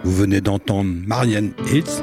Vous 0.05 0.13
venez 0.15 0.41
d'entendre 0.41 0.91
Marianne 1.07 1.53
Hitz, 1.73 2.03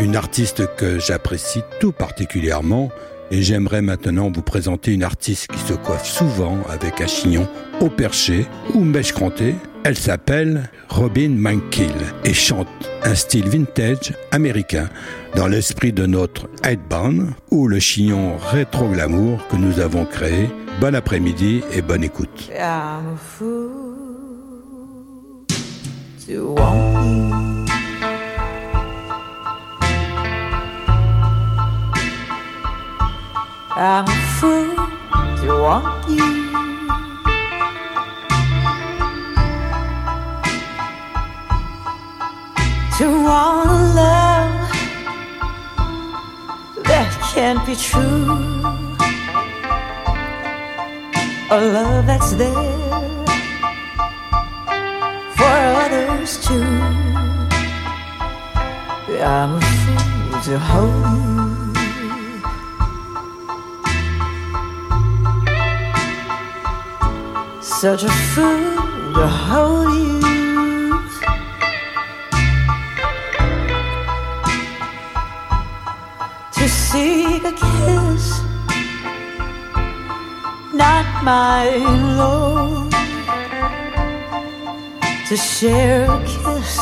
une 0.00 0.16
artiste 0.16 0.62
que 0.76 0.98
j'apprécie 0.98 1.60
tout 1.80 1.92
particulièrement, 1.92 2.90
et 3.30 3.42
j'aimerais 3.42 3.82
maintenant 3.82 4.30
vous 4.32 4.42
présenter 4.42 4.92
une 4.92 5.02
artiste 5.02 5.48
qui 5.48 5.58
se 5.58 5.74
coiffe 5.74 6.06
souvent 6.06 6.58
avec 6.68 7.00
un 7.00 7.06
chignon 7.06 7.48
au 7.80 7.88
perché 7.88 8.46
ou 8.74 8.80
mèche 8.80 9.12
crantée. 9.12 9.54
Elle 9.84 9.96
s'appelle 9.96 10.70
Robin 10.88 11.30
Mankill 11.30 11.92
et 12.24 12.34
chante 12.34 12.68
un 13.04 13.14
style 13.14 13.48
vintage 13.48 14.12
américain 14.32 14.88
dans 15.36 15.46
l'esprit 15.46 15.92
de 15.92 16.06
notre 16.06 16.48
headband 16.64 17.26
ou 17.50 17.68
le 17.68 17.78
chignon 17.78 18.36
rétro 18.36 18.88
glamour 18.88 19.46
que 19.48 19.56
nous 19.56 19.80
avons 19.80 20.04
créé. 20.04 20.50
Bon 20.80 20.94
après-midi 20.94 21.62
et 21.72 21.82
bonne 21.82 22.04
écoute. 22.04 22.50
I'm 33.80 34.06
a 34.06 34.18
fool 34.40 34.74
to 35.40 35.48
want 35.62 36.08
you. 36.08 36.30
To 42.98 43.06
want 43.22 43.70
a 43.70 43.78
love 43.94 44.72
that 46.84 47.08
can't 47.32 47.64
be 47.64 47.76
true 47.76 48.88
a 51.50 51.60
love 51.60 52.04
that's 52.04 52.32
there 52.32 52.52
for 55.34 55.56
others 55.82 56.36
too. 56.46 56.62
I'm 59.22 59.54
a 59.54 59.60
fool 59.60 60.40
to 60.42 60.58
hold 60.58 61.04
you. 61.16 61.37
Such 67.80 68.02
a 68.02 68.08
fool 68.08 69.14
to 69.14 69.26
hold 69.28 69.94
you. 69.94 70.20
To 76.54 76.68
seek 76.68 77.44
a 77.44 77.52
kiss 77.52 78.42
not 80.74 81.06
my 81.22 81.68
Lord, 82.18 82.90
to 85.28 85.36
share 85.36 86.10
a 86.10 86.18
kiss 86.24 86.78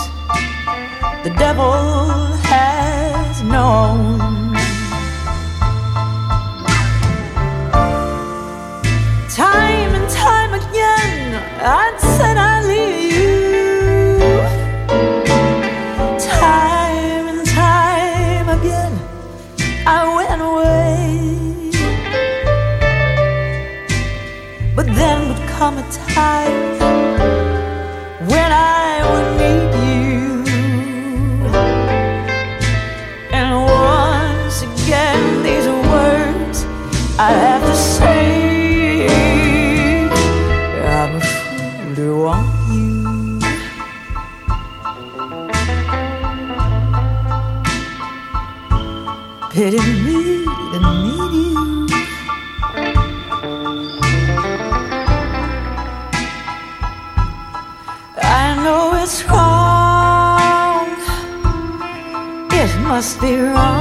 the 1.24 1.34
devil 1.36 1.74
has 2.48 3.42
known. 3.42 4.35
I 11.58 11.96
said 11.98 12.36
I 12.36 12.62
leave 12.62 13.12
you. 13.12 14.28
Time 16.18 17.28
and 17.28 17.46
time 17.46 18.48
again, 18.58 18.92
I 19.86 20.14
went 20.16 20.42
away. 20.42 21.70
But 24.76 24.86
then 24.86 25.28
would 25.28 25.48
come 25.48 25.78
a 25.78 25.90
time 26.14 26.78
when 28.28 28.52
I 28.52 28.75
be 63.20 63.40
wrong. 63.40 63.75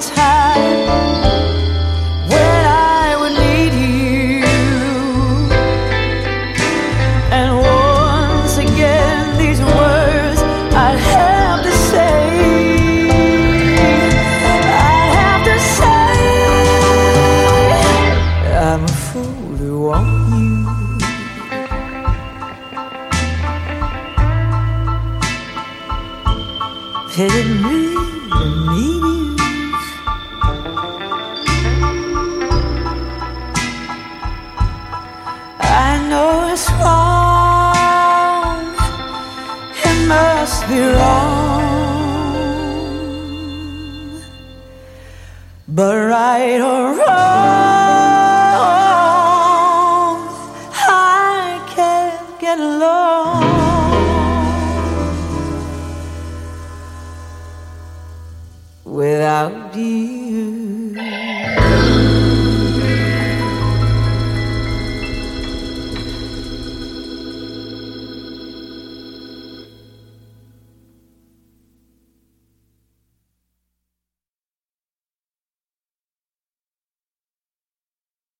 summertime. 0.00 0.33